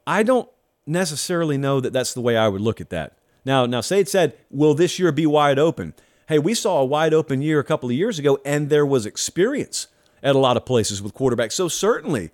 I 0.06 0.24
don't 0.24 0.50
necessarily 0.86 1.58
know 1.58 1.80
that 1.80 1.94
that's 1.94 2.14
the 2.14 2.22
way 2.22 2.36
I 2.36 2.48
would 2.48 2.62
look 2.62 2.82
at 2.82 2.90
that. 2.90 3.18
Now, 3.46 3.66
now 3.66 3.82
Sade 3.82 4.10
said, 4.10 4.34
"Will 4.50 4.74
this 4.74 5.00
year 5.00 5.12
be 5.12 5.26
wide 5.26 5.58
open?" 5.58 5.94
Hey, 6.28 6.40
we 6.40 6.54
saw 6.54 6.82
a 6.82 6.86
wide 6.86 7.14
open 7.14 7.42
year 7.42 7.60
a 7.60 7.64
couple 7.64 7.90
of 7.90 7.96
years 7.96 8.20
ago, 8.20 8.40
and 8.46 8.70
there 8.70 8.86
was 8.86 9.06
experience 9.06 9.88
at 10.24 10.36
a 10.36 10.40
lot 10.40 10.58
of 10.58 10.66
places 10.66 11.02
with 11.02 11.14
quarterbacks. 11.14 11.54
So 11.54 11.68
certainly, 11.68 12.32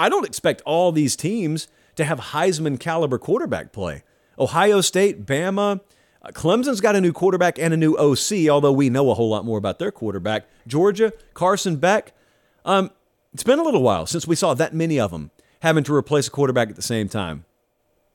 I 0.00 0.08
don't 0.08 0.24
expect 0.24 0.62
all 0.62 0.92
these 0.92 1.14
teams 1.14 1.68
to 1.96 2.06
have 2.06 2.18
Heisman 2.18 2.80
caliber 2.80 3.18
quarterback 3.18 3.70
play. 3.70 4.02
Ohio 4.38 4.80
State, 4.80 5.26
Bama, 5.26 5.82
uh, 6.22 6.28
Clemson's 6.28 6.80
got 6.80 6.96
a 6.96 7.02
new 7.02 7.12
quarterback 7.12 7.58
and 7.58 7.74
a 7.74 7.76
new 7.76 7.94
OC, 7.98 8.48
although 8.48 8.72
we 8.72 8.88
know 8.88 9.10
a 9.10 9.14
whole 9.14 9.28
lot 9.28 9.44
more 9.44 9.58
about 9.58 9.78
their 9.78 9.92
quarterback. 9.92 10.48
Georgia, 10.66 11.12
Carson 11.34 11.76
Beck. 11.76 12.14
Um, 12.64 12.90
it's 13.34 13.42
been 13.42 13.58
a 13.58 13.62
little 13.62 13.82
while 13.82 14.06
since 14.06 14.26
we 14.26 14.36
saw 14.36 14.54
that 14.54 14.72
many 14.72 14.98
of 14.98 15.10
them 15.10 15.32
having 15.60 15.84
to 15.84 15.94
replace 15.94 16.28
a 16.28 16.30
quarterback 16.30 16.70
at 16.70 16.76
the 16.76 16.82
same 16.82 17.06
time. 17.06 17.44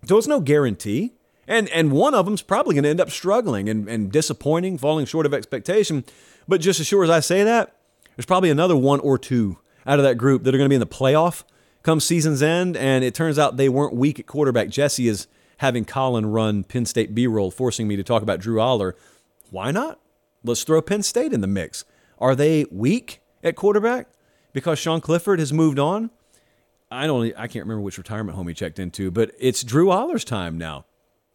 So 0.07 0.17
it's 0.17 0.25
no 0.25 0.39
guarantee. 0.39 1.13
And, 1.47 1.69
and 1.69 1.91
one 1.91 2.15
of 2.15 2.25
them's 2.25 2.41
probably 2.41 2.73
going 2.73 2.85
to 2.85 2.89
end 2.89 2.99
up 2.99 3.11
struggling 3.11 3.69
and, 3.69 3.87
and 3.87 4.11
disappointing, 4.11 4.79
falling 4.79 5.05
short 5.05 5.27
of 5.27 5.35
expectation. 5.35 6.03
But 6.47 6.61
just 6.61 6.79
as 6.79 6.87
sure 6.87 7.03
as 7.03 7.11
I 7.11 7.19
say 7.19 7.43
that, 7.43 7.75
there's 8.15 8.25
probably 8.25 8.49
another 8.49 8.75
one 8.75 8.99
or 9.01 9.19
two 9.19 9.59
out 9.85 9.99
of 9.99 10.05
that 10.05 10.17
group 10.17 10.43
that 10.43 10.55
are 10.55 10.57
going 10.57 10.65
to 10.65 10.69
be 10.69 10.75
in 10.75 10.79
the 10.79 10.87
playoff 10.87 11.43
come 11.85 12.01
season's 12.01 12.41
end. 12.41 12.75
And 12.75 13.05
it 13.05 13.15
turns 13.15 13.39
out 13.39 13.55
they 13.55 13.69
weren't 13.69 13.95
weak 13.95 14.19
at 14.19 14.27
quarterback. 14.27 14.67
Jesse 14.67 15.07
is 15.07 15.27
having 15.59 15.85
Colin 15.85 16.25
run 16.25 16.65
Penn 16.65 16.85
State 16.85 17.15
B 17.15 17.27
roll, 17.27 17.49
forcing 17.49 17.87
me 17.87 17.95
to 17.95 18.03
talk 18.03 18.21
about 18.21 18.41
Drew 18.41 18.57
Allar. 18.57 18.93
Why 19.49 19.71
not? 19.71 20.01
Let's 20.43 20.63
throw 20.63 20.81
Penn 20.81 21.03
State 21.03 21.31
in 21.31 21.39
the 21.39 21.47
mix. 21.47 21.85
Are 22.19 22.35
they 22.35 22.65
weak 22.69 23.21
at 23.41 23.55
quarterback? 23.55 24.07
because 24.55 24.79
Sean 24.79 25.01
Clifford 25.01 25.39
has 25.39 25.51
moved 25.51 25.77
on. 25.77 26.09
I 26.89 27.05
don't 27.05 27.33
I 27.37 27.47
can't 27.47 27.65
remember 27.65 27.81
which 27.81 27.97
retirement 27.97 28.37
home 28.37 28.47
he 28.47 28.53
checked 28.53 28.79
into, 28.79 29.11
but 29.11 29.31
it's 29.37 29.63
Drew 29.63 29.87
Allar's 29.87 30.23
time 30.23 30.57
now. 30.57 30.85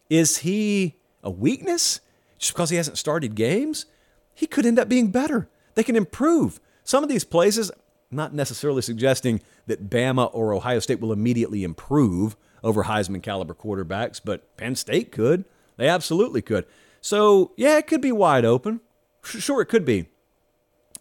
Is 0.09 0.39
he 0.39 0.97
a 1.23 1.31
weakness 1.31 2.01
just 2.39 2.55
because 2.55 2.71
he 2.71 2.77
hasn't 2.77 2.97
started 2.97 3.35
games? 3.35 3.85
He 4.35 4.47
could 4.47 4.65
end 4.65 4.79
up 4.79 4.89
being 4.89 5.11
better. 5.11 5.51
They 5.75 5.83
can 5.83 5.97
improve. 5.97 6.61
Some 6.83 7.03
of 7.03 7.11
these 7.11 7.25
places, 7.25 7.71
not 8.11 8.35
necessarily 8.35 8.83
suggesting 8.83 9.41
that 9.67 9.89
Bama 9.89 10.31
or 10.33 10.53
Ohio 10.53 10.81
State 10.81 11.01
will 11.01 11.13
immediately 11.13 11.65
improve 11.65 12.37
over 12.63 12.85
Heisman 12.85 13.23
caliber 13.23 13.55
quarterbacks, 13.55 14.21
but 14.23 14.57
Penn 14.57 14.75
State 14.75 15.13
could. 15.13 15.45
They 15.77 15.89
absolutely 15.89 16.43
could. 16.43 16.67
So, 17.01 17.53
yeah, 17.57 17.79
it 17.79 17.87
could 17.87 18.01
be 18.01 18.13
wide 18.13 18.45
open. 18.45 18.81
Sure, 19.23 19.63
it 19.63 19.67
could 19.67 19.85
be. 19.85 20.07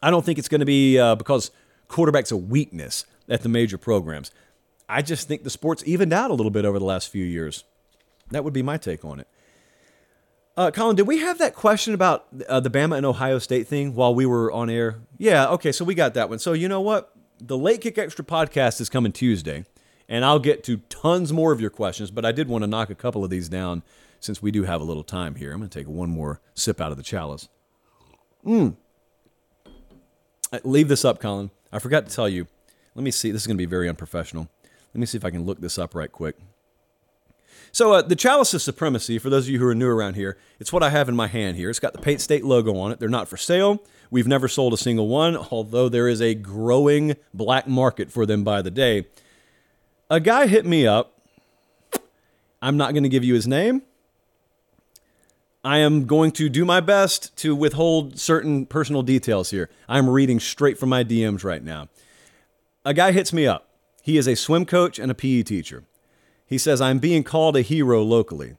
I 0.02 0.12
don't 0.12 0.26
think 0.26 0.40
it's 0.40 0.48
going 0.48 0.60
to 0.60 0.66
be 0.66 0.98
uh, 0.98 1.16
because 1.16 1.52
quarterback's 1.88 2.32
a 2.32 2.38
weakness. 2.38 3.06
at 3.30 3.44
the 3.44 3.50
major 3.50 3.78
programs. 3.78 4.32
I 4.90 5.02
just 5.02 5.28
think 5.28 5.44
the 5.44 5.50
sport's 5.50 5.84
evened 5.86 6.14
out 6.14 6.32
a 6.32 6.34
little 6.34 6.50
bit 6.50 6.66
over 6.66 6.80
the 6.80 6.86
last 6.86 7.10
few 7.10 7.24
years. 7.24 7.64
That 8.32 8.44
would 8.44 8.54
be 8.54 8.64
my 8.64 8.78
take 8.78 9.06
on 9.06 9.20
it. 9.20 9.28
Uh, 10.60 10.70
Colin, 10.72 10.94
did 10.94 11.08
we 11.08 11.20
have 11.20 11.38
that 11.38 11.56
question 11.56 11.94
about 11.94 12.26
uh, 12.50 12.60
the 12.60 12.70
Bama 12.70 12.98
and 12.98 13.06
Ohio 13.06 13.40
State 13.40 13.66
thing 13.66 13.96
while 13.96 14.14
we 14.14 14.26
were 14.26 14.52
on 14.52 14.70
air? 14.70 14.98
Yeah, 15.18 15.48
okay, 15.52 15.72
so 15.72 15.86
we 15.86 15.96
got 15.96 16.16
that 16.16 16.28
one. 16.28 16.38
So 16.38 16.52
you 16.52 16.68
know 16.68 16.82
what? 16.82 17.16
The 17.40 17.58
Late 17.58 17.80
Kick 17.80 17.98
Extra 17.98 18.26
podcast 18.26 18.82
is 18.82 18.90
coming 18.90 19.14
Tuesday, 19.14 19.64
and 20.10 20.26
I'll 20.26 20.38
get 20.38 20.66
to 20.66 20.82
tons 20.90 21.32
more 21.32 21.54
of 21.54 21.62
your 21.62 21.70
questions, 21.70 22.12
but 22.12 22.26
I 22.26 22.34
did 22.34 22.50
want 22.50 22.64
to 22.64 22.68
knock 22.68 22.90
a 22.90 22.96
couple 22.96 23.24
of 23.24 23.30
these 23.30 23.48
down 23.48 23.84
since 24.20 24.42
we 24.42 24.52
do 24.52 24.64
have 24.64 24.82
a 24.82 24.84
little 24.84 25.06
time 25.06 25.36
here. 25.36 25.54
I'm 25.54 25.60
going 25.60 25.70
to 25.70 25.80
take 25.80 25.88
one 25.88 26.10
more 26.10 26.42
sip 26.56 26.82
out 26.82 26.92
of 26.92 26.98
the 26.98 27.04
chalice. 27.04 27.48
Mmm. 28.46 28.76
Leave 30.66 30.90
this 30.90 31.06
up, 31.06 31.22
Colin. 31.22 31.52
I 31.72 31.80
forgot 31.80 32.06
to 32.06 32.14
tell 32.14 32.28
you. 32.28 32.48
Let 32.96 33.04
me 33.04 33.12
see. 33.12 33.32
This 33.32 33.44
is 33.44 33.48
going 33.48 33.56
to 33.56 33.62
be 33.62 33.66
very 33.66 33.88
unprofessional. 33.88 34.50
Let 34.94 35.00
me 35.00 35.06
see 35.06 35.18
if 35.18 35.24
I 35.24 35.30
can 35.30 35.46
look 35.46 35.62
this 35.62 35.80
up 35.80 35.96
right 35.96 36.12
quick. 36.12 36.36
So, 37.72 37.94
uh, 37.94 38.02
the 38.02 38.16
Chalice 38.16 38.54
of 38.54 38.62
Supremacy, 38.62 39.20
for 39.20 39.30
those 39.30 39.46
of 39.46 39.52
you 39.52 39.60
who 39.60 39.68
are 39.68 39.76
new 39.76 39.90
around 39.90 40.16
here, 40.16 40.38
it's 40.60 40.74
what 40.74 40.84
I 40.84 40.90
have 40.90 41.08
in 41.08 41.16
my 41.16 41.28
hand 41.28 41.58
here. 41.58 41.70
It's 41.70 41.80
got 41.80 41.94
the 41.94 42.00
Pate 42.00 42.22
State 42.22 42.44
logo 42.44 42.76
on 42.78 42.92
it. 42.92 43.00
They're 43.00 43.10
not 43.10 43.28
for 43.28 43.38
sale. 43.38 43.84
We've 44.12 44.28
never 44.28 44.48
sold 44.48 44.74
a 44.74 44.78
single 44.78 45.08
one, 45.08 45.38
although 45.38 45.88
there 45.88 46.08
is 46.08 46.22
a 46.22 46.34
growing 46.34 47.16
black 47.34 47.68
market 47.68 48.12
for 48.12 48.26
them 48.26 48.44
by 48.44 48.62
the 48.62 48.72
day. 48.72 49.06
A 50.10 50.20
guy 50.20 50.48
hit 50.48 50.66
me 50.66 50.88
up. 50.88 51.20
I'm 52.62 52.76
not 52.76 52.94
going 52.94 53.04
to 53.04 53.10
give 53.10 53.24
you 53.24 53.36
his 53.36 53.48
name. 53.48 53.84
I 55.64 55.80
am 55.80 56.06
going 56.06 56.32
to 56.34 56.50
do 56.50 56.66
my 56.66 56.80
best 56.80 57.36
to 57.38 57.56
withhold 57.56 58.18
certain 58.18 58.66
personal 58.66 59.04
details 59.04 59.52
here. 59.52 59.70
I'm 59.88 60.10
reading 60.10 60.40
straight 60.40 60.80
from 60.80 60.90
my 60.90 61.04
DMs 61.04 61.44
right 61.44 61.64
now. 61.64 61.90
A 62.86 62.94
guy 62.94 63.12
hits 63.12 63.34
me 63.34 63.46
up. 63.46 63.68
He 64.02 64.18
is 64.18 64.28
a 64.28 64.36
swim 64.36 64.66
coach 64.66 64.98
and 64.98 65.12
a 65.12 65.16
PE 65.16 65.44
teacher. 65.44 65.84
He 66.50 66.58
says, 66.58 66.82
I'm 66.82 66.98
being 66.98 67.24
called 67.24 67.56
a 67.56 67.62
hero 67.62 68.02
locally. 68.02 68.56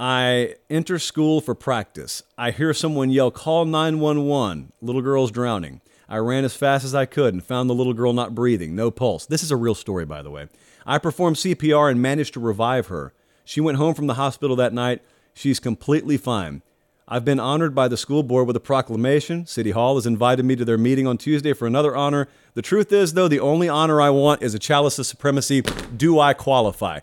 I 0.00 0.56
enter 0.68 0.98
school 0.98 1.40
for 1.40 1.54
practice. 1.54 2.24
I 2.36 2.50
hear 2.50 2.74
someone 2.74 3.10
yell, 3.10 3.30
Call 3.30 3.64
911. 3.64 4.72
Little 4.82 5.00
girl's 5.00 5.30
drowning. 5.30 5.80
I 6.08 6.16
ran 6.16 6.44
as 6.44 6.56
fast 6.56 6.84
as 6.84 6.96
I 6.96 7.06
could 7.06 7.32
and 7.32 7.44
found 7.44 7.70
the 7.70 7.74
little 7.74 7.94
girl 7.94 8.12
not 8.12 8.34
breathing, 8.34 8.74
no 8.74 8.90
pulse. 8.90 9.24
This 9.24 9.44
is 9.44 9.52
a 9.52 9.56
real 9.56 9.76
story, 9.76 10.04
by 10.04 10.20
the 10.20 10.30
way. 10.30 10.48
I 10.84 10.98
performed 10.98 11.36
CPR 11.36 11.90
and 11.92 12.02
managed 12.02 12.34
to 12.34 12.40
revive 12.40 12.88
her. 12.88 13.14
She 13.44 13.60
went 13.60 13.78
home 13.78 13.94
from 13.94 14.08
the 14.08 14.14
hospital 14.14 14.56
that 14.56 14.72
night. 14.72 15.00
She's 15.32 15.60
completely 15.60 16.16
fine. 16.16 16.62
I've 17.08 17.24
been 17.24 17.38
honored 17.38 17.72
by 17.72 17.86
the 17.86 17.96
school 17.96 18.24
board 18.24 18.48
with 18.48 18.56
a 18.56 18.60
proclamation. 18.60 19.46
City 19.46 19.70
Hall 19.70 19.94
has 19.94 20.06
invited 20.06 20.44
me 20.44 20.56
to 20.56 20.64
their 20.64 20.76
meeting 20.76 21.06
on 21.06 21.18
Tuesday 21.18 21.52
for 21.52 21.64
another 21.64 21.94
honor. 21.94 22.26
The 22.54 22.62
truth 22.62 22.90
is, 22.92 23.12
though, 23.12 23.28
the 23.28 23.38
only 23.38 23.68
honor 23.68 24.00
I 24.00 24.10
want 24.10 24.42
is 24.42 24.54
a 24.54 24.58
chalice 24.58 24.98
of 24.98 25.06
supremacy. 25.06 25.60
Do 25.60 26.18
I 26.18 26.34
qualify? 26.34 27.00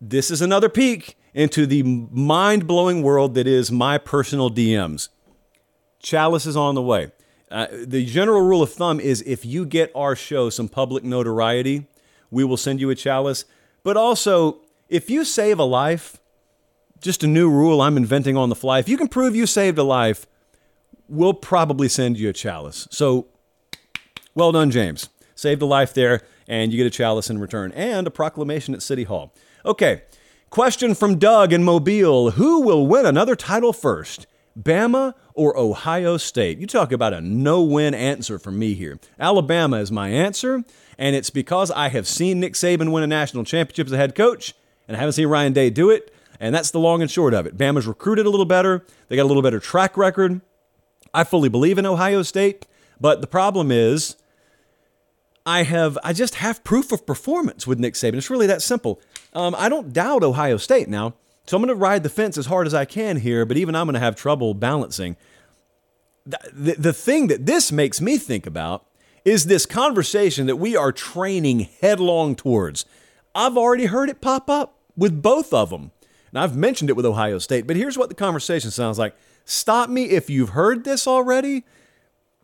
This 0.00 0.30
is 0.30 0.40
another 0.40 0.70
peek 0.70 1.18
into 1.34 1.66
the 1.66 1.82
mind 1.82 2.66
blowing 2.66 3.02
world 3.02 3.34
that 3.34 3.46
is 3.46 3.70
my 3.70 3.98
personal 3.98 4.50
DMs. 4.50 5.10
Chalice 5.98 6.46
is 6.46 6.56
on 6.56 6.74
the 6.74 6.80
way. 6.80 7.12
Uh, 7.50 7.66
the 7.70 8.06
general 8.06 8.40
rule 8.40 8.62
of 8.62 8.72
thumb 8.72 8.98
is 8.98 9.22
if 9.26 9.44
you 9.44 9.66
get 9.66 9.92
our 9.94 10.16
show 10.16 10.48
some 10.48 10.68
public 10.68 11.04
notoriety, 11.04 11.86
we 12.30 12.42
will 12.42 12.56
send 12.56 12.80
you 12.80 12.88
a 12.88 12.94
chalice. 12.94 13.44
But 13.82 13.98
also, 13.98 14.60
if 14.88 15.10
you 15.10 15.26
save 15.26 15.58
a 15.58 15.64
life, 15.64 16.20
just 17.00 17.22
a 17.22 17.26
new 17.26 17.50
rule 17.50 17.80
I'm 17.80 17.96
inventing 17.96 18.36
on 18.36 18.48
the 18.48 18.54
fly. 18.54 18.78
If 18.78 18.88
you 18.88 18.96
can 18.96 19.08
prove 19.08 19.36
you 19.36 19.46
saved 19.46 19.78
a 19.78 19.82
life, 19.82 20.26
we'll 21.08 21.34
probably 21.34 21.88
send 21.88 22.18
you 22.18 22.28
a 22.28 22.32
chalice. 22.32 22.88
So, 22.90 23.26
well 24.34 24.52
done, 24.52 24.70
James. 24.70 25.08
Saved 25.34 25.62
a 25.62 25.66
life 25.66 25.92
there, 25.92 26.22
and 26.48 26.72
you 26.72 26.78
get 26.78 26.86
a 26.86 26.90
chalice 26.90 27.28
in 27.28 27.38
return 27.38 27.72
and 27.72 28.06
a 28.06 28.10
proclamation 28.10 28.74
at 28.74 28.82
City 28.82 29.04
Hall. 29.04 29.34
Okay, 29.64 30.02
question 30.50 30.94
from 30.94 31.18
Doug 31.18 31.52
in 31.52 31.62
Mobile 31.62 32.32
Who 32.32 32.60
will 32.62 32.86
win 32.86 33.06
another 33.06 33.36
title 33.36 33.72
first? 33.72 34.26
Bama 34.58 35.14
or 35.34 35.56
Ohio 35.58 36.16
State? 36.16 36.58
You 36.58 36.66
talk 36.66 36.90
about 36.90 37.12
a 37.12 37.20
no 37.20 37.62
win 37.62 37.94
answer 37.94 38.38
for 38.38 38.50
me 38.50 38.72
here. 38.72 38.98
Alabama 39.18 39.78
is 39.78 39.92
my 39.92 40.08
answer, 40.08 40.64
and 40.96 41.14
it's 41.14 41.30
because 41.30 41.70
I 41.70 41.88
have 41.90 42.08
seen 42.08 42.40
Nick 42.40 42.54
Saban 42.54 42.90
win 42.90 43.02
a 43.02 43.06
national 43.06 43.44
championship 43.44 43.88
as 43.88 43.92
a 43.92 43.98
head 43.98 44.14
coach, 44.14 44.54
and 44.88 44.96
I 44.96 45.00
haven't 45.00 45.12
seen 45.12 45.28
Ryan 45.28 45.52
Day 45.52 45.68
do 45.68 45.90
it. 45.90 46.14
And 46.38 46.54
that's 46.54 46.70
the 46.70 46.78
long 46.78 47.02
and 47.02 47.10
short 47.10 47.34
of 47.34 47.46
it. 47.46 47.56
Bama's 47.56 47.86
recruited 47.86 48.26
a 48.26 48.30
little 48.30 48.46
better. 48.46 48.84
They 49.08 49.16
got 49.16 49.24
a 49.24 49.26
little 49.30 49.42
better 49.42 49.60
track 49.60 49.96
record. 49.96 50.40
I 51.14 51.24
fully 51.24 51.48
believe 51.48 51.78
in 51.78 51.86
Ohio 51.86 52.22
State, 52.22 52.66
but 53.00 53.20
the 53.20 53.26
problem 53.26 53.70
is 53.70 54.16
I 55.46 55.62
have 55.62 55.96
I 56.04 56.12
just 56.12 56.36
have 56.36 56.64
proof 56.64 56.92
of 56.92 57.06
performance 57.06 57.66
with 57.66 57.78
Nick 57.78 57.94
Saban. 57.94 58.14
It's 58.14 58.30
really 58.30 58.48
that 58.48 58.60
simple. 58.60 59.00
Um, 59.32 59.54
I 59.56 59.68
don't 59.68 59.92
doubt 59.92 60.22
Ohio 60.22 60.56
State 60.56 60.88
now, 60.88 61.14
so 61.46 61.56
I'm 61.56 61.62
going 61.62 61.74
to 61.74 61.80
ride 61.80 62.02
the 62.02 62.10
fence 62.10 62.36
as 62.36 62.46
hard 62.46 62.66
as 62.66 62.74
I 62.74 62.84
can 62.84 63.18
here. 63.18 63.46
But 63.46 63.56
even 63.56 63.74
I'm 63.74 63.86
going 63.86 63.94
to 63.94 64.00
have 64.00 64.16
trouble 64.16 64.52
balancing. 64.54 65.16
The, 66.26 66.38
the, 66.52 66.72
the 66.74 66.92
thing 66.92 67.28
that 67.28 67.46
this 67.46 67.70
makes 67.70 68.00
me 68.00 68.18
think 68.18 68.46
about 68.46 68.84
is 69.24 69.46
this 69.46 69.64
conversation 69.64 70.46
that 70.46 70.56
we 70.56 70.76
are 70.76 70.92
training 70.92 71.68
headlong 71.80 72.34
towards. 72.34 72.84
I've 73.34 73.56
already 73.56 73.86
heard 73.86 74.10
it 74.10 74.20
pop 74.20 74.50
up 74.50 74.78
with 74.96 75.22
both 75.22 75.54
of 75.54 75.70
them. 75.70 75.92
Now, 76.36 76.42
I've 76.42 76.54
mentioned 76.54 76.90
it 76.90 76.96
with 76.96 77.06
Ohio 77.06 77.38
State, 77.38 77.66
but 77.66 77.76
here's 77.76 77.96
what 77.96 78.10
the 78.10 78.14
conversation 78.14 78.70
sounds 78.70 78.98
like. 78.98 79.16
Stop 79.46 79.88
me 79.88 80.10
if 80.10 80.28
you've 80.28 80.50
heard 80.50 80.84
this 80.84 81.06
already. 81.06 81.64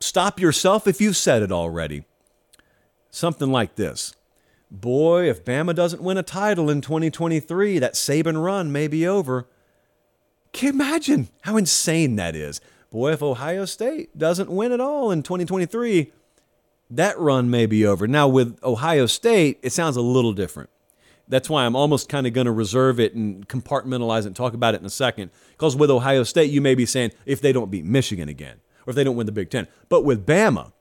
Stop 0.01 0.41
yourself 0.41 0.87
if 0.87 0.99
you've 0.99 1.19
said 1.19 1.43
it 1.43 1.53
already. 1.53 2.05
Something 3.11 3.53
like 3.53 3.75
this 3.75 4.17
Boy, 4.71 5.29
if 5.29 5.45
Bama 5.45 5.75
doesn't 5.75 6.01
win 6.01 6.17
a 6.17 6.23
title 6.23 6.71
in 6.71 6.81
2023, 6.81 7.81
that 7.81 7.93
Saban 7.93 8.43
run 8.43 8.73
may 8.73 8.89
be 8.89 9.07
over. 9.07 9.47
Can 10.55 10.69
you 10.69 10.73
imagine 10.73 11.29
how 11.43 11.59
insane 11.59 12.17
that 12.17 12.35
is? 12.35 12.63
Boy, 12.91 13.13
if 13.13 13.23
Ohio 13.23 13.67
State 13.67 14.17
doesn't 14.17 14.49
win 14.49 14.73
at 14.73 14.81
all 14.81 15.11
in 15.11 15.23
2023, 15.23 16.11
that 16.89 17.19
run 17.19 17.51
may 17.51 17.67
be 17.67 17.85
over. 17.85 18.07
Now, 18.07 18.27
with 18.27 18.59
Ohio 18.65 19.05
State, 19.05 19.59
it 19.61 19.75
sounds 19.75 19.99
a 19.99 20.01
little 20.03 20.33
different. 20.33 20.71
That's 21.29 21.49
why 21.49 21.65
I'm 21.65 21.77
almost 21.77 22.09
kind 22.09 22.27
of 22.27 22.33
going 22.33 22.47
to 22.47 22.53
reserve 22.53 23.01
it 23.01 23.15
and 23.15 23.49
compartmentalize 23.49 24.21
it 24.21 24.27
and 24.27 24.37
talk 24.37 24.55
about 24.55 24.75
it 24.75 24.81
in 24.81 24.87
a 24.87 24.91
second. 24.91 25.31
Because 25.53 25.77
with 25.77 25.91
Ohio 25.91 26.25
State, 26.25 26.51
you 26.51 26.61
may 26.61 26.75
be 26.75 26.85
saying 26.85 27.13
if 27.25 27.41
they 27.41 27.53
don't 27.53 27.71
beat 27.71 27.85
Michigan 27.85 28.29
again 28.29 28.61
or 28.87 28.91
if 28.91 28.97
they 28.97 29.05
don't 29.05 29.17
win 29.17 29.27
the 29.27 29.33
Big 29.33 29.51
Ten. 29.51 29.69
But 29.89 30.05
with 30.05 30.27
Bama, 30.27 30.73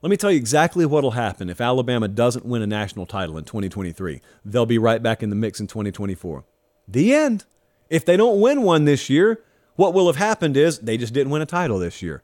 let 0.00 0.10
me 0.10 0.16
tell 0.16 0.30
you 0.30 0.36
exactly 0.36 0.86
what 0.86 1.02
will 1.02 1.12
happen 1.12 1.50
if 1.50 1.60
Alabama 1.60 2.08
doesn't 2.08 2.44
win 2.44 2.62
a 2.62 2.66
national 2.66 3.06
title 3.06 3.36
in 3.36 3.44
2023. 3.44 4.20
They'll 4.44 4.66
be 4.66 4.78
right 4.78 5.02
back 5.02 5.22
in 5.22 5.30
the 5.30 5.36
mix 5.36 5.60
in 5.60 5.66
2024. 5.66 6.44
The 6.86 7.14
end. 7.14 7.44
If 7.90 8.04
they 8.04 8.16
don't 8.16 8.40
win 8.40 8.62
one 8.62 8.84
this 8.84 9.08
year, 9.08 9.42
what 9.76 9.94
will 9.94 10.06
have 10.06 10.16
happened 10.16 10.56
is 10.56 10.78
they 10.78 10.96
just 10.96 11.12
didn't 11.12 11.30
win 11.30 11.42
a 11.42 11.46
title 11.46 11.78
this 11.78 12.02
year. 12.02 12.22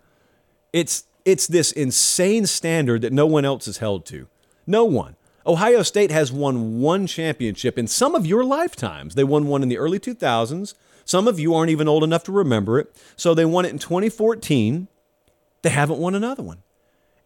It's 0.73 1.05
it's 1.25 1.47
this 1.47 1.73
insane 1.73 2.47
standard 2.47 3.03
that 3.03 3.13
no 3.13 3.27
one 3.27 3.45
else 3.45 3.67
is 3.67 3.79
held 3.79 4.05
to. 4.07 4.29
No 4.67 4.85
one. 4.85 5.17
Ohio 5.47 5.83
State 5.83 6.11
has 6.11 6.33
won 6.33 6.81
one 6.81 7.07
championship 7.07 7.79
in 7.79 7.87
some 7.87 8.15
of 8.15 8.27
your 8.27 8.45
lifetimes. 8.45 9.15
They 9.15 9.25
won 9.25 9.47
one 9.47 9.63
in 9.63 9.69
the 9.69 9.79
early 9.79 9.99
2000s. 9.99 10.75
Some 11.05 11.29
of 11.29 11.39
you 11.39 11.55
aren't 11.55 11.71
even 11.71 11.87
old 11.87 12.03
enough 12.03 12.25
to 12.25 12.33
remember 12.33 12.79
it. 12.79 12.95
So 13.15 13.35
they 13.35 13.45
won 13.45 13.67
it 13.67 13.71
in 13.71 13.79
2014. 13.79 14.89
They 15.63 15.71
haven't 15.71 15.99
won 15.99 16.15
another 16.15 16.43
one. 16.43 16.63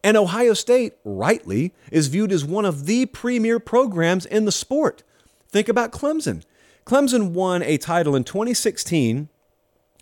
And 0.03 0.17
Ohio 0.17 0.53
State, 0.53 0.93
rightly, 1.03 1.73
is 1.91 2.07
viewed 2.07 2.31
as 2.31 2.43
one 2.43 2.65
of 2.65 2.85
the 2.85 3.05
premier 3.05 3.59
programs 3.59 4.25
in 4.25 4.45
the 4.45 4.51
sport. 4.51 5.03
Think 5.49 5.69
about 5.69 5.91
Clemson. 5.91 6.43
Clemson 6.85 7.31
won 7.31 7.63
a 7.63 7.77
title 7.77 8.15
in 8.15 8.23
2016 8.23 9.29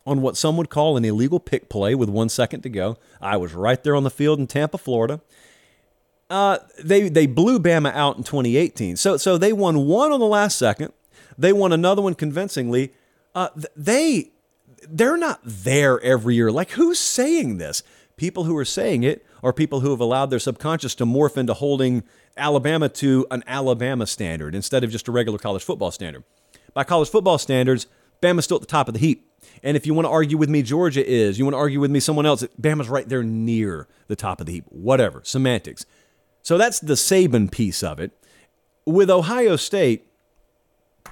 on 0.05 0.21
what 0.21 0.37
some 0.37 0.55
would 0.57 0.69
call 0.69 0.97
an 0.97 1.05
illegal 1.05 1.39
pick 1.39 1.69
play 1.69 1.93
with 1.93 2.09
one 2.09 2.29
second 2.29 2.61
to 2.61 2.69
go. 2.69 2.97
I 3.21 3.37
was 3.37 3.53
right 3.53 3.83
there 3.83 3.95
on 3.95 4.03
the 4.03 4.09
field 4.09 4.39
in 4.39 4.47
Tampa, 4.47 4.77
Florida. 4.77 5.21
Uh, 6.29 6.57
they 6.83 7.09
they 7.09 7.25
blew 7.25 7.59
Bama 7.59 7.93
out 7.93 8.17
in 8.17 8.23
2018. 8.23 8.97
So 8.97 9.17
so 9.17 9.37
they 9.37 9.53
won 9.53 9.85
one 9.87 10.11
on 10.11 10.19
the 10.19 10.25
last 10.25 10.57
second. 10.57 10.91
They 11.37 11.53
won 11.53 11.71
another 11.71 12.01
one 12.01 12.15
convincingly. 12.15 12.93
Uh, 13.33 13.49
they 13.75 14.31
they're 14.89 15.17
not 15.17 15.39
there 15.43 16.01
every 16.01 16.35
year. 16.35 16.51
Like 16.51 16.71
who's 16.71 16.99
saying 16.99 17.57
this? 17.57 17.83
People 18.17 18.45
who 18.45 18.57
are 18.57 18.65
saying 18.65 19.03
it 19.03 19.25
are 19.43 19.53
people 19.53 19.81
who 19.81 19.91
have 19.91 19.99
allowed 19.99 20.31
their 20.31 20.39
subconscious 20.39 20.95
to 20.95 21.05
morph 21.05 21.37
into 21.37 21.53
holding 21.53 22.03
Alabama 22.35 22.89
to 22.89 23.27
an 23.31 23.43
Alabama 23.47 24.07
standard 24.07 24.55
instead 24.55 24.83
of 24.83 24.91
just 24.91 25.07
a 25.07 25.11
regular 25.11 25.37
college 25.37 25.63
football 25.63 25.91
standard. 25.91 26.23
By 26.73 26.83
college 26.83 27.09
football 27.09 27.37
standards, 27.37 27.87
Bama's 28.21 28.45
still 28.45 28.57
at 28.57 28.61
the 28.61 28.67
top 28.67 28.87
of 28.87 28.93
the 28.93 28.99
heap. 28.99 29.31
And 29.63 29.77
if 29.77 29.85
you 29.85 29.93
want 29.93 30.05
to 30.05 30.09
argue 30.09 30.37
with 30.37 30.49
me, 30.49 30.61
Georgia 30.63 31.05
is. 31.07 31.37
You 31.37 31.45
want 31.45 31.53
to 31.53 31.59
argue 31.59 31.79
with 31.79 31.91
me, 31.91 31.99
someone 31.99 32.25
else, 32.25 32.43
Bama's 32.59 32.89
right 32.89 33.07
there 33.07 33.23
near 33.23 33.87
the 34.07 34.15
top 34.15 34.39
of 34.39 34.47
the 34.47 34.53
heap. 34.53 34.65
Whatever, 34.69 35.21
semantics. 35.23 35.85
So 36.47 36.57
that's 36.57 36.79
the 36.79 36.93
Saban 36.93 37.51
piece 37.51 37.83
of 37.83 37.99
it. 37.99 38.13
With 38.85 39.09
Ohio 39.09 39.57
State, 39.57 40.07
a 41.05 41.09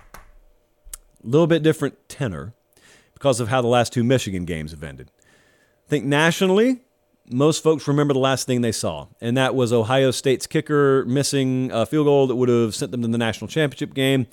little 1.24 1.46
bit 1.46 1.62
different 1.62 2.08
tenor 2.08 2.54
because 3.14 3.42
of 3.42 3.50
how 3.50 3.62
the 3.62 3.68
last 3.68 3.92
two 3.92 4.06
Michigan 4.06 4.46
games 4.46 4.72
have 4.72 4.82
ended. 4.82 5.12
I 5.26 5.90
think 5.90 6.06
nationally, 6.06 6.86
most 7.30 7.62
folks 7.62 7.86
remember 7.86 8.14
the 8.14 8.20
last 8.22 8.48
thing 8.48 8.62
they 8.62 8.72
saw, 8.72 9.08
and 9.20 9.36
that 9.36 9.56
was 9.56 9.74
Ohio 9.74 10.10
State's 10.12 10.48
kicker 10.48 11.04
missing 11.04 11.70
a 11.70 11.86
field 11.86 12.06
goal 12.06 12.28
that 12.28 12.36
would 12.38 12.48
have 12.48 12.74
sent 12.74 12.94
them 12.94 13.02
to 13.02 13.08
the 13.10 13.18
national 13.18 13.50
championship 13.50 13.94
game. 13.94 14.28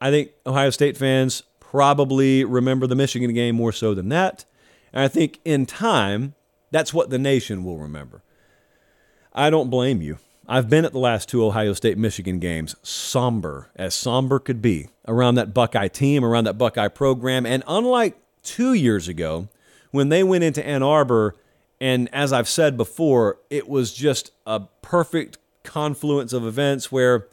I 0.00 0.12
think 0.12 0.30
Ohio 0.46 0.70
State 0.70 0.96
fans 0.96 1.42
probably 1.58 2.44
remember 2.44 2.86
the 2.86 2.94
Michigan 2.94 3.34
game 3.34 3.56
more 3.56 3.72
so 3.72 3.94
than 3.94 4.10
that. 4.10 4.44
And 4.92 5.02
I 5.02 5.08
think 5.08 5.40
in 5.44 5.66
time, 5.66 6.36
that's 6.70 6.94
what 6.94 7.10
the 7.10 7.18
nation 7.18 7.64
will 7.64 7.78
remember. 7.78 8.22
I 9.32 9.50
don't 9.50 9.70
blame 9.70 10.00
you. 10.00 10.20
I've 10.48 10.70
been 10.70 10.84
at 10.84 10.92
the 10.92 10.98
last 10.98 11.28
two 11.28 11.44
Ohio 11.44 11.72
State 11.72 11.98
Michigan 11.98 12.38
games, 12.38 12.76
somber 12.82 13.70
as 13.74 13.94
somber 13.94 14.38
could 14.38 14.62
be, 14.62 14.88
around 15.08 15.34
that 15.34 15.52
Buckeye 15.52 15.88
team, 15.88 16.24
around 16.24 16.44
that 16.44 16.56
Buckeye 16.56 16.88
program. 16.88 17.44
And 17.44 17.64
unlike 17.66 18.16
two 18.42 18.72
years 18.72 19.08
ago, 19.08 19.48
when 19.90 20.08
they 20.08 20.22
went 20.22 20.44
into 20.44 20.64
Ann 20.64 20.84
Arbor, 20.84 21.34
and 21.80 22.08
as 22.12 22.32
I've 22.32 22.48
said 22.48 22.76
before, 22.76 23.38
it 23.50 23.68
was 23.68 23.92
just 23.92 24.30
a 24.46 24.60
perfect 24.82 25.38
confluence 25.64 26.32
of 26.32 26.46
events 26.46 26.92
where 26.92 27.26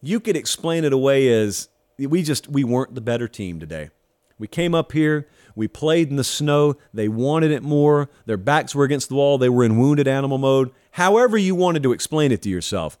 you 0.00 0.20
could 0.20 0.36
explain 0.36 0.84
it 0.84 0.92
away 0.92 1.32
as 1.32 1.68
we 1.98 2.22
just 2.22 2.48
we 2.48 2.62
weren't 2.62 2.94
the 2.94 3.00
better 3.00 3.26
team 3.26 3.58
today. 3.58 3.90
We 4.38 4.46
came 4.46 4.74
up 4.74 4.92
here, 4.92 5.26
we 5.54 5.68
played 5.68 6.10
in 6.10 6.16
the 6.16 6.24
snow, 6.24 6.76
they 6.92 7.08
wanted 7.08 7.50
it 7.50 7.62
more, 7.62 8.08
their 8.26 8.36
backs 8.36 8.74
were 8.74 8.84
against 8.84 9.08
the 9.08 9.14
wall, 9.14 9.38
they 9.38 9.48
were 9.48 9.64
in 9.64 9.78
wounded 9.78 10.08
animal 10.08 10.38
mode. 10.38 10.70
However 10.92 11.36
you 11.36 11.54
wanted 11.54 11.82
to 11.82 11.92
explain 11.92 12.32
it 12.32 12.42
to 12.42 12.48
yourself. 12.48 12.98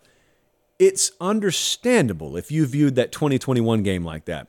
It's 0.78 1.12
understandable 1.20 2.36
if 2.36 2.50
you 2.50 2.66
viewed 2.66 2.96
that 2.96 3.12
2021 3.12 3.82
game 3.82 4.04
like 4.04 4.24
that. 4.24 4.48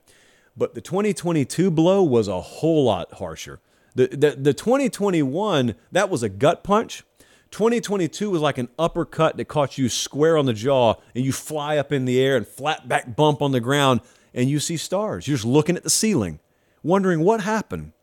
But 0.55 0.73
the 0.73 0.81
2022 0.81 1.69
blow 1.69 2.03
was 2.03 2.27
a 2.27 2.41
whole 2.41 2.85
lot 2.85 3.13
harsher. 3.13 3.59
The, 3.95 4.07
the, 4.07 4.31
the 4.31 4.53
2021, 4.53 5.75
that 5.91 6.09
was 6.09 6.23
a 6.23 6.29
gut 6.29 6.63
punch. 6.63 7.03
2022 7.51 8.31
was 8.31 8.41
like 8.41 8.57
an 8.57 8.69
uppercut 8.79 9.37
that 9.37 9.45
caught 9.45 9.77
you 9.77 9.87
square 9.89 10.37
on 10.37 10.47
the 10.47 10.53
jaw 10.53 10.95
and 11.13 11.23
you 11.23 11.31
fly 11.31 11.77
up 11.77 11.91
in 11.91 12.05
the 12.05 12.19
air 12.19 12.35
and 12.35 12.47
flat 12.47 12.87
back 12.87 13.15
bump 13.15 13.43
on 13.43 13.51
the 13.51 13.59
ground 13.59 14.01
and 14.33 14.49
you 14.49 14.59
see 14.59 14.77
stars. 14.77 15.27
You're 15.27 15.37
just 15.37 15.45
looking 15.45 15.77
at 15.77 15.83
the 15.83 15.89
ceiling, 15.89 16.39
wondering 16.83 17.21
what 17.21 17.41
happened. 17.41 17.93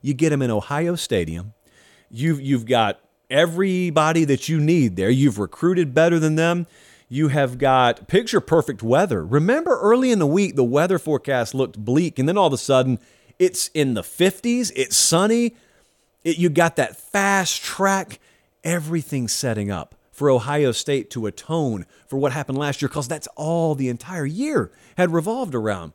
You 0.00 0.14
get 0.14 0.30
them 0.30 0.42
in 0.42 0.50
Ohio 0.50 0.94
Stadium. 0.94 1.52
You've, 2.10 2.40
you've 2.40 2.66
got 2.66 3.00
everybody 3.28 4.24
that 4.24 4.48
you 4.48 4.60
need 4.60 4.96
there. 4.96 5.10
You've 5.10 5.38
recruited 5.38 5.94
better 5.94 6.18
than 6.18 6.36
them. 6.36 6.66
You 7.08 7.28
have 7.28 7.58
got 7.58 8.08
picture 8.08 8.40
perfect 8.40 8.82
weather. 8.82 9.24
Remember 9.24 9.78
early 9.80 10.12
in 10.12 10.20
the 10.20 10.26
week, 10.26 10.56
the 10.56 10.64
weather 10.64 10.98
forecast 10.98 11.54
looked 11.54 11.76
bleak, 11.76 12.18
and 12.18 12.28
then 12.28 12.38
all 12.38 12.46
of 12.46 12.52
a 12.52 12.58
sudden, 12.58 12.98
it's 13.38 13.68
in 13.68 13.94
the 13.94 14.02
50s, 14.02 14.70
it's 14.76 14.96
sunny. 14.96 15.56
It, 16.22 16.38
you 16.38 16.50
got 16.50 16.76
that 16.76 16.96
fast 16.96 17.62
track, 17.62 18.20
everything 18.62 19.26
setting 19.26 19.70
up 19.70 19.94
for 20.12 20.30
Ohio 20.30 20.70
State 20.70 21.10
to 21.10 21.26
atone 21.26 21.86
for 22.06 22.18
what 22.18 22.32
happened 22.32 22.58
last 22.58 22.82
year 22.82 22.88
because 22.88 23.08
that's 23.08 23.26
all 23.36 23.74
the 23.74 23.88
entire 23.88 24.26
year 24.26 24.70
had 24.96 25.12
revolved 25.12 25.54
around. 25.54 25.94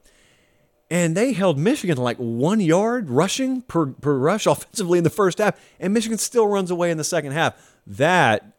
And 0.90 1.18
they 1.18 1.34
held 1.34 1.58
Michigan 1.58 1.98
like 1.98 2.18
one 2.18 2.60
yard 2.60 3.10
rushing 3.10 3.62
per, 3.64 3.88
per 3.88 4.18
rush 4.18 4.46
offensively 4.46 4.98
in 4.98 5.04
the 5.04 5.10
first 5.10 5.40
half, 5.40 5.60
and 5.80 5.94
Michigan 5.94 6.18
still 6.18 6.48
runs 6.48 6.72
away 6.72 6.92
in 6.92 6.98
the 6.98 7.04
second 7.04 7.32
half. 7.32 7.76
That 7.88 8.52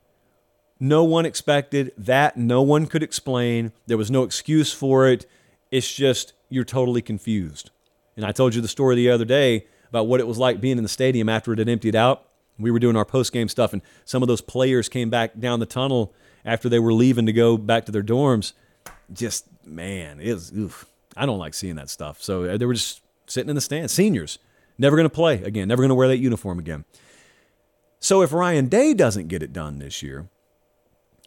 no 0.81 1.05
one 1.05 1.24
expected, 1.24 1.93
that 1.97 2.37
no 2.37 2.62
one 2.62 2.87
could 2.87 3.03
explain. 3.03 3.72
There 3.87 3.97
was 3.97 4.11
no 4.11 4.22
excuse 4.22 4.72
for 4.72 5.09
it. 5.09 5.27
It's 5.70 5.93
just 5.93 6.33
you're 6.49 6.64
totally 6.64 7.03
confused. 7.03 7.70
And 8.16 8.24
I 8.24 8.33
told 8.33 8.55
you 8.55 8.61
the 8.61 8.68
story 8.68 8.97
the 8.97 9.11
other 9.11 9.24
day 9.24 9.66
about 9.89 10.07
what 10.07 10.20
it 10.20 10.27
was 10.27 10.39
like 10.39 10.61
being 10.61 10.79
in 10.79 10.83
the 10.83 10.89
stadium 10.89 11.29
after 11.29 11.53
it 11.53 11.59
had 11.59 11.68
emptied 11.68 11.95
out 11.95 12.27
we 12.59 12.70
were 12.70 12.79
doing 12.79 12.97
our 12.97 13.05
post 13.05 13.33
game 13.33 13.49
stuff, 13.49 13.72
and 13.72 13.83
some 14.05 14.22
of 14.22 14.29
those 14.29 14.41
players 14.41 14.89
came 14.89 15.11
back 15.11 15.39
down 15.39 15.61
the 15.61 15.66
tunnel 15.66 16.14
after 16.45 16.68
they 16.68 16.79
were 16.79 16.93
leaving 16.93 17.27
to 17.27 17.33
go 17.33 17.57
back 17.57 17.85
to 17.87 17.93
their 17.93 18.03
dorms. 18.03 18.53
Just 19.12 19.47
man, 19.64 20.20
it 20.20 20.33
was. 20.33 20.53
Oof, 20.53 20.87
I 21.17 21.27
don't 21.27 21.39
like 21.39 21.55
seeing 21.55 21.77
that 21.77 21.91
stuff. 21.91 22.23
So 22.23 22.45
uh, 22.45 22.57
they 22.57 22.67
were 22.67 22.75
just 22.75 23.03
sitting 23.27 23.49
in 23.49 23.55
the 23.55 23.61
stands, 23.61 23.93
seniors, 23.93 24.39
never 24.79 24.97
going 24.97 25.09
to 25.09 25.14
play 25.14 25.43
again, 25.43 25.69
never 25.69 25.83
going 25.83 25.89
to 25.89 25.95
wear 25.95 26.09
that 26.09 26.19
uniform 26.19 26.59
again. 26.59 26.85
So 27.99 28.23
if 28.23 28.33
Ryan 28.33 28.69
Day 28.69 28.95
doesn't 28.95 29.29
get 29.29 29.43
it 29.43 29.53
done 29.53 29.79
this 29.79 30.03
year, 30.03 30.29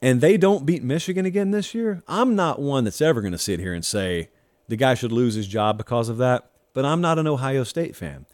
and 0.02 0.22
they 0.22 0.38
don't 0.38 0.66
beat 0.66 0.84
Michigan 0.84 1.26
again 1.26 1.52
this 1.52 1.74
year, 1.74 2.02
I'm 2.08 2.36
not 2.36 2.62
one 2.62 2.84
that's 2.86 3.02
ever 3.02 3.22
going 3.22 3.34
to 3.34 3.38
sit 3.38 3.60
here 3.60 3.74
and 3.74 3.84
say 3.84 4.30
the 4.68 4.78
guy 4.78 4.94
should 4.94 5.12
lose 5.12 5.34
his 5.34 5.48
job 5.48 5.78
because 5.78 6.08
of 6.08 6.18
that. 6.20 6.50
But 6.74 6.86
I'm 6.86 7.02
not 7.02 7.20
an 7.20 7.28
Ohio 7.28 7.64
State 7.64 7.96
fan. 7.96 8.26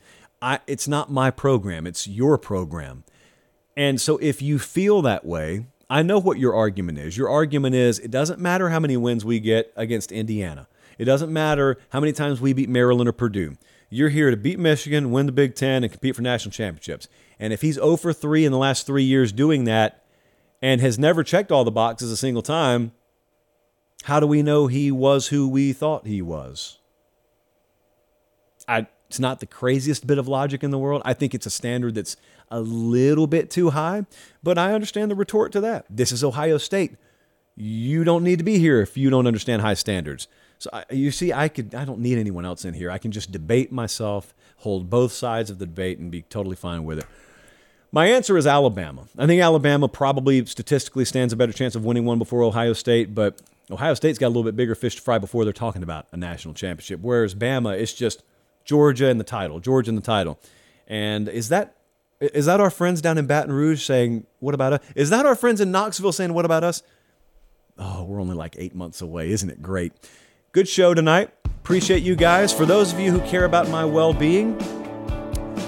I, 0.41 0.59
it's 0.67 0.87
not 0.87 1.09
my 1.09 1.31
program, 1.31 1.87
it's 1.87 2.07
your 2.07 2.37
program. 2.37 3.03
And 3.77 3.99
so 3.99 4.17
if 4.17 4.41
you 4.41 4.59
feel 4.59 5.01
that 5.01 5.25
way, 5.25 5.65
I 5.89 6.01
know 6.01 6.19
what 6.19 6.39
your 6.39 6.53
argument 6.53 6.97
is. 6.97 7.17
Your 7.17 7.29
argument 7.29 7.75
is 7.75 7.99
it 7.99 8.11
doesn't 8.11 8.39
matter 8.39 8.69
how 8.69 8.79
many 8.79 8.97
wins 8.97 9.25
we 9.25 9.39
get 9.39 9.73
against 9.75 10.11
Indiana. 10.11 10.67
It 10.97 11.05
doesn't 11.05 11.31
matter 11.31 11.77
how 11.89 11.99
many 11.99 12.13
times 12.13 12.41
we 12.41 12.53
beat 12.53 12.69
Maryland 12.69 13.09
or 13.09 13.13
Purdue. 13.13 13.55
You're 13.89 14.09
here 14.09 14.31
to 14.31 14.37
beat 14.37 14.59
Michigan, 14.59 15.11
win 15.11 15.25
the 15.25 15.31
Big 15.31 15.55
Ten, 15.55 15.83
and 15.83 15.91
compete 15.91 16.15
for 16.15 16.21
national 16.21 16.51
championships. 16.51 17.07
And 17.39 17.53
if 17.53 17.61
he's 17.61 17.75
0 17.75 17.97
for 17.97 18.13
3 18.13 18.45
in 18.45 18.51
the 18.51 18.57
last 18.57 18.85
three 18.85 19.03
years 19.03 19.31
doing 19.31 19.65
that 19.65 20.03
and 20.61 20.81
has 20.81 20.97
never 20.97 21.23
checked 21.23 21.51
all 21.51 21.63
the 21.63 21.71
boxes 21.71 22.11
a 22.11 22.17
single 22.17 22.41
time, 22.41 22.91
how 24.03 24.19
do 24.19 24.27
we 24.27 24.41
know 24.41 24.67
he 24.67 24.91
was 24.91 25.27
who 25.27 25.47
we 25.47 25.73
thought 25.73 26.07
he 26.07 26.21
was? 26.21 26.79
I, 28.67 28.87
it's 29.07 29.19
not 29.19 29.39
the 29.39 29.45
craziest 29.45 30.05
bit 30.07 30.17
of 30.17 30.27
logic 30.27 30.63
in 30.63 30.71
the 30.71 30.77
world. 30.77 31.01
I 31.05 31.13
think 31.13 31.33
it's 31.33 31.45
a 31.45 31.51
standard 31.51 31.95
that's 31.95 32.17
a 32.49 32.59
little 32.59 33.27
bit 33.27 33.49
too 33.49 33.71
high, 33.71 34.05
but 34.43 34.57
I 34.57 34.73
understand 34.73 35.11
the 35.11 35.15
retort 35.15 35.51
to 35.53 35.61
that. 35.61 35.85
This 35.89 36.11
is 36.11 36.23
Ohio 36.23 36.57
State. 36.57 36.95
You 37.55 38.03
don't 38.03 38.23
need 38.23 38.39
to 38.39 38.43
be 38.43 38.59
here 38.59 38.81
if 38.81 38.97
you 38.97 39.09
don't 39.09 39.27
understand 39.27 39.61
high 39.61 39.73
standards. 39.73 40.27
So 40.57 40.69
I, 40.73 40.85
you 40.89 41.11
see, 41.11 41.33
I 41.33 41.47
could 41.47 41.75
I 41.75 41.85
don't 41.85 41.99
need 41.99 42.17
anyone 42.17 42.45
else 42.45 42.65
in 42.65 42.73
here. 42.73 42.89
I 42.91 42.97
can 42.97 43.11
just 43.11 43.31
debate 43.31 43.71
myself, 43.71 44.33
hold 44.57 44.89
both 44.89 45.11
sides 45.11 45.49
of 45.49 45.59
the 45.59 45.65
debate, 45.65 45.99
and 45.99 46.11
be 46.11 46.23
totally 46.23 46.55
fine 46.55 46.83
with 46.85 46.99
it. 46.99 47.05
My 47.91 48.07
answer 48.07 48.37
is 48.37 48.45
Alabama. 48.45 49.07
I 49.17 49.25
think 49.25 49.41
Alabama 49.41 49.87
probably 49.87 50.45
statistically 50.45 51.05
stands 51.05 51.31
a 51.31 51.37
better 51.37 51.53
chance 51.53 51.75
of 51.75 51.85
winning 51.85 52.03
one 52.03 52.19
before 52.19 52.43
Ohio 52.43 52.73
State, 52.73 53.15
but 53.15 53.41
Ohio 53.71 53.93
State's 53.93 54.19
got 54.19 54.27
a 54.27 54.29
little 54.29 54.43
bit 54.43 54.55
bigger 54.55 54.75
fish 54.75 54.95
to 54.95 55.01
fry 55.01 55.17
before 55.17 55.43
they're 55.43 55.53
talking 55.53 55.81
about 55.81 56.07
a 56.11 56.17
national 56.17 56.53
championship. 56.53 56.99
Whereas 57.01 57.33
Bama, 57.33 57.77
it's 57.79 57.93
just 57.93 58.23
Georgia 58.65 59.07
in 59.09 59.17
the 59.17 59.23
title, 59.23 59.59
Georgia 59.59 59.89
in 59.89 59.95
the 59.95 60.01
title. 60.01 60.39
And 60.87 61.29
is 61.29 61.49
that 61.49 61.75
is 62.19 62.45
that 62.45 62.59
our 62.59 62.69
friends 62.69 63.01
down 63.01 63.17
in 63.17 63.27
Baton 63.27 63.51
Rouge 63.51 63.83
saying, 63.83 64.25
"What 64.39 64.53
about 64.55 64.73
us?" 64.73 64.79
Is 64.95 65.09
that 65.09 65.25
our 65.25 65.35
friends 65.35 65.61
in 65.61 65.71
Knoxville 65.71 66.11
saying, 66.11 66.33
"What 66.33 66.45
about 66.45 66.63
us?" 66.63 66.81
Oh, 67.77 68.03
we're 68.03 68.21
only 68.21 68.35
like 68.35 68.55
eight 68.57 68.73
months 68.73 69.01
away. 69.01 69.31
Isn't 69.31 69.49
it 69.49 69.61
great? 69.61 69.93
Good 70.55 70.69
show 70.69 70.93
tonight. 70.93 71.31
Appreciate 71.43 72.01
you 72.01 72.15
guys. 72.15 72.53
For 72.53 72.65
those 72.65 72.93
of 72.93 72.99
you 73.01 73.11
who 73.11 73.19
care 73.27 73.43
about 73.43 73.67
my 73.67 73.83
well-being, 73.83 74.57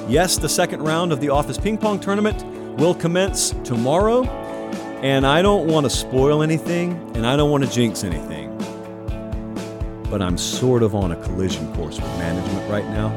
yes, 0.08 0.38
the 0.38 0.48
second 0.48 0.82
round 0.82 1.12
of 1.12 1.20
the 1.20 1.28
Office 1.28 1.58
Ping 1.58 1.78
Pong 1.78 2.00
Tournament 2.00 2.42
will 2.80 2.96
commence 2.96 3.50
tomorrow. 3.66 4.24
And 5.04 5.28
I 5.28 5.42
don't 5.42 5.68
want 5.68 5.86
to 5.86 5.90
spoil 5.90 6.42
anything, 6.42 6.94
and 7.18 7.28
I 7.28 7.36
don't 7.36 7.52
want 7.52 7.66
to 7.66 7.70
jinx 7.70 8.06
anything 8.06 8.48
but 10.10 10.22
I'm 10.22 10.38
sort 10.38 10.84
of 10.84 10.96
on 10.96 11.12
a 11.12 11.22
collision 11.22 11.76
course 11.76 11.98
with 11.98 12.08
management 12.18 12.72
right 12.72 12.86
now. 12.86 13.10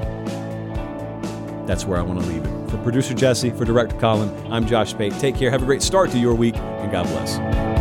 That's 1.66 1.84
where 1.84 2.00
I 2.00 2.02
want 2.02 2.20
to 2.20 2.26
leave 2.26 2.44
it. 2.44 2.70
For 2.70 2.78
producer 2.78 3.14
Jesse, 3.14 3.50
for 3.50 3.64
director 3.64 3.96
Colin, 4.00 4.28
I'm 4.52 4.66
Josh 4.66 4.92
Pate. 4.96 5.12
Take 5.20 5.36
care. 5.36 5.52
Have 5.52 5.62
a 5.62 5.66
great 5.66 5.82
start 5.82 6.10
to 6.10 6.18
your 6.18 6.34
week, 6.34 6.56
and 6.56 6.90
God 6.90 7.06
bless. 7.06 7.79